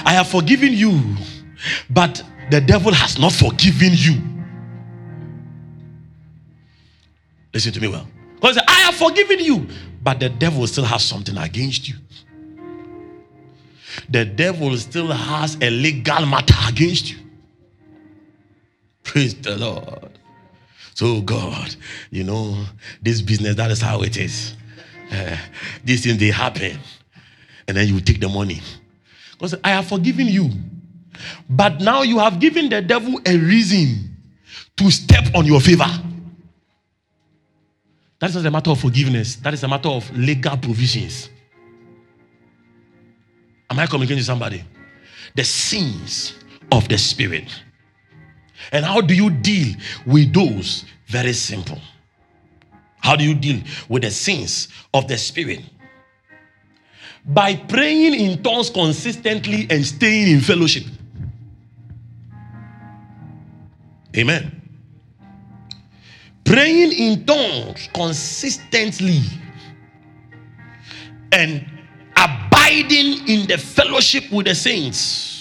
[0.05, 1.01] I have forgiven you.
[1.91, 4.21] But the devil has not forgiven you.
[7.53, 8.07] Listen to me well.
[8.35, 9.67] Because I have forgiven you,
[10.03, 11.95] but the devil still has something against you.
[14.11, 17.19] The devil still has a legal matter against you.
[19.05, 20.19] Praise the Lord.
[20.95, 21.75] So, God,
[22.11, 22.65] you know,
[23.03, 24.55] this business, that is how it is.
[25.13, 25.37] Uh,
[25.85, 26.79] these things, they happen.
[27.67, 28.61] And then you take the money.
[29.33, 30.51] Because I have forgiven you.
[31.51, 34.17] But now you have given the devil a reason
[34.77, 35.87] to step on your favor.
[38.21, 39.37] That is not a matter of forgiveness.
[39.37, 41.29] That is a matter of legal provisions.
[43.69, 44.65] Am I communicating to somebody?
[45.35, 46.35] The sins
[46.71, 47.49] of the spirit.
[48.73, 49.75] And how do you deal
[50.07, 50.85] with those?
[51.07, 51.79] Very simple.
[53.01, 55.61] How do you deal with the sins of the spirit?
[57.27, 60.85] By praying in tongues consistently and staying in fellowship.
[64.17, 64.63] Amen.
[66.45, 69.21] Praying in tongues consistently
[71.33, 71.67] and
[72.17, 75.34] abiding in the fellowship with the saints.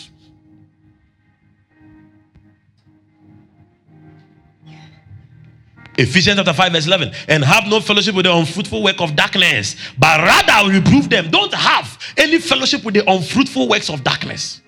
[5.98, 7.14] Ephesians chapter 5, verse 11.
[7.28, 11.30] And have no fellowship with the unfruitful work of darkness, but rather reprove them.
[11.30, 14.62] Don't have any fellowship with the unfruitful works of darkness.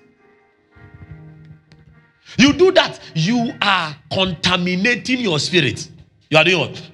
[2.38, 5.88] You do that, you are contaminating your spirit.
[6.30, 6.90] You are doing what?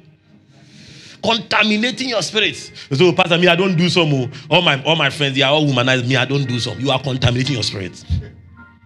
[1.22, 2.56] Contaminating your spirit.
[2.92, 4.12] So, oh, Pastor, me, I don't do some.
[4.12, 4.30] Oh.
[4.50, 6.06] All my all my friends, they are all womanized.
[6.06, 6.78] Me, I don't do some.
[6.80, 8.04] You are contaminating your spirit.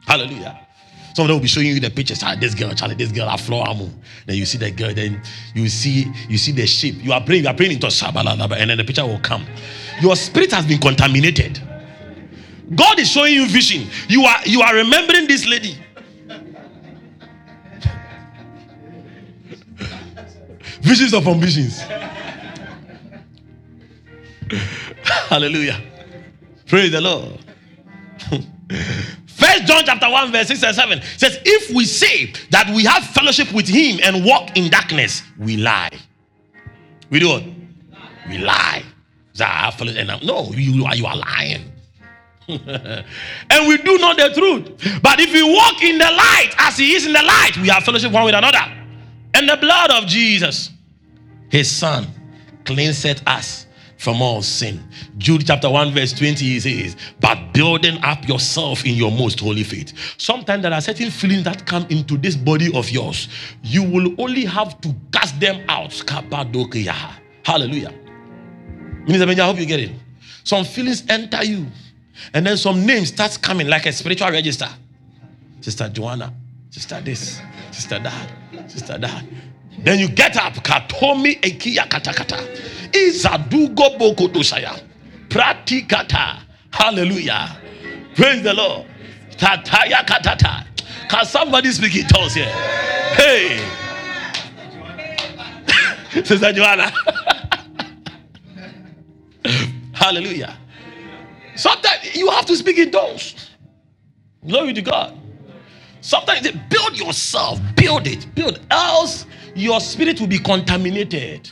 [0.07, 0.66] Hallelujah.
[1.17, 2.23] Some of them will be showing you the pictures.
[2.23, 3.89] Ah, this girl, Charlie, this girl, a floor amo.
[4.27, 5.23] Then you see the girl, then
[5.55, 6.97] you see you see the shape.
[7.03, 9.47] You are praying, you are praying into Shabalaba, and then the picture will come.
[10.03, 11.59] Your spirit has been contaminated.
[12.75, 13.89] God is showing you vision.
[14.11, 15.79] You are you are remembering this lady.
[20.83, 21.81] Visions of ambitions.
[25.31, 25.81] Hallelujah.
[26.67, 27.39] Praise the Lord.
[29.47, 33.05] First John chapter 1, verse 6 and 7 says, If we say that we have
[33.05, 35.91] fellowship with him and walk in darkness, we lie.
[37.11, 37.45] We do what?
[38.29, 38.83] We lie.
[39.39, 41.73] No, you are, you are lying.
[42.49, 45.01] and we do not the truth.
[45.03, 47.85] But if we walk in the light as he is in the light, we have
[47.85, 48.59] fellowship one with another.
[49.35, 50.71] And the blood of Jesus,
[51.51, 52.07] his son,
[52.65, 53.66] cleanseth us
[53.99, 54.83] from all sin.
[55.19, 59.63] Jude chapter 1, verse 20 he says, But building up yourself in your most holy
[59.63, 59.93] faith.
[60.19, 63.29] Sometimes there are certain feelings that come into this body of yours.
[63.63, 65.93] You will only have to cast them out.
[67.45, 67.95] Hallelujah.
[69.07, 69.93] Minister I hope you get it.
[70.43, 71.67] Some feelings enter you,
[72.33, 74.69] and then some names starts coming like a spiritual register.
[75.61, 76.33] Sister Joanna,
[76.71, 77.41] sister this,
[77.73, 78.31] sister that,
[78.71, 79.25] sister that.
[79.79, 80.55] Then you get up.
[80.55, 82.39] Katomi ekia katakata.
[82.93, 84.81] Izadugo bokodosaya.
[85.29, 86.41] Pratikata.
[86.71, 87.57] Hallelujah.
[88.15, 88.87] Praise the Lord.
[89.37, 90.67] Tataya katata.
[91.09, 92.47] Can somebody speak in tongues here?
[93.15, 93.61] Hey.
[96.25, 96.91] Sister Joanna.
[99.93, 100.57] Hallelujah.
[101.57, 103.51] Sometimes you have to speak in tongues.
[104.47, 105.19] Glory to God.
[106.01, 108.61] Sometimes build yourself, build it, build.
[108.71, 109.27] Else
[109.57, 111.51] your spirit will be contaminated.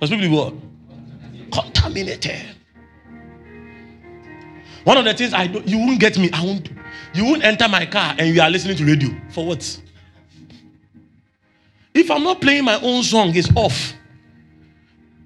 [0.00, 0.54] Your spirit will what?
[1.52, 2.56] Contaminated.
[4.84, 6.30] One of the things I do, you won't get me.
[6.32, 6.68] I won't.
[7.14, 9.80] You won't enter my car and you are listening to radio for what?
[11.94, 13.94] If I'm not playing my own song, it's off.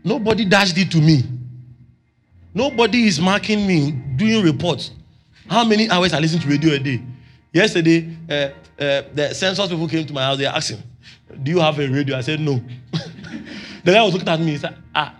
[0.02, 1.22] Nobody dashed it to me.
[2.54, 4.90] Nobody is marking me, doing reports.
[5.48, 7.02] How many hours I listen to radio a day?
[7.52, 10.38] Yesterday, uh, uh, the census people came to my house.
[10.38, 10.82] They asked him,
[11.42, 12.62] "Do you have a radio?" I said, "No."
[13.84, 14.52] the guy was looking at me.
[14.52, 15.14] He said, "Ah,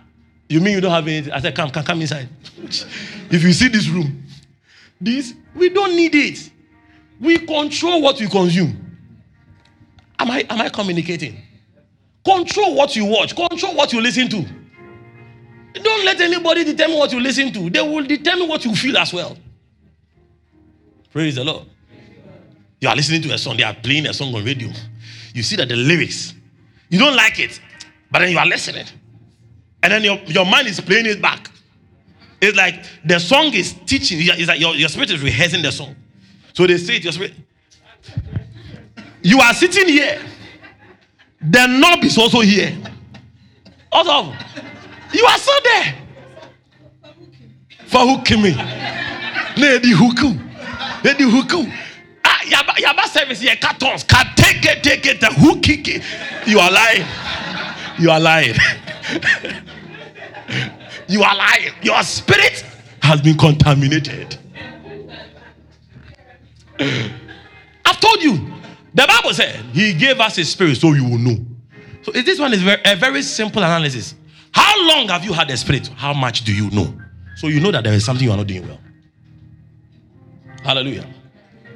[0.49, 2.29] you mean you don't have anything?" I said, "Come, come, come inside.
[2.57, 4.23] if you see this room,
[4.99, 6.51] this we don't need it.
[7.19, 8.97] We control what we consume.
[10.19, 11.41] Am I am I communicating?
[12.23, 13.35] Control what you watch.
[13.35, 14.45] Control what you listen to.
[15.73, 17.69] Don't let anybody determine what you listen to.
[17.69, 19.37] They will determine what you feel as well.
[21.11, 21.65] Praise the Lord.
[22.79, 24.69] You are listening to a song, they are playing a song on radio.
[25.33, 26.33] You see that the lyrics,
[26.89, 27.59] you don't like it,
[28.11, 28.85] but then you are listening.
[29.83, 31.49] And then your, your mind is playing it back.
[32.41, 35.95] It's like the song is teaching, it's like your, your spirit is rehearsing the song.
[36.53, 37.33] So they say it, your spirit.
[39.21, 40.21] You are sitting here,
[41.41, 42.75] the knob is also here.
[43.91, 44.33] Also,
[45.13, 45.95] you are still there.
[47.87, 48.53] For hooking me.
[49.57, 50.37] Lady Huku.
[51.03, 51.65] Lady Huku.
[51.67, 51.86] Ah,
[52.49, 56.03] yaba, yaba service here, take it, take it, the who kick it.
[56.47, 57.05] You are lying.
[57.99, 58.55] You are lying.
[61.07, 61.71] you are lying.
[61.81, 62.63] Your spirit
[63.01, 64.37] has been contaminated.
[66.79, 68.53] I've told you.
[68.93, 71.37] The Bible said he gave us his spirit so you will know.
[72.01, 74.15] So this one is very, a very simple analysis.
[74.51, 75.87] How long have you had the spirit?
[75.89, 76.91] How much do you know?
[77.35, 78.79] So you know that there is something you are not doing well.
[80.63, 81.05] Hallelujah.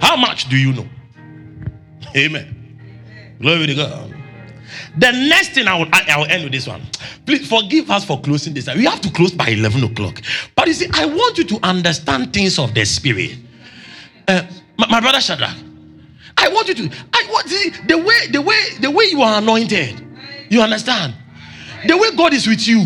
[0.02, 0.88] How much do you know?
[2.16, 3.38] Amen.
[3.40, 4.14] Glory to God.
[4.98, 6.82] The next thing I will, I will end with this one.
[7.26, 8.68] Please forgive us for closing this.
[8.76, 10.22] We have to close by 11 o'clock.
[10.56, 13.38] But you see, I want you to understand things of the spirit.
[14.28, 14.44] Uh,
[14.78, 15.56] my, my, brother Shadrach,
[16.38, 16.96] I want you to.
[17.14, 20.08] I want see, the way the way the way you are anointed.
[20.50, 21.14] You understand?
[21.88, 22.86] The way God is with you,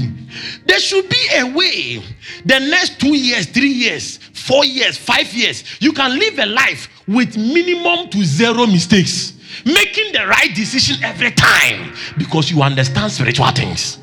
[0.66, 2.04] there should be a way.
[2.46, 6.90] The next two years, three years, four years, five years, you can live a life
[7.08, 9.34] with minimum to zero mistakes,
[9.66, 14.00] making the right decision every time because you understand spiritual things.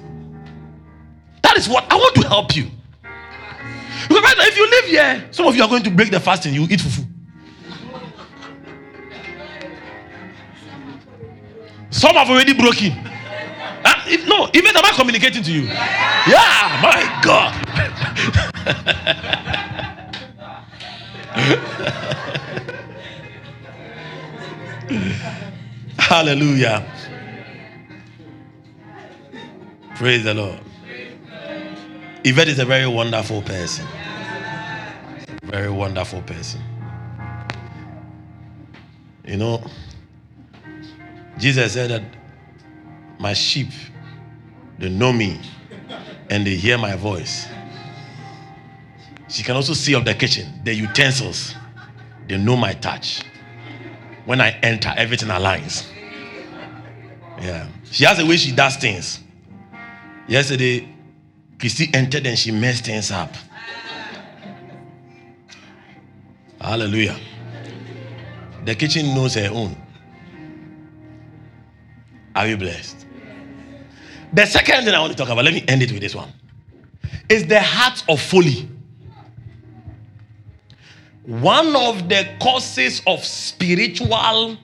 [1.43, 2.71] That is what I want to help you.
[4.09, 6.55] Because if you live here, some of you are going to break the fast and
[6.55, 7.07] you eat fufu.
[11.91, 12.93] Some have already broken.
[13.85, 15.65] Uh, if, no, even am I communicating to you?
[15.65, 17.53] Yeah, my God.
[25.99, 26.85] Hallelujah.
[29.97, 30.59] Praise the Lord.
[32.25, 33.87] Yvette is a very wonderful person.
[35.45, 36.61] Very wonderful person.
[39.25, 39.65] You know,
[41.39, 42.03] Jesus said that
[43.19, 43.69] my sheep,
[44.79, 45.41] they know me
[46.29, 47.47] and they hear my voice.
[49.29, 51.55] She can also see of the kitchen, the utensils.
[52.29, 53.23] They know my touch.
[54.25, 55.87] When I enter, everything aligns.
[57.41, 57.69] Yeah.
[57.91, 59.21] She has a way she does things.
[60.29, 60.89] Yesterday,
[61.59, 63.35] Christy entered and she messed things up.
[66.61, 67.19] Hallelujah.
[68.65, 69.77] The kitchen knows her own.
[72.35, 73.07] Are you blessed?
[74.33, 76.33] The second thing I want to talk about, let me end it with this one,
[77.29, 78.69] is the heart of folly.
[81.25, 84.57] One of the causes of spiritual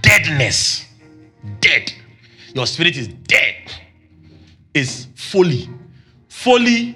[0.00, 0.86] deadness,
[1.60, 1.92] dead,
[2.54, 3.54] your spirit is dead,
[4.72, 5.68] is folly.
[6.28, 6.94] Folly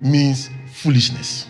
[0.00, 1.46] means foolishness.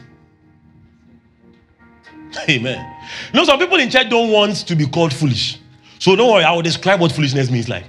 [2.48, 2.96] Amen.
[3.32, 5.60] You know, some people in church don't want to be called foolish.
[6.00, 7.84] So don't worry, I will describe what foolishness means like.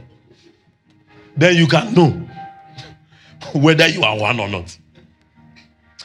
[1.35, 2.09] Then you can know
[3.53, 4.77] whether you are one or not.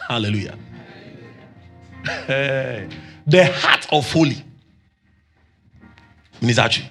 [0.08, 0.56] Hallelujah.
[2.04, 4.44] The heart of holy.
[6.40, 6.82] Minister.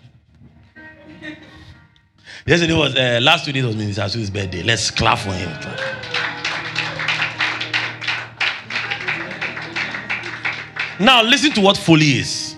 [2.46, 4.64] Yesterday was uh, last two days was Minister birthday.
[4.64, 5.50] Let's clap for him.
[5.62, 5.80] Clap.
[11.00, 12.56] Now, listen to what folly is.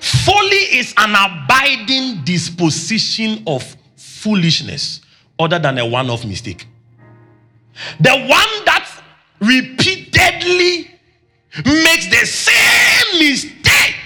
[0.00, 5.00] Folly is an abiding disposition of foolishness
[5.38, 6.66] other than a one off mistake.
[8.00, 8.71] The one that
[9.42, 10.88] repeatedly
[11.64, 13.96] makes the same mistake,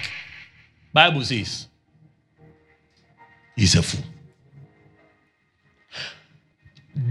[0.91, 1.67] Bible says,
[3.55, 4.03] he's a fool.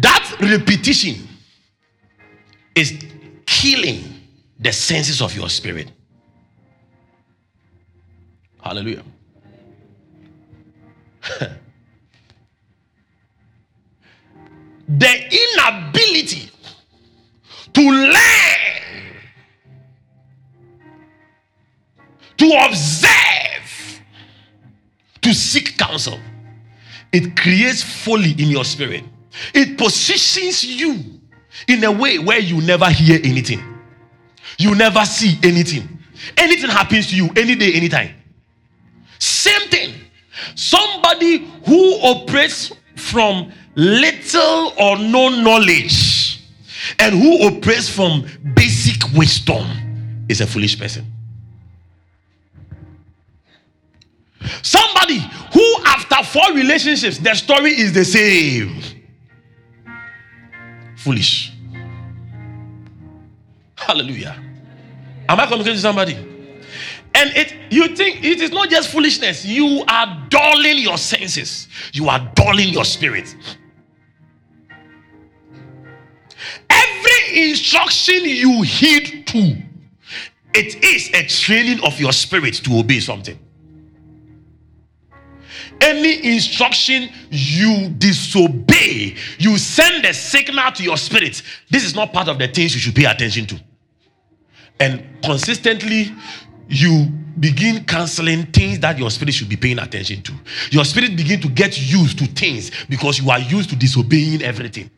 [0.00, 1.28] That repetition
[2.74, 2.98] is
[3.46, 4.02] killing
[4.58, 5.92] the senses of your spirit.
[8.60, 9.04] Hallelujah.
[14.88, 15.14] the
[15.94, 16.50] inability
[17.76, 18.14] to learn,
[22.38, 24.00] to observe,
[25.20, 26.18] to seek counsel,
[27.12, 29.04] it creates folly in your spirit.
[29.52, 31.20] It positions you
[31.68, 33.62] in a way where you never hear anything,
[34.58, 35.98] you never see anything.
[36.38, 38.14] Anything happens to you any day, anytime.
[39.18, 39.94] Same thing.
[40.54, 46.15] Somebody who operates from little or no knowledge
[46.98, 49.66] and who operates from basic wisdom
[50.28, 51.04] is a foolish person.
[54.62, 55.18] Somebody
[55.52, 58.80] who, after four relationships, the story is the same.
[60.96, 61.52] Foolish.
[63.76, 64.36] Hallelujah.
[65.28, 66.14] Am I communicating to somebody?
[67.14, 72.08] And it you think it is not just foolishness, you are dulling your senses, you
[72.08, 73.34] are dulling your spirit.
[77.36, 79.62] Instruction you heed to,
[80.54, 83.38] it is a training of your spirit to obey something.
[85.82, 91.42] Any instruction you disobey, you send a signal to your spirit.
[91.68, 93.60] This is not part of the things you should pay attention to.
[94.80, 96.14] And consistently,
[96.68, 97.04] you
[97.38, 100.32] begin canceling things that your spirit should be paying attention to.
[100.70, 104.90] Your spirit begin to get used to things because you are used to disobeying everything.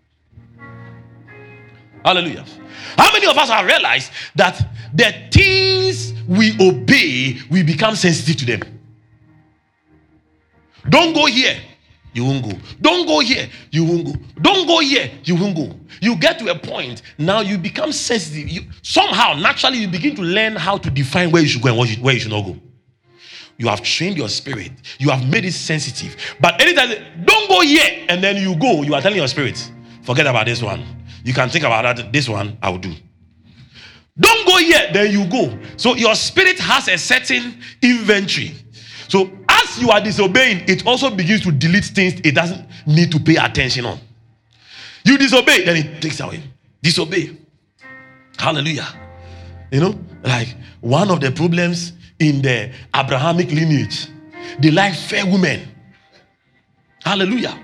[2.04, 2.44] Hallelujah.
[2.96, 4.60] How many of us have realized that
[4.94, 8.80] the things we obey, we become sensitive to them?
[10.88, 11.58] Don't go here
[12.18, 12.58] you won't go.
[12.80, 14.12] Don't go here, you won't go.
[14.40, 15.72] Don't go here, you won't go.
[16.00, 18.48] You get to a point, now you become sensitive.
[18.48, 22.02] You, somehow, naturally, you begin to learn how to define where you should go and
[22.02, 22.56] where you should not go.
[23.56, 26.16] You have trained your spirit, you have made it sensitive.
[26.40, 29.70] But anytime, don't go here, and then you go, you are telling your spirit,
[30.02, 30.84] forget about this one.
[31.28, 32.10] You can think about that.
[32.10, 32.94] This one, I will do.
[34.18, 35.58] Don't go here, then you go.
[35.76, 38.54] So your spirit has a certain inventory.
[39.08, 43.20] So as you are disobeying, it also begins to delete things it doesn't need to
[43.20, 44.00] pay attention on.
[45.04, 46.42] You disobey, then it takes away.
[46.80, 47.36] Disobey.
[48.38, 48.88] Hallelujah.
[49.70, 54.08] You know, like one of the problems in the Abrahamic lineage,
[54.60, 55.68] they like fair women.
[57.04, 57.62] Hallelujah.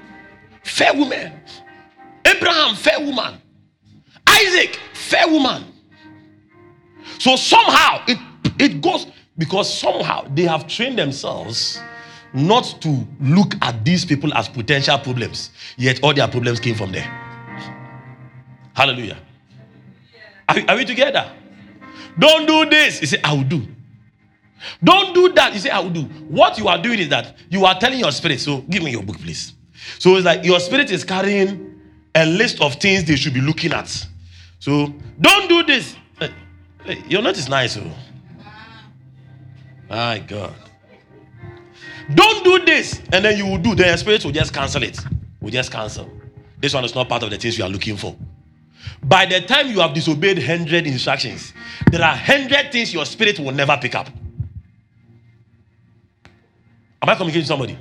[0.64, 1.32] Fair women.
[2.26, 3.40] Abraham, fair woman.
[4.34, 5.64] Isaac, fair woman.
[7.18, 8.18] So somehow it,
[8.58, 9.06] it goes
[9.38, 11.80] because somehow they have trained themselves
[12.32, 16.92] not to look at these people as potential problems, yet all their problems came from
[16.92, 17.08] there.
[18.74, 19.18] Hallelujah.
[20.48, 21.30] Are, are we together?
[22.18, 22.98] Don't do this.
[23.00, 23.66] He said, I will do.
[24.82, 25.52] Don't do that.
[25.52, 26.02] He said, I will do.
[26.28, 29.02] What you are doing is that you are telling your spirit, so give me your
[29.02, 29.54] book, please.
[29.98, 31.80] So it's like your spirit is carrying
[32.14, 34.06] a list of things they should be looking at.
[34.64, 35.94] So don't do this.
[37.06, 37.76] Your note is nice.
[37.76, 37.94] Oh.
[39.90, 40.54] My God.
[42.14, 43.02] Don't do this.
[43.12, 43.74] And then you will do.
[43.74, 44.98] Then your spirit will just cancel it.
[45.42, 46.10] Will just cancel.
[46.58, 48.16] This one is not part of the things you are looking for.
[49.02, 51.52] By the time you have disobeyed 100 instructions,
[51.90, 54.08] there are 100 things your spirit will never pick up.
[57.02, 57.78] Am I communicating to somebody?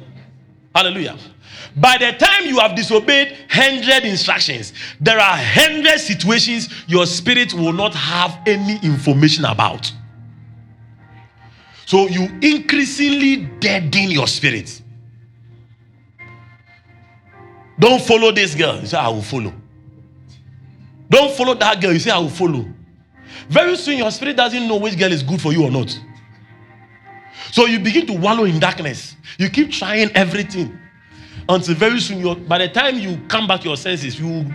[0.75, 1.17] Hallelujah.
[1.75, 7.73] By the time you have disobeyed 100 instructions, there are 100 situations your spirit will
[7.73, 9.91] not have any information about.
[11.85, 14.81] So you increasingly deaden your spirit.
[17.79, 18.79] Don't follow this girl.
[18.79, 19.53] You say, I will follow.
[21.09, 21.91] Don't follow that girl.
[21.91, 22.65] You say, I will follow.
[23.49, 25.99] Very soon, your spirit doesn't know which girl is good for you or not.
[27.51, 29.15] So you begin to wallow in darkness.
[29.37, 30.79] You keep trying everything
[31.49, 34.45] until very soon, by the time you come back your senses, you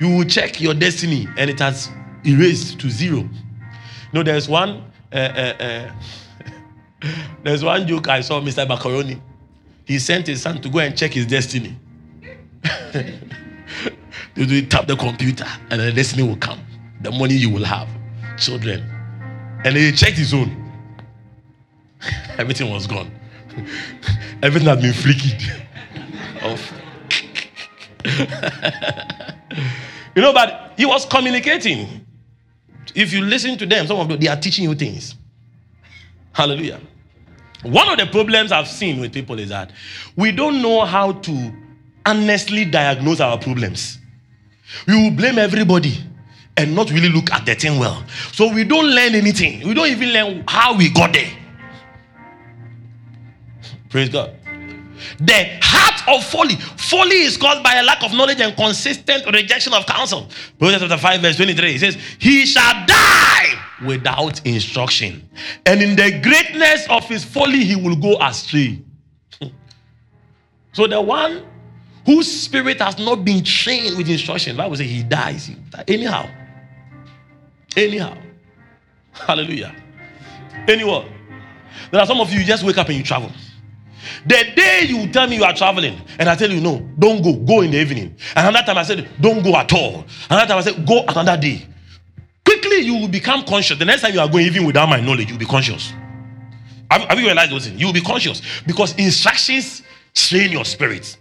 [0.00, 1.90] you will check your destiny and it has
[2.24, 3.18] erased to zero.
[3.18, 3.28] You
[4.12, 4.84] know, there's one.
[5.12, 5.90] Uh, uh,
[7.00, 7.08] uh,
[7.42, 8.66] there's one joke I saw Mr.
[8.66, 9.20] Macaroni.
[9.86, 11.76] He sent his son to go and check his destiny.
[14.34, 16.60] they tap the computer and the destiny will come.
[17.00, 17.88] The money you will have,
[18.36, 18.82] children.
[19.64, 20.72] And he checked his own.
[22.38, 23.10] Everything was gone.
[24.42, 25.24] Everything had been flicked
[26.42, 26.72] off.
[26.72, 26.84] Oh.
[30.16, 32.06] you know, but he was communicating.
[32.94, 35.14] If you listen to them, some of them, they are teaching you things.
[36.32, 36.80] Hallelujah.
[37.62, 39.72] One of the problems I've seen with people is that
[40.16, 41.52] we don't know how to
[42.06, 43.98] honestly diagnose our problems.
[44.86, 45.98] We will blame everybody
[46.56, 48.04] and not really look at the thing well.
[48.32, 49.66] So we don't learn anything.
[49.66, 51.30] We don't even learn how we got there.
[53.88, 54.37] Praise God.
[55.18, 56.56] The heart of folly.
[56.56, 60.28] Folly is caused by a lack of knowledge and consistent rejection of counsel.
[60.58, 61.74] Proverbs chapter 5, verse 23.
[61.74, 65.28] It says, He shall die without instruction.
[65.66, 68.82] And in the greatness of his folly, he will go astray.
[70.72, 71.44] so the one
[72.04, 75.50] whose spirit has not been trained with instruction, Bible say he dies.
[75.86, 76.28] Anyhow.
[77.76, 78.16] Anyhow.
[79.12, 79.74] Hallelujah.
[80.66, 81.06] Anyone.
[81.90, 83.30] There are some of you, you just wake up and you travel.
[84.26, 87.34] The day you tell me you are traveling, and I tell you, no, don't go,
[87.34, 88.16] go in the evening.
[88.34, 90.04] Another time I said, don't go at all.
[90.28, 91.66] Another time I said, go another day.
[92.44, 93.78] Quickly you will become conscious.
[93.78, 95.92] The next time you are going, even without my knowledge, you'll be conscious.
[96.90, 97.78] Have, have you realized those things?
[97.78, 99.82] You will be conscious because instructions
[100.14, 101.16] train your spirit.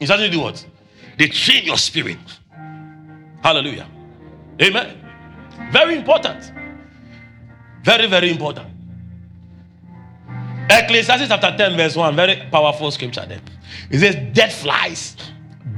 [0.00, 0.66] Instructions do what?
[1.18, 2.18] They train your spirit.
[3.42, 3.88] Hallelujah.
[4.60, 4.98] Amen.
[5.72, 6.52] Very important.
[7.82, 8.68] Very, very important.
[10.70, 13.40] Ecclesiastes chapter 10, verse 1, very powerful scripture there.
[13.90, 15.16] It says, Dead flies,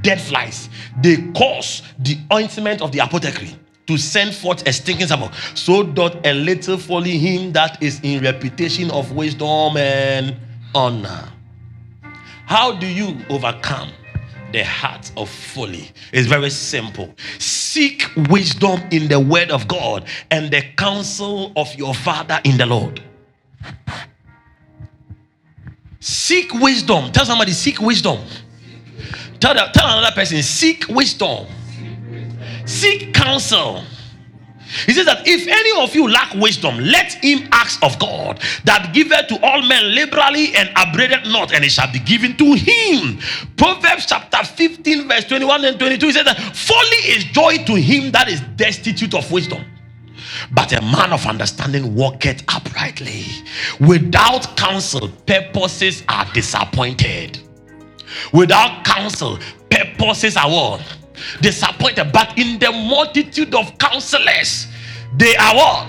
[0.03, 0.69] dead flies,
[1.01, 3.57] they cause the ointment of the apothecary
[3.87, 5.31] to send forth a stinking savour.
[5.55, 10.37] So doth a little folly him that is in reputation of wisdom and
[10.75, 11.29] honor.
[12.47, 13.91] How do you overcome
[14.53, 15.91] the heart of folly?
[16.13, 17.15] It's very simple.
[17.39, 22.67] Seek wisdom in the word of God and the counsel of your father in the
[22.67, 23.03] Lord.
[26.01, 27.13] Seek wisdom.
[27.13, 28.19] Tell somebody, seek wisdom.
[29.39, 31.47] Tell, the, tell another person, seek wisdom.
[32.65, 33.85] Seek counsel.
[34.87, 38.93] He says that if any of you lack wisdom, let him ask of God that
[38.95, 43.19] giveth to all men liberally and upbraideth not, and it shall be given to him.
[43.57, 46.07] Proverbs chapter 15, verse 21 and 22.
[46.07, 49.65] He says that folly is joy to him that is destitute of wisdom.
[50.53, 53.25] But a man of understanding walketh uprightly.
[53.81, 57.41] Without counsel, purposes are disappointed.
[58.33, 59.39] Without counsel,
[59.71, 60.83] purposes are what?
[61.41, 62.13] Disappointed.
[62.13, 64.67] But in the multitude of counselors,
[65.17, 65.89] they are what?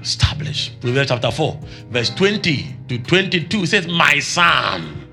[0.00, 0.80] Established.
[0.80, 1.60] Proverbs chapter 4,
[1.90, 5.06] verse 20 to 22 says, My son,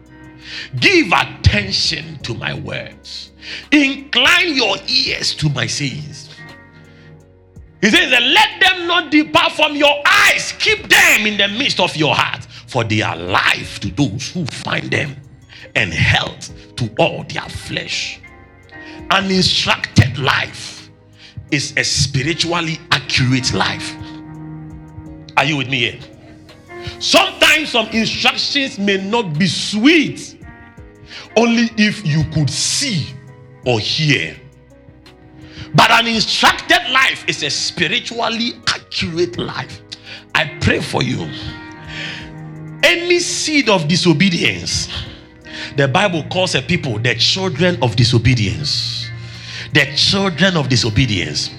[0.79, 3.31] give attention to my words,
[3.71, 6.26] incline your ears to my sayings
[7.81, 11.95] he says, Let them not depart from your eyes, keep them in the midst of
[11.95, 15.15] your heart, for they are life to those who find them,
[15.75, 18.19] and health to all their flesh.
[19.11, 20.89] An instructed life
[21.51, 23.95] is a spiritually accurate life.
[25.37, 25.99] Are you with me here?
[26.99, 30.43] Sometimes some instructions may not be sweet,
[31.35, 33.07] only if you could see
[33.65, 34.35] or hear
[35.73, 39.81] but an instructed life is a spiritually accurate life.
[40.33, 41.29] I pray for you.
[42.83, 44.87] Any seed of disobedience,
[45.75, 49.09] the Bible calls a people the children of disobedience.
[49.73, 51.51] The children of disobedience.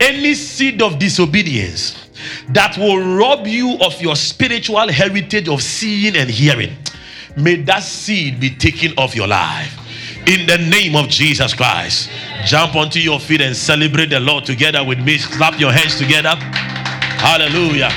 [0.00, 2.10] Any seed of disobedience
[2.48, 6.76] that will rob you of your spiritual heritage of seeing and hearing,
[7.36, 9.81] may that seed be taken off your life
[10.26, 12.10] in the name of Jesus Christ.
[12.44, 15.18] Jump onto your feet and celebrate the Lord together with me.
[15.18, 16.36] Clap your hands together.
[17.22, 17.90] Hallelujah.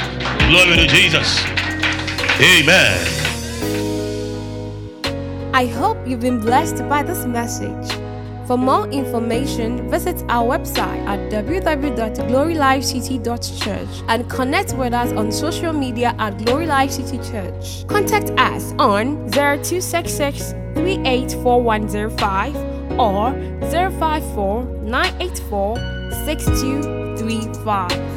[0.47, 1.43] Glory to Jesus.
[2.41, 3.15] Amen.
[5.53, 8.04] I hope you've been blessed by this message.
[8.47, 16.13] For more information, visit our website at www.glorylifecity.church and connect with us on social media
[16.19, 17.87] at Glory Life City Church.
[17.87, 22.55] Contact us on 0266 384105
[22.99, 23.33] or
[23.71, 25.77] 054 984
[26.25, 28.14] 6235.